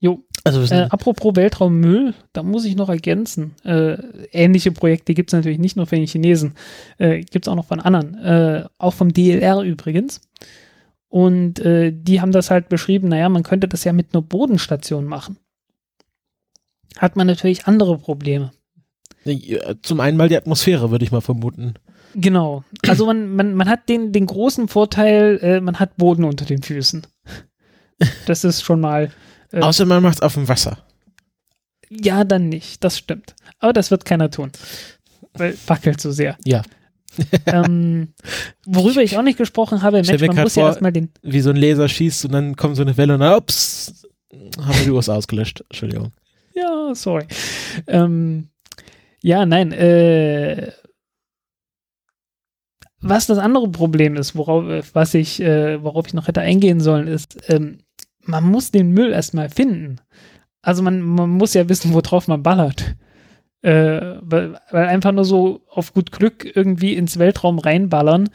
[0.00, 0.24] Jo.
[0.44, 3.54] Also Äh, apropos Weltraummüll, da muss ich noch ergänzen.
[3.64, 3.96] Äh,
[4.32, 6.54] ähnliche Projekte gibt es natürlich nicht nur von den Chinesen,
[6.98, 8.14] äh, gibt es auch noch von anderen.
[8.18, 10.20] Äh, auch vom DLR übrigens.
[11.08, 15.04] Und äh, die haben das halt beschrieben, naja, man könnte das ja mit einer Bodenstation
[15.04, 15.36] machen.
[16.98, 18.50] Hat man natürlich andere Probleme.
[19.24, 21.74] äh, zum einen mal die Atmosphäre, würde ich mal vermuten.
[22.14, 22.64] Genau.
[22.86, 26.62] Also man, man, man hat den, den großen Vorteil, äh, man hat Boden unter den
[26.62, 27.06] Füßen.
[28.26, 29.12] Das ist schon mal.
[29.52, 30.78] Äh, Außer man macht es auf dem Wasser.
[31.90, 32.82] Ja, dann nicht.
[32.82, 33.34] Das stimmt.
[33.58, 34.50] Aber das wird keiner tun.
[35.34, 36.36] Weil wackelt so sehr.
[36.44, 36.62] Ja.
[37.46, 38.14] ähm,
[38.64, 41.10] worüber ich auch nicht gesprochen habe, Mensch, man muss ja vor- erstmal den.
[41.22, 44.06] Wie so ein Laser schießt und dann kommt so eine Welle und dann, ups,
[44.58, 45.62] haben wir die USA ausgelöscht.
[45.68, 46.12] Entschuldigung.
[46.54, 47.26] Ja, sorry.
[47.86, 48.48] Ähm,
[49.20, 50.72] ja, nein, äh,
[53.00, 56.80] was das andere Problem ist, worauf, äh, was ich, äh, worauf ich noch hätte eingehen
[56.80, 57.78] sollen, ist, ähm,
[58.24, 60.00] man muss den Müll erstmal finden.
[60.62, 62.96] Also man, man muss ja wissen, worauf man ballert.
[63.62, 68.28] Äh, weil, weil einfach nur so auf gut Glück irgendwie ins Weltraum reinballern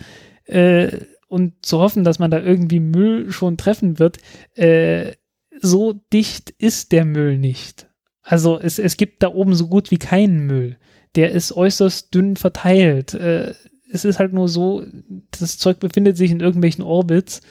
[0.45, 4.19] äh, und zu hoffen, dass man da irgendwie Müll schon treffen wird,
[4.55, 5.13] äh,
[5.59, 7.87] so dicht ist der Müll nicht.
[8.21, 10.77] Also es, es gibt da oben so gut wie keinen Müll.
[11.15, 13.13] Der ist äußerst dünn verteilt.
[13.13, 13.53] Äh,
[13.91, 14.83] es ist halt nur so,
[15.31, 17.41] das Zeug befindet sich in irgendwelchen Orbits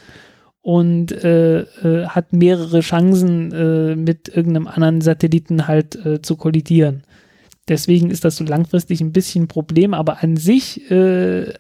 [0.67, 7.05] und äh, äh, hat mehrere Chancen, äh, mit irgendeinem anderen Satelliten halt äh, zu kollidieren.
[7.69, 11.53] Deswegen ist das so langfristig ein bisschen ein Problem, aber an sich äh,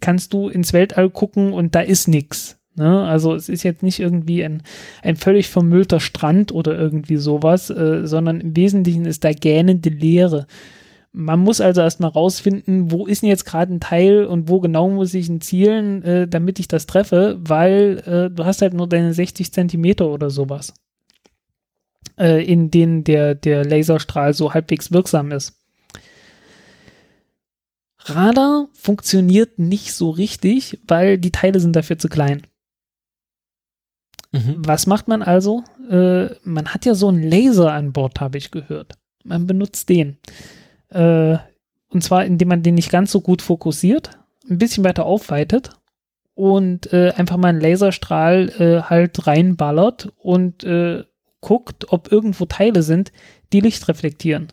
[0.00, 2.58] kannst du ins Weltall gucken und da ist nichts.
[2.74, 3.06] Ne?
[3.06, 4.62] Also es ist jetzt nicht irgendwie ein,
[5.00, 10.46] ein völlig vermüllter Strand oder irgendwie sowas, äh, sondern im Wesentlichen ist da gähnende Leere.
[11.16, 14.90] Man muss also erstmal rausfinden, wo ist denn jetzt gerade ein Teil und wo genau
[14.90, 18.88] muss ich ihn zielen, äh, damit ich das treffe, weil äh, du hast halt nur
[18.88, 20.74] deine 60 Zentimeter oder sowas,
[22.18, 25.56] äh, in denen der, der Laserstrahl so halbwegs wirksam ist.
[28.00, 32.42] Radar funktioniert nicht so richtig, weil die Teile sind dafür zu klein.
[34.32, 34.56] Mhm.
[34.58, 35.62] Was macht man also?
[35.88, 38.94] Äh, man hat ja so einen Laser an Bord, habe ich gehört.
[39.22, 40.18] Man benutzt den.
[40.94, 41.38] Äh,
[41.88, 44.10] und zwar, indem man den nicht ganz so gut fokussiert,
[44.48, 45.70] ein bisschen weiter aufweitet
[46.34, 51.04] und äh, einfach mal einen Laserstrahl äh, halt reinballert und äh,
[51.40, 53.12] guckt, ob irgendwo Teile sind,
[53.52, 54.48] die Licht reflektieren.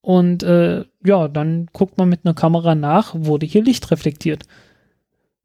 [0.00, 4.44] Und äh, ja, dann guckt man mit einer Kamera nach, wurde hier Licht reflektiert.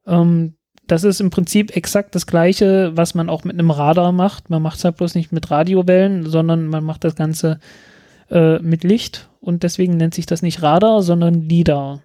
[0.06, 0.56] Ähm,
[0.88, 4.49] das ist im Prinzip exakt das gleiche, was man auch mit einem Radar macht.
[4.49, 7.60] Man macht es halt bloß nicht mit Radiowellen, sondern man macht das Ganze
[8.32, 12.02] äh, mit Licht und deswegen nennt sich das nicht Radar, sondern LIDAR.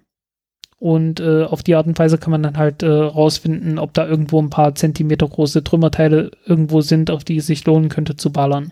[0.79, 4.07] Und äh, auf die Art und Weise kann man dann halt äh, rausfinden, ob da
[4.07, 8.31] irgendwo ein paar Zentimeter große Trümmerteile irgendwo sind, auf die es sich lohnen könnte zu
[8.31, 8.71] ballern.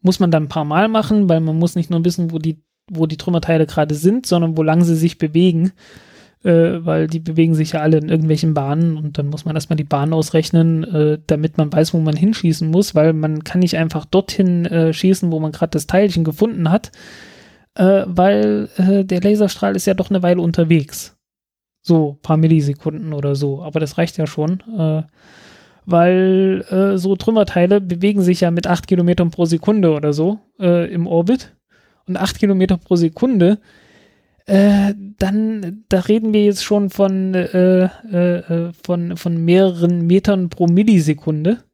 [0.00, 2.64] Muss man dann ein paar Mal machen, weil man muss nicht nur wissen, wo die,
[2.90, 5.72] wo die Trümmerteile gerade sind, sondern wo lang sie sich bewegen
[6.44, 9.76] äh, weil die bewegen sich ja alle in irgendwelchen Bahnen und dann muss man erstmal
[9.76, 13.76] die Bahn ausrechnen, äh, damit man weiß, wo man hinschießen muss, weil man kann nicht
[13.76, 16.92] einfach dorthin äh, schießen, wo man gerade das Teilchen gefunden hat,
[17.74, 21.16] äh, weil äh, der Laserstrahl ist ja doch eine Weile unterwegs.
[21.80, 25.02] So, paar Millisekunden oder so, aber das reicht ja schon, äh,
[25.86, 30.90] weil äh, so Trümmerteile bewegen sich ja mit acht Kilometern pro Sekunde oder so äh,
[30.92, 31.54] im Orbit
[32.06, 33.58] und 8 Kilometer pro Sekunde,
[34.46, 40.50] äh, dann, da reden wir jetzt schon von, äh, äh, äh, von, von mehreren Metern
[40.50, 41.64] pro Millisekunde.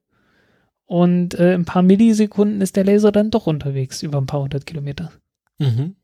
[0.86, 4.66] Und äh, ein paar Millisekunden ist der Laser dann doch unterwegs, über ein paar hundert
[4.66, 5.12] Kilometer.
[5.58, 5.94] Mhm.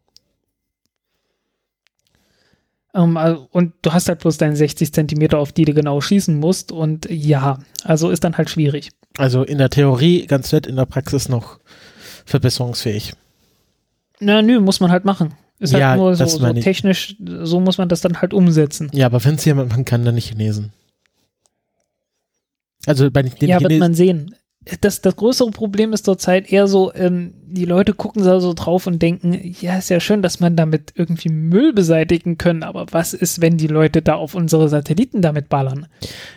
[2.93, 6.39] Um, ähm, und du hast halt bloß deine 60 Zentimeter, auf die du genau schießen
[6.39, 6.73] musst.
[6.73, 8.91] Und ja, also ist dann halt schwierig.
[9.19, 11.59] Also in der Theorie ganz nett, in der Praxis noch
[12.25, 13.13] verbesserungsfähig.
[14.19, 15.35] Na, nö, muss man halt machen.
[15.59, 18.91] Ist Ja, halt nur so, so technisch, so muss man das dann halt umsetzen.
[18.93, 20.73] Ja, aber wenn es jemand machen kann, dann nicht Chinesen.
[22.87, 23.79] Also bei den ja, wird Chinesen.
[23.79, 24.35] man sehen.
[24.81, 28.87] Das, das größere Problem ist zurzeit eher so, ähm, die Leute gucken da so drauf
[28.87, 33.15] und denken, ja, ist ja schön, dass man damit irgendwie Müll beseitigen können, aber was
[33.15, 35.87] ist, wenn die Leute da auf unsere Satelliten damit ballern?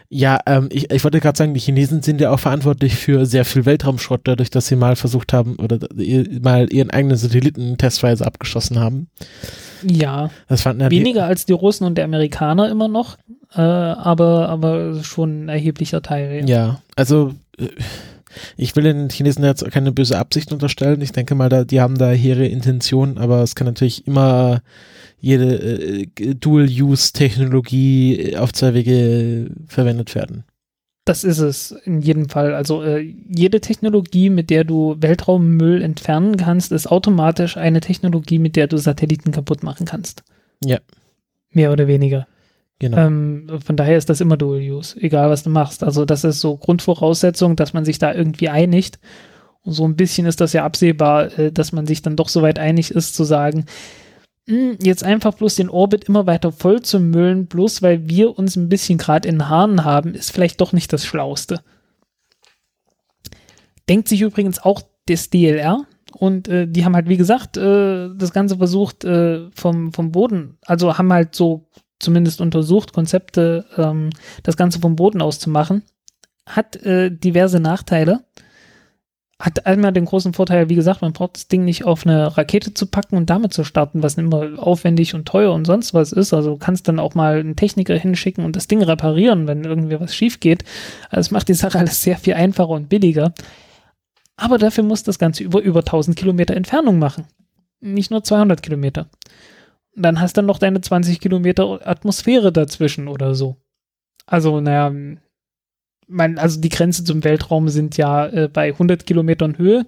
[0.09, 3.45] Ja, ähm, ich, ich wollte gerade sagen, die Chinesen sind ja auch verantwortlich für sehr
[3.45, 5.79] viel Weltraumschrott, dadurch, dass sie mal versucht haben oder
[6.41, 9.07] mal ihren eigenen Satelliten testweise abgeschossen haben.
[9.83, 13.17] Ja, Das fanden ja weniger als die Russen und die Amerikaner immer noch,
[13.53, 16.47] äh, aber, aber schon ein erheblicher Teil.
[16.49, 17.67] Ja, also äh,
[18.57, 21.01] ich will den Chinesen jetzt keine böse Absicht unterstellen.
[21.01, 24.61] Ich denke mal, da, die haben da hehre Intentionen, aber es kann natürlich immer
[25.19, 30.43] jede äh, Dual-Use-Technologie auf zwei Wege verwendet werden.
[31.05, 32.53] Das ist es in jedem Fall.
[32.53, 38.55] Also äh, jede Technologie, mit der du Weltraummüll entfernen kannst, ist automatisch eine Technologie, mit
[38.55, 40.23] der du Satelliten kaputt machen kannst.
[40.63, 40.77] Ja.
[41.51, 42.27] Mehr oder weniger.
[42.79, 42.97] Genau.
[42.97, 45.83] Ähm, von daher ist das immer Dual Use, egal was du machst.
[45.83, 48.99] Also das ist so Grundvoraussetzung, dass man sich da irgendwie einigt.
[49.63, 52.41] Und so ein bisschen ist das ja absehbar, äh, dass man sich dann doch so
[52.41, 53.65] weit einig ist, zu sagen,
[54.47, 58.55] "Hm, jetzt einfach bloß den Orbit immer weiter voll zu müllen, bloß weil wir uns
[58.55, 61.61] ein bisschen gerade in den Haaren haben, ist vielleicht doch nicht das Schlauste.
[63.89, 65.85] Denkt sich übrigens auch das DLR.
[66.13, 70.57] Und äh, die haben halt, wie gesagt, äh, das Ganze versucht äh, vom, vom Boden,
[70.65, 71.67] also haben halt so
[71.99, 74.09] zumindest untersucht, Konzepte, ähm,
[74.43, 75.83] das Ganze vom Boden aus zu machen.
[76.45, 78.21] Hat äh, diverse Nachteile.
[79.41, 82.73] Hat einmal den großen Vorteil, wie gesagt, man braucht das Ding nicht auf eine Rakete
[82.73, 86.33] zu packen und damit zu starten, was immer aufwendig und teuer und sonst was ist.
[86.33, 90.13] Also kannst dann auch mal einen Techniker hinschicken und das Ding reparieren, wenn irgendwie was
[90.13, 90.65] schief geht.
[91.09, 93.33] Also es macht die Sache alles sehr viel einfacher und billiger.
[94.35, 97.25] Aber dafür muss das Ganze über, über 1000 Kilometer Entfernung machen.
[97.81, 99.09] Nicht nur 200 Kilometer.
[100.01, 103.57] Dann hast du noch deine 20 Kilometer Atmosphäre dazwischen oder so.
[104.25, 104.91] Also, naja,
[106.07, 109.85] mein, also die Grenze zum Weltraum sind ja äh, bei 100 Kilometern Höhe.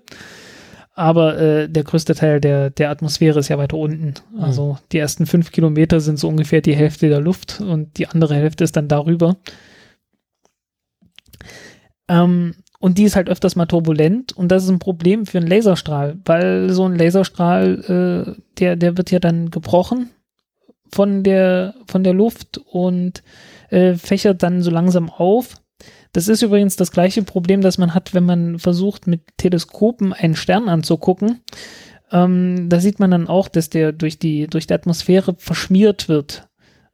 [0.94, 4.16] Aber äh, der größte Teil der, der Atmosphäre ist ja weiter unten.
[4.38, 8.36] Also die ersten fünf Kilometer sind so ungefähr die Hälfte der Luft und die andere
[8.36, 9.38] Hälfte ist dann darüber.
[12.10, 15.48] Ähm, und die ist halt öfters mal turbulent und das ist ein Problem für einen
[15.48, 20.10] Laserstrahl, weil so ein Laserstrahl, äh, der, der wird ja dann gebrochen
[20.92, 23.24] von der, von der Luft und
[23.70, 25.62] äh, fächert dann so langsam auf.
[26.12, 30.36] Das ist übrigens das gleiche Problem, das man hat, wenn man versucht, mit Teleskopen einen
[30.36, 31.42] Stern anzugucken.
[32.12, 36.48] Ähm, da sieht man dann auch, dass der durch die, durch die Atmosphäre verschmiert wird.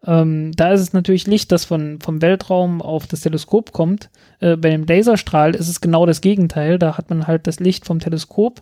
[0.05, 4.09] Ähm, da ist es natürlich Licht, das von, vom Weltraum auf das Teleskop kommt.
[4.39, 6.77] Äh, bei dem Laserstrahl ist es genau das Gegenteil.
[6.77, 8.59] Da hat man halt das Licht vom Teleskop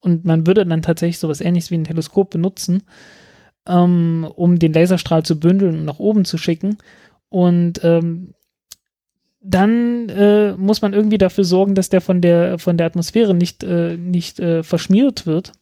[0.00, 2.84] und man würde dann tatsächlich sowas ähnliches wie ein Teleskop benutzen,
[3.66, 6.78] ähm, um den Laserstrahl zu bündeln und nach oben zu schicken.
[7.28, 8.34] Und ähm,
[9.40, 13.62] dann äh, muss man irgendwie dafür sorgen, dass der von der, von der Atmosphäre nicht,
[13.64, 15.52] äh, nicht äh, verschmiert wird.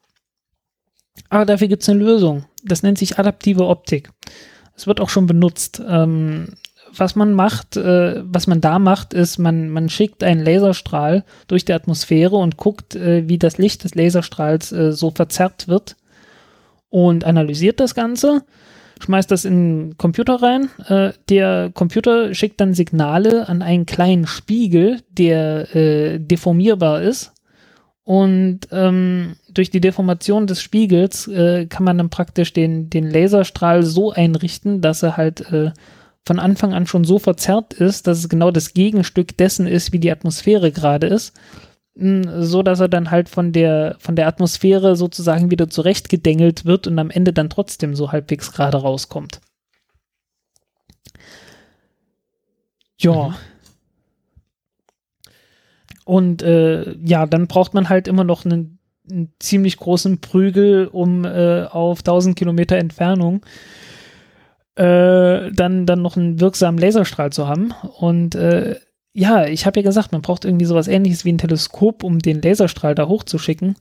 [1.29, 2.45] Aber dafür gibt es eine Lösung.
[2.65, 4.11] Das nennt sich adaptive Optik.
[4.77, 5.83] Es wird auch schon benutzt.
[5.87, 6.49] Ähm,
[6.97, 11.65] was man macht, äh, was man da macht, ist, man, man schickt einen Laserstrahl durch
[11.65, 15.97] die Atmosphäre und guckt, äh, wie das Licht des Laserstrahls äh, so verzerrt wird
[16.91, 18.43] und analysiert das Ganze,
[19.01, 20.71] schmeißt das in den Computer rein.
[20.87, 27.34] Äh, der Computer schickt dann Signale an einen kleinen Spiegel, der äh, deformierbar ist.
[28.05, 33.83] Und ähm, durch die Deformation des Spiegels äh, kann man dann praktisch den, den Laserstrahl
[33.83, 35.73] so einrichten, dass er halt äh,
[36.27, 39.99] von Anfang an schon so verzerrt ist, dass es genau das Gegenstück dessen ist, wie
[39.99, 41.35] die Atmosphäre gerade ist.
[41.95, 46.87] Mm, So dass er dann halt von der, von der Atmosphäre sozusagen wieder zurechtgedengelt wird
[46.87, 49.41] und am Ende dann trotzdem so halbwegs gerade rauskommt.
[52.99, 53.29] Ja.
[53.29, 53.35] Mhm.
[56.05, 58.79] Und äh, ja, dann braucht man halt immer noch einen,
[59.11, 63.45] einen ziemlich großen Prügel, um äh, auf 1000 Kilometer Entfernung
[64.77, 67.73] äh, dann, dann noch einen wirksamen Laserstrahl zu haben.
[67.99, 68.79] Und äh,
[69.13, 72.43] ja, ich habe ja gesagt, man braucht irgendwie sowas ähnliches wie ein Teleskop, um den
[72.43, 73.77] Laserstrahl da hochzuschicken.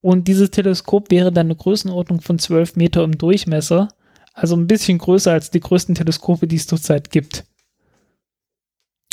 [0.00, 3.88] Und dieses Teleskop wäre dann eine Größenordnung von 12 Meter im Durchmesser.
[4.32, 7.44] Also ein bisschen größer als die größten Teleskope, die es zurzeit gibt.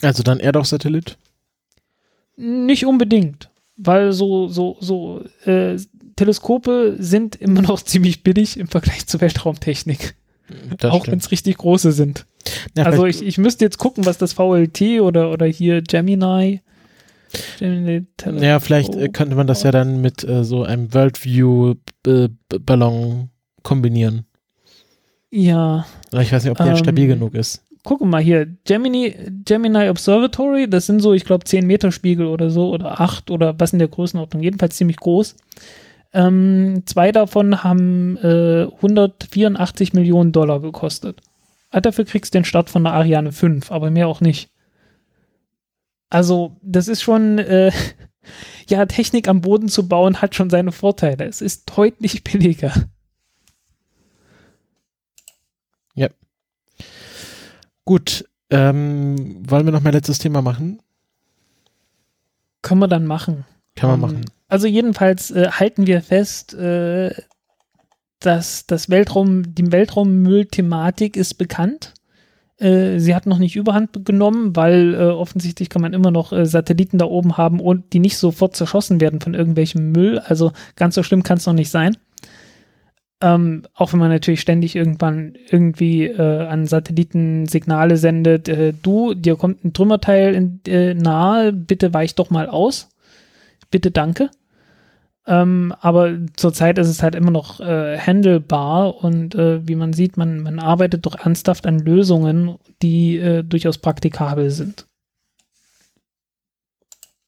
[0.04, 1.18] Also dann eher doch Satellit?
[2.36, 5.78] Nicht unbedingt, weil so, so, so äh,
[6.16, 10.16] Teleskope sind immer noch ziemlich billig im Vergleich zur Weltraumtechnik.
[10.78, 12.26] Das auch wenn es richtig große sind.
[12.76, 16.62] Ja, also ich, ich müsste jetzt gucken, was das VLT oder, oder hier Gemini.
[17.58, 18.06] Gemini
[18.42, 23.30] Ja, vielleicht äh, könnte man das ja dann mit äh, so einem Worldview-Ballon
[23.64, 24.26] kombinieren.
[25.32, 27.63] Ja, Ich weiß nicht, ob der Ähm, stabil genug ist.
[27.84, 28.48] Gucken mal hier.
[28.66, 29.16] Gemini,
[29.46, 33.60] Gemini Observatory, das sind so, ich glaube, 10 Meter Spiegel oder so oder 8 oder
[33.60, 34.42] was in der Größenordnung.
[34.42, 35.36] Jedenfalls ziemlich groß.
[36.14, 41.22] Ähm, zwei davon haben äh, 184 Millionen Dollar gekostet.
[41.72, 44.50] Ah, dafür kriegst du den Start von der Ariane 5, aber mehr auch nicht.
[46.10, 47.72] Also, das ist schon, äh,
[48.70, 51.26] ja, Technik am Boden zu bauen hat schon seine Vorteile.
[51.26, 52.72] Es ist deutlich billiger.
[57.86, 60.80] Gut, ähm, wollen wir noch mein letztes Thema machen?
[62.62, 63.46] Können wir dann machen.
[63.76, 64.26] Kann man Ähm, machen.
[64.48, 67.14] Also jedenfalls äh, halten wir fest, äh,
[68.20, 71.94] dass das Weltraum, die Weltraummüll-Thematik ist bekannt.
[72.58, 76.46] Äh, sie hat noch nicht überhand genommen, weil äh, offensichtlich kann man immer noch äh,
[76.46, 80.20] Satelliten da oben haben und die nicht sofort zerschossen werden von irgendwelchem Müll.
[80.20, 81.98] Also ganz so schlimm kann es noch nicht sein.
[83.24, 89.14] Ähm, auch wenn man natürlich ständig irgendwann irgendwie äh, an Satelliten Signale sendet, äh, du,
[89.14, 92.90] dir kommt ein Trümmerteil in, äh, nahe, bitte weich doch mal aus.
[93.72, 94.30] Bitte danke.
[95.26, 100.18] Ähm, aber zurzeit ist es halt immer noch äh, handelbar und äh, wie man sieht,
[100.18, 104.86] man, man arbeitet doch ernsthaft an Lösungen, die äh, durchaus praktikabel sind.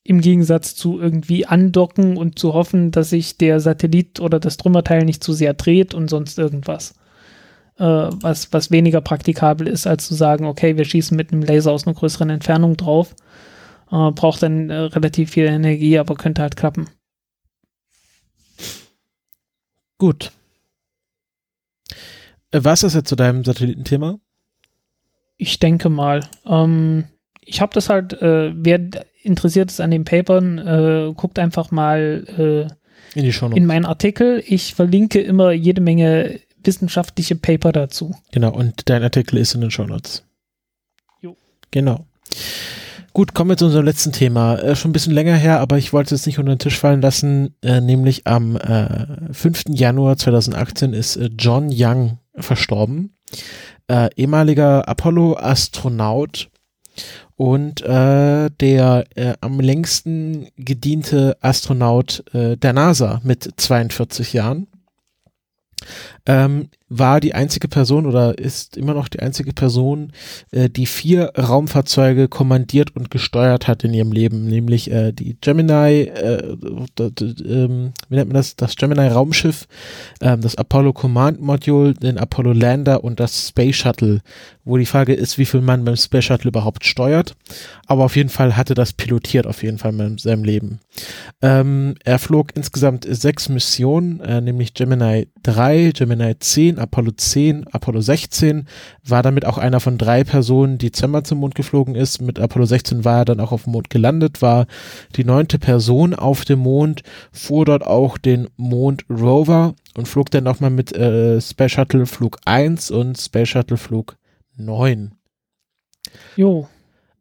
[0.08, 5.04] Im Gegensatz zu irgendwie andocken und zu hoffen, dass sich der Satellit oder das Trümmerteil
[5.04, 6.94] nicht zu sehr dreht und sonst irgendwas.
[7.78, 11.72] Äh, was, was weniger praktikabel ist, als zu sagen, okay, wir schießen mit einem Laser
[11.72, 13.16] aus einer größeren Entfernung drauf.
[13.92, 16.88] Äh, braucht dann äh, relativ viel Energie, aber könnte halt klappen.
[19.98, 20.32] Gut.
[22.52, 24.20] Äh, was ist jetzt zu deinem Satellitenthema?
[25.38, 26.30] Ich denke mal.
[26.46, 27.06] Ähm,
[27.46, 28.80] ich habe das halt, äh, wer
[29.24, 32.68] interessiert ist an den Papern, äh, guckt einfach mal
[33.16, 34.44] In die Show äh, in meinen Artikel.
[34.46, 38.16] Ich verlinke immer jede Menge wissenschaftliche Paper dazu.
[38.32, 40.24] Genau, und dein Artikel ist in den Shownotes.
[41.22, 41.38] Jo.
[41.72, 42.06] Genau.
[43.14, 44.58] Gut, kommen wir zu unserem letzten Thema.
[44.58, 47.02] Äh, schon ein bisschen länger her, aber ich wollte es nicht unter den Tisch fallen
[47.02, 47.56] lassen.
[47.62, 49.64] Äh, nämlich am äh, 5.
[49.70, 53.16] Januar 2018 ist äh, John Young verstorben.
[53.88, 56.50] Äh, ehemaliger Apollo-Astronaut
[57.36, 64.68] und äh, der äh, am längsten gediente Astronaut äh, der NASA mit 42 Jahren.
[66.26, 70.12] Ähm, war die einzige Person oder ist immer noch die einzige Person,
[70.52, 76.04] äh, die vier Raumfahrzeuge kommandiert und gesteuert hat in ihrem Leben, nämlich äh, die Gemini,
[76.04, 76.56] äh,
[77.00, 79.68] ähm, wie nennt man das, das Gemini Raumschiff,
[80.22, 84.22] ähm, das Apollo Command Module, den Apollo Lander und das Space Shuttle,
[84.64, 87.36] wo die Frage ist, wie viel man beim Space Shuttle überhaupt steuert,
[87.88, 90.80] aber auf jeden Fall hatte das pilotiert auf jeden Fall in seinem Leben.
[91.42, 98.02] Ähm, er flog insgesamt sechs Missionen, äh, nämlich Gemini 3, Gemini 10, Apollo 10, Apollo
[98.02, 98.68] 16,
[99.04, 102.22] war damit auch einer von drei Personen, die zweimal zum Mond geflogen ist.
[102.22, 104.66] Mit Apollo 16 war er dann auch auf dem Mond gelandet, war
[105.16, 110.44] die neunte Person auf dem Mond, fuhr dort auch den Mond Rover und flog dann
[110.44, 114.18] nochmal mit äh, Space Shuttle Flug 1 und Space Shuttle Flug
[114.58, 115.14] 9.
[116.36, 116.68] Jo,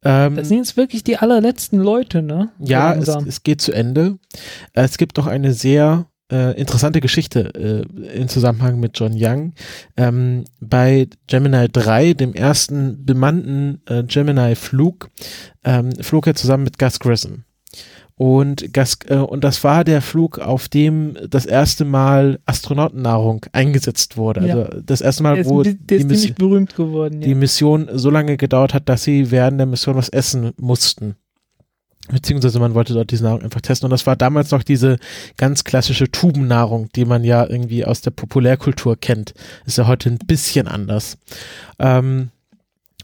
[0.05, 2.51] Ähm, das sind jetzt wirklich die allerletzten Leute, ne?
[2.59, 4.19] Ja, es, es geht zu Ende.
[4.75, 9.53] Äh, Es gibt noch eine sehr äh, interessante Geschichte äh, im Zusammenhang mit John Young.
[9.97, 15.11] Ähm, bei Gemini 3, dem ersten bemannten äh, Gemini-Flug,
[15.65, 17.45] ähm, flog er zusammen mit Gus Grissom.
[18.17, 24.17] Und, Gus, äh, und das war der Flug, auf dem das erste Mal Astronautennahrung eingesetzt
[24.17, 24.47] wurde.
[24.47, 24.55] Ja.
[24.55, 27.21] Also das erste Mal, wo der die ist Miss- ziemlich berühmt geworden.
[27.23, 27.35] die Ja.
[27.35, 31.17] Mission so lange gedauert hat, dass sie während der Mission was essen mussten.
[32.11, 33.87] Beziehungsweise man wollte dort diese Nahrung einfach testen.
[33.87, 34.99] Und das war damals noch diese
[35.39, 39.33] ganz klassische Tubennahrung, die man ja irgendwie aus der Populärkultur kennt.
[39.65, 41.17] Ist ja heute ein bisschen anders.
[41.79, 42.31] Ähm,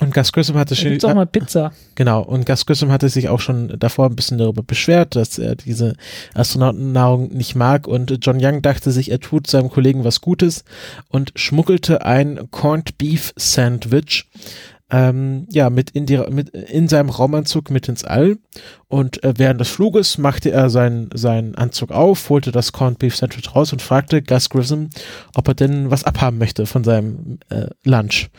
[0.01, 1.73] und Gus Grissom hatte schon, gibt's auch mal Pizza.
[1.95, 5.57] genau, und Gus Grissom hatte sich auch schon davor ein bisschen darüber beschwert, dass er
[5.57, 5.95] diese
[6.33, 7.87] Astronautennahrung nicht mag.
[7.87, 10.65] Und John Young dachte sich, er tut seinem Kollegen was Gutes
[11.09, 14.27] und schmuggelte ein Corned Beef Sandwich
[14.91, 18.39] ähm, ja, mit in, die, mit in seinem Raumanzug mit ins All.
[18.89, 23.17] Und äh, während des Fluges machte er seinen, seinen Anzug auf, holte das Corned Beef
[23.17, 24.91] Sandwich raus und fragte Gus Grissom,
[25.35, 28.31] ob er denn was abhaben möchte von seinem äh, Lunch.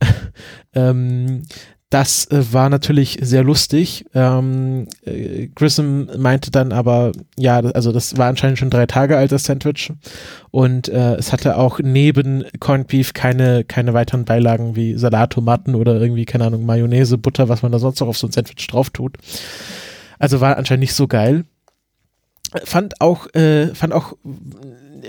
[0.74, 1.42] ähm,
[1.90, 4.06] das äh, war natürlich sehr lustig.
[4.12, 9.30] Ähm, äh, Grissom meinte dann aber, ja, also das war anscheinend schon drei Tage alt,
[9.30, 9.92] das Sandwich.
[10.50, 15.76] Und äh, es hatte auch neben Corned Beef keine, keine weiteren Beilagen wie Salat, Tomaten
[15.76, 18.66] oder irgendwie, keine Ahnung, Mayonnaise, Butter, was man da sonst noch auf so ein Sandwich
[18.66, 19.16] drauf tut.
[20.18, 21.44] Also war anscheinend nicht so geil.
[22.64, 24.14] Fand auch, äh, fand auch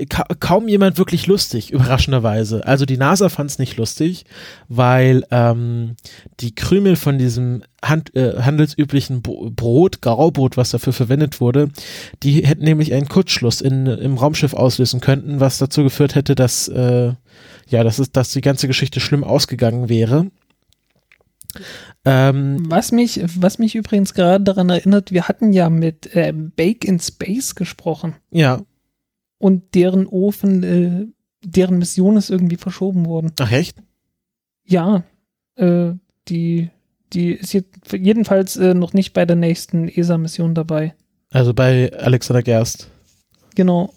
[0.06, 2.66] ka kaum jemand wirklich lustig, überraschenderweise.
[2.66, 4.26] Also die NASA fand es nicht lustig,
[4.68, 5.96] weil ähm,
[6.40, 11.70] die Krümel von diesem Hand, äh, handelsüblichen Brot, Graubrot, was dafür verwendet wurde,
[12.24, 16.68] die hätten nämlich einen Kurzschluss in, im Raumschiff auslösen könnten, was dazu geführt hätte, dass
[16.68, 17.14] äh,
[17.70, 20.32] ja, dass, es, dass die ganze Geschichte schlimm ausgegangen wäre.
[22.06, 26.88] Ähm, was, mich, was mich übrigens gerade daran erinnert, wir hatten ja mit äh, Bake
[26.88, 28.16] in Space gesprochen.
[28.32, 28.62] Ja
[29.38, 31.08] und deren Ofen, äh,
[31.44, 33.32] deren Mission ist irgendwie verschoben worden.
[33.40, 33.78] Ach echt?
[34.66, 35.04] Ja,
[35.56, 35.92] äh,
[36.28, 36.70] die,
[37.14, 40.94] die ist jetzt jedenfalls äh, noch nicht bei der nächsten ESA-Mission dabei.
[41.32, 42.90] Also bei Alexander Gerst.
[43.56, 43.94] Genau.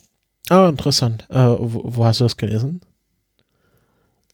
[0.49, 1.27] Ah, interessant.
[1.31, 2.81] Äh, wo, wo, hast du das gelesen?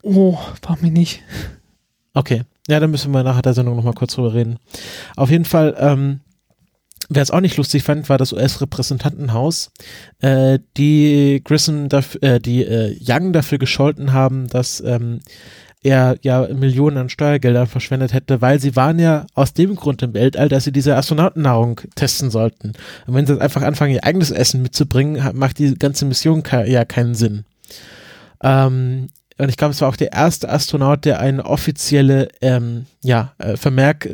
[0.03, 1.23] Oh, war mir nicht.
[2.15, 2.43] Okay.
[2.69, 4.59] Ja, dann müssen wir nachher der Sendung nochmal kurz drüber reden.
[5.15, 6.21] Auf jeden Fall, ähm,
[7.09, 9.71] Wer es auch nicht lustig fand, war das US-Repräsentantenhaus,
[10.21, 11.89] äh, die Grissom,
[12.21, 15.21] äh, die äh, Young dafür gescholten haben, dass ähm,
[15.83, 20.15] er ja Millionen an Steuergeldern verschwendet hätte, weil sie waren ja aus dem Grund im
[20.15, 22.73] Weltall, dass sie diese Astronautennahrung testen sollten.
[23.07, 26.85] Und wenn sie jetzt einfach anfangen, ihr eigenes Essen mitzubringen, macht die ganze Mission ja
[26.85, 27.45] keinen Sinn.
[28.43, 33.35] Ähm, und ich glaube, es war auch der erste Astronaut, der eine offizielle ähm, ja,
[33.39, 34.11] äh, Vermerk äh,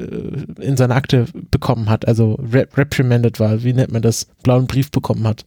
[0.61, 4.91] in seiner Akte bekommen hat, also rep reprimanded war, wie nennt man das, blauen Brief
[4.91, 5.45] bekommen hat.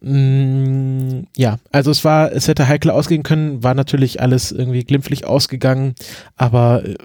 [0.00, 5.26] Mm, ja, also es war, es hätte heikel ausgehen können, war natürlich alles irgendwie glimpflich
[5.26, 5.94] ausgegangen,
[6.36, 6.96] aber äh,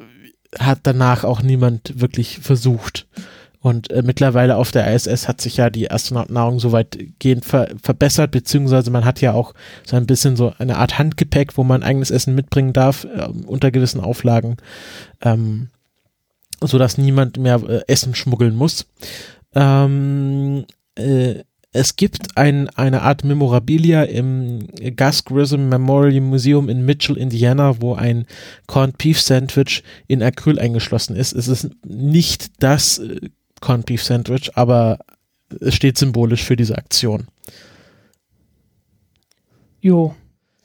[0.57, 3.07] hat danach auch niemand wirklich versucht.
[3.61, 8.31] Und äh, mittlerweile auf der ISS hat sich ja die Astronautennahrung so weitgehend ver verbessert,
[8.31, 9.53] beziehungsweise man hat ja auch
[9.85, 13.71] so ein bisschen so eine Art Handgepäck, wo man eigenes Essen mitbringen darf, äh, unter
[13.71, 14.57] gewissen Auflagen,
[15.21, 15.67] ähm,
[16.61, 18.85] so dass niemand mehr äh, Essen schmuggeln muss.
[19.53, 20.65] Ähm,
[20.95, 27.79] äh, es gibt ein, eine Art Memorabilia im Gus Grissom Memorial Museum in Mitchell, Indiana,
[27.79, 28.25] wo ein
[28.65, 31.33] Corned Beef Sandwich in Acryl eingeschlossen ist.
[31.33, 33.19] Es ist nicht das äh,
[33.61, 34.99] Corned Beef Sandwich, aber
[35.59, 37.27] es steht symbolisch für diese Aktion.
[39.81, 40.15] Jo.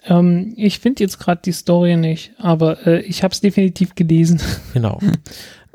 [0.07, 4.41] Ähm, ich finde jetzt gerade die Story nicht, aber äh, ich habe es definitiv gelesen.
[4.75, 4.99] Genau.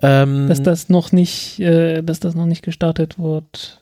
[0.02, 3.82] ähm, dass das noch nicht, äh, dass das noch nicht gestartet wird.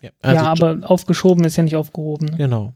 [0.00, 2.26] Ja, also ja aber aufgeschoben ist ja nicht aufgehoben.
[2.26, 2.36] Ne?
[2.36, 2.74] Genau.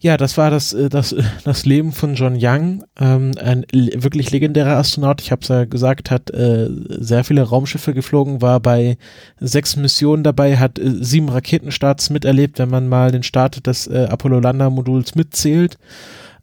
[0.00, 1.14] Ja, das war das, äh, das,
[1.44, 5.22] das Leben von John Young, ähm, ein wirklich legendärer Astronaut.
[5.22, 8.98] Ich habe es ja gesagt, hat äh, sehr viele Raumschiffe geflogen, war bei
[9.40, 14.06] sechs Missionen dabei, hat äh, sieben Raketenstarts miterlebt, wenn man mal den Start des äh,
[14.10, 15.78] Apollo-Lander-Moduls mitzählt.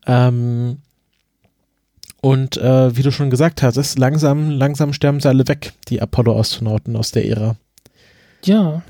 [0.08, 0.78] Ähm,
[2.22, 6.96] und äh, wie du schon gesagt hast, langsam, langsam sterben sie alle weg, die Apollo-Astronauten
[6.96, 7.56] aus der Ära.
[8.44, 8.84] Ja,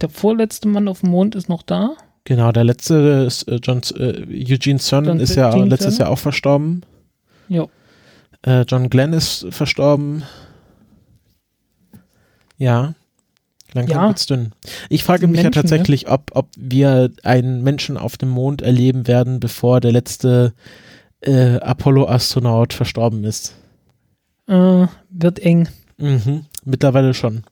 [0.00, 1.96] der vorletzte Mann auf dem Mond ist noch da.
[2.26, 6.18] Genau, der letzte ist äh, John, äh, Eugene Cernan ist ja Eugene letztes Jahr auch
[6.18, 6.82] verstorben.
[7.48, 7.70] Jo.
[8.42, 10.24] Äh, John Glenn ist verstorben.
[12.58, 12.94] Ja.
[13.74, 14.08] Langsam ja.
[14.08, 14.52] wird's dünn.
[14.88, 16.10] Ich frage mich Menschen, ja tatsächlich, ne?
[16.10, 20.52] ob, ob wir einen Menschen auf dem Mond erleben werden, bevor der letzte
[21.20, 23.54] äh, Apollo-Astronaut verstorben ist.
[24.48, 25.68] Äh, wird eng.
[25.96, 27.44] Mhm, mittlerweile schon.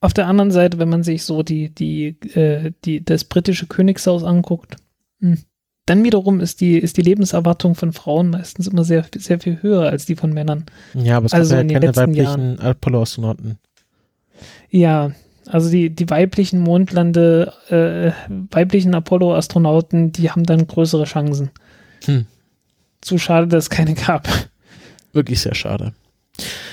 [0.00, 4.24] Auf der anderen Seite, wenn man sich so die, die, äh, die, das britische Königshaus
[4.24, 4.76] anguckt,
[5.20, 5.38] hm,
[5.86, 9.90] dann wiederum ist die, ist die Lebenserwartung von Frauen meistens immer sehr, sehr viel höher
[9.90, 10.64] als die von Männern.
[10.94, 13.58] Ja, aber es also ja keine weiblichen Apollo-Astronauten.
[14.70, 15.10] Ja,
[15.46, 18.12] also die, die weiblichen Mondlande, äh,
[18.52, 21.50] weiblichen Apollo-Astronauten, die haben dann größere Chancen.
[22.04, 22.26] Hm.
[23.00, 24.28] Zu schade, dass es keine gab.
[25.12, 25.92] Wirklich sehr schade.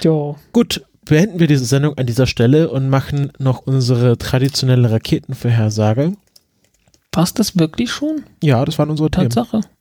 [0.04, 0.38] Jo.
[0.54, 6.14] Gut, beenden wir diese Sendung an dieser Stelle und machen noch unsere traditionelle Raketenvorhersage.
[7.16, 8.24] Es das wirklich schon?
[8.44, 9.62] Ja, das waren unsere Tatsache.
[9.62, 9.74] Themen.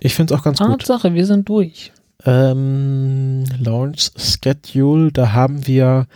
[0.00, 0.86] Ich finde es auch ganz Tatsache, gut.
[0.86, 1.92] Tatsache, wir sind durch.
[2.26, 6.06] Ähm, Launch Schedule, da haben wir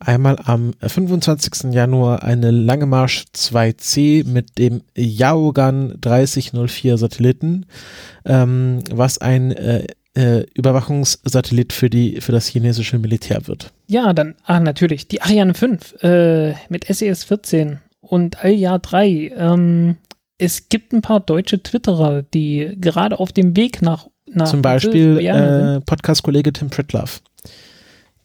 [0.00, 1.72] einmal am 25.
[1.72, 7.66] Januar eine Lange Marsch 2C mit dem Yaogan 3004 Satelliten,
[8.24, 13.72] ähm, was ein äh, äh, Überwachungssatellit für, die, für das chinesische Militär wird.
[13.86, 19.32] Ja, dann, ah, natürlich, die Ariane 5 äh, mit SES 14 und Alja 3.
[19.36, 19.96] Ähm,
[20.38, 25.18] es gibt ein paar deutsche Twitterer, die gerade auf dem Weg nach, nach Zum Beispiel
[25.18, 27.20] äh, Podcast-Kollege Tim Pritlove,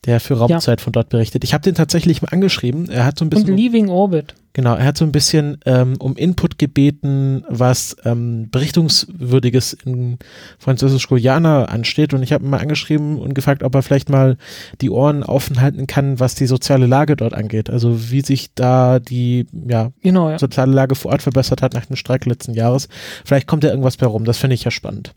[0.08, 0.84] der für Raumzeit ja.
[0.84, 1.44] von dort berichtet.
[1.44, 2.90] Ich habe den tatsächlich mal angeschrieben.
[2.90, 3.52] Er hat so ein bisschen.
[3.52, 4.36] Und Leaving Orbit.
[4.54, 10.18] Genau, er hat so ein bisschen ähm, um Input gebeten, was ähm, Berichtungswürdiges in
[10.58, 12.14] Französisch-Guyana ansteht.
[12.14, 14.38] Und ich habe ihn mal angeschrieben und gefragt, ob er vielleicht mal
[14.80, 17.70] die Ohren offen halten kann, was die soziale Lage dort angeht.
[17.70, 20.40] Also wie sich da die ja, genau, ja.
[20.40, 22.88] soziale Lage vor Ort verbessert hat nach dem Streik letzten Jahres.
[23.26, 24.24] Vielleicht kommt da irgendwas bei rum.
[24.24, 25.14] Das finde ich ja spannend.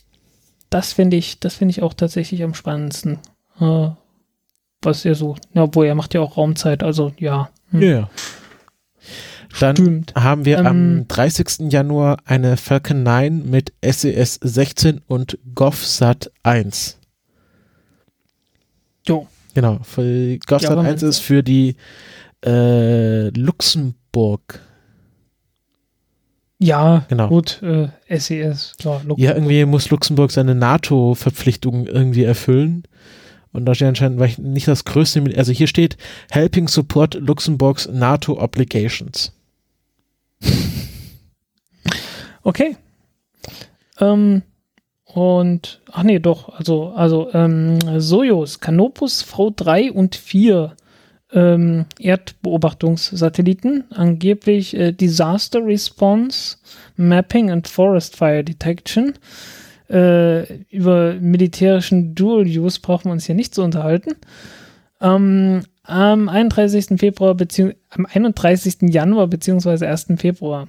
[0.68, 3.20] Das finde ich, das finde ich auch tatsächlich am spannendsten.
[3.60, 3.90] Äh,
[4.82, 7.50] was er so, ja, obwohl er macht ja auch Raumzeit, also ja.
[7.70, 7.82] Hm.
[7.82, 8.10] Ja.
[9.58, 10.14] Dann Stimmt.
[10.14, 11.72] haben wir ähm, am 30.
[11.72, 16.98] Januar eine Falcon 9 mit SES 16 und GovSat 1.
[19.06, 19.26] Jo.
[19.54, 19.80] Genau.
[19.82, 21.76] Für GovSat ja, 1 ist für die
[22.44, 24.60] äh, Luxemburg.
[26.62, 27.28] Ja, genau.
[27.28, 28.74] gut, äh, SES.
[28.78, 32.84] Klar, ja, irgendwie muss Luxemburg seine NATO-Verpflichtungen irgendwie erfüllen.
[33.52, 35.96] Und da steht anscheinend nicht das größte, also hier steht
[36.30, 39.32] Helping Support Luxemburgs NATO Obligations.
[42.42, 42.76] Okay.
[44.00, 44.42] Ähm,
[45.04, 50.76] und, ach nee, doch, also, also, ähm, Soyuz, Canopus V3 und 4
[51.32, 56.56] ähm, Erdbeobachtungssatelliten, angeblich äh, Disaster Response,
[56.96, 59.14] Mapping and Forest Fire Detection.
[59.90, 64.12] Äh, über militärischen Dual-Use brauchen wir uns hier nicht zu unterhalten.
[65.00, 67.00] Ähm, am 31.
[67.00, 68.82] Februar beziehungsweise am 31.
[68.82, 70.06] Januar beziehungsweise 1.
[70.16, 70.66] Februar.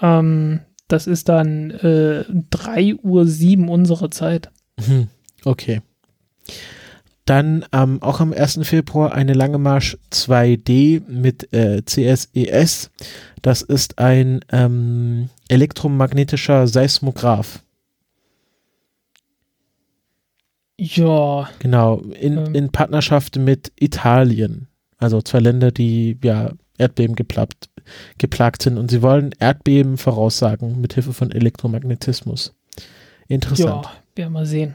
[0.00, 4.50] Ähm, das ist dann äh, 3.07 Uhr unserer Zeit.
[4.78, 5.08] Mhm.
[5.44, 5.80] Okay.
[7.24, 8.60] Dann ähm, auch am 1.
[8.62, 12.90] Februar eine Lange Marsch 2D mit äh, CSES.
[13.42, 17.62] Das ist ein ähm, elektromagnetischer Seismograph.
[20.80, 21.50] Ja.
[21.58, 22.54] Genau, in, ähm.
[22.54, 24.66] in Partnerschaft mit Italien.
[24.96, 27.68] Also zwei Länder, die ja Erdbeben geplagt,
[28.16, 32.54] geplagt sind und sie wollen Erdbeben voraussagen mit Hilfe von Elektromagnetismus.
[33.28, 33.84] Interessant.
[33.84, 34.74] Ja, werden wir sehen.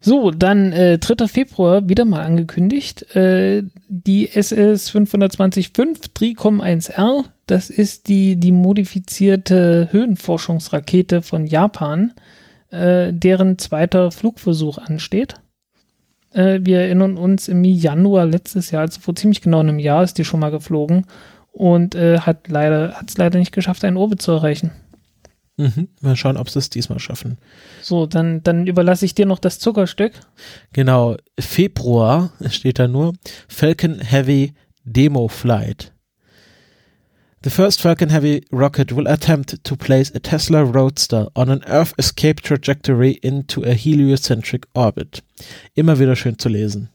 [0.00, 1.26] So, dann äh, 3.
[1.26, 3.14] Februar wieder mal angekündigt.
[3.14, 5.72] Äh, die SS 525
[6.14, 12.14] Tricom 1R, das ist die, die modifizierte Höhenforschungsrakete von Japan
[12.70, 15.34] äh, deren zweiter Flugversuch ansteht.
[16.32, 20.18] Äh, wir erinnern uns im Januar letztes Jahr, also vor ziemlich genau einem Jahr ist
[20.18, 21.06] die schon mal geflogen
[21.52, 24.72] und äh, hat leider hat es leider nicht geschafft, einen Orbit zu erreichen.
[25.56, 25.88] Mhm.
[26.00, 27.36] Mal schauen, ob sie es diesmal schaffen.
[27.82, 30.12] So, dann, dann überlasse ich dir noch das Zuckerstück.
[30.72, 33.14] Genau, Februar steht da nur
[33.48, 34.54] Falcon Heavy
[34.84, 35.92] Demo Flight.
[37.44, 41.94] The first Falcon Heavy rocket will attempt to place a Tesla Roadster on an Earth
[41.96, 45.22] escape trajectory into a heliocentric orbit.
[45.74, 46.88] Immer wieder schön zu lesen.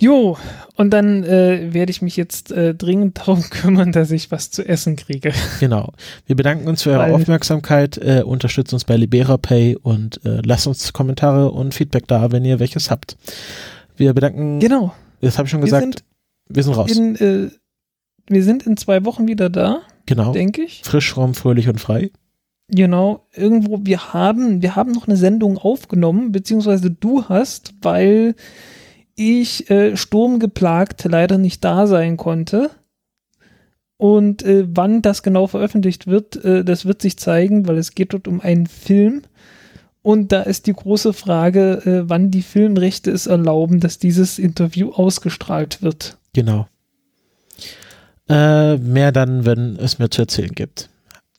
[0.00, 0.38] Jo,
[0.76, 4.66] und dann äh, werde ich mich jetzt äh, dringend darum kümmern, dass ich was zu
[4.66, 5.32] essen kriege.
[5.60, 5.92] Genau.
[6.24, 10.66] Wir bedanken uns für eure Weil, Aufmerksamkeit, äh, unterstützt uns bei LiberaPay und äh, lasst
[10.66, 13.18] uns Kommentare und Feedback da, wenn ihr welches habt.
[13.96, 14.60] Wir bedanken.
[14.60, 14.94] Genau.
[15.20, 15.84] Das habe ich schon gesagt.
[15.84, 16.04] Wir sind,
[16.48, 16.92] wir sind raus.
[16.92, 17.50] In, äh,
[18.28, 19.80] wir sind in zwei Wochen wieder da.
[20.06, 20.32] Genau.
[20.32, 20.82] Denke ich.
[20.84, 22.10] Frisch, fromm, fröhlich und frei.
[22.68, 23.26] Genau.
[23.34, 28.34] Irgendwo, wir haben, wir haben noch eine Sendung aufgenommen, beziehungsweise du hast, weil
[29.14, 32.70] ich äh, sturmgeplagt leider nicht da sein konnte.
[33.96, 38.12] Und äh, wann das genau veröffentlicht wird, äh, das wird sich zeigen, weil es geht
[38.12, 39.22] dort um einen Film.
[40.02, 44.92] Und da ist die große Frage, äh, wann die Filmrechte es erlauben, dass dieses Interview
[44.92, 46.16] ausgestrahlt wird.
[46.32, 46.68] Genau.
[48.28, 50.90] Äh, mehr dann, wenn es mir zu erzählen gibt.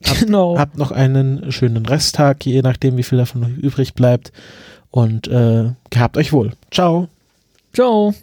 [0.06, 0.58] Hab, genau.
[0.58, 4.32] Habt noch einen schönen Resttag, je nachdem, wie viel davon noch übrig bleibt.
[4.92, 6.54] Und äh, gehabt euch wohl.
[6.72, 7.08] Ciao.
[7.74, 8.14] Ciao.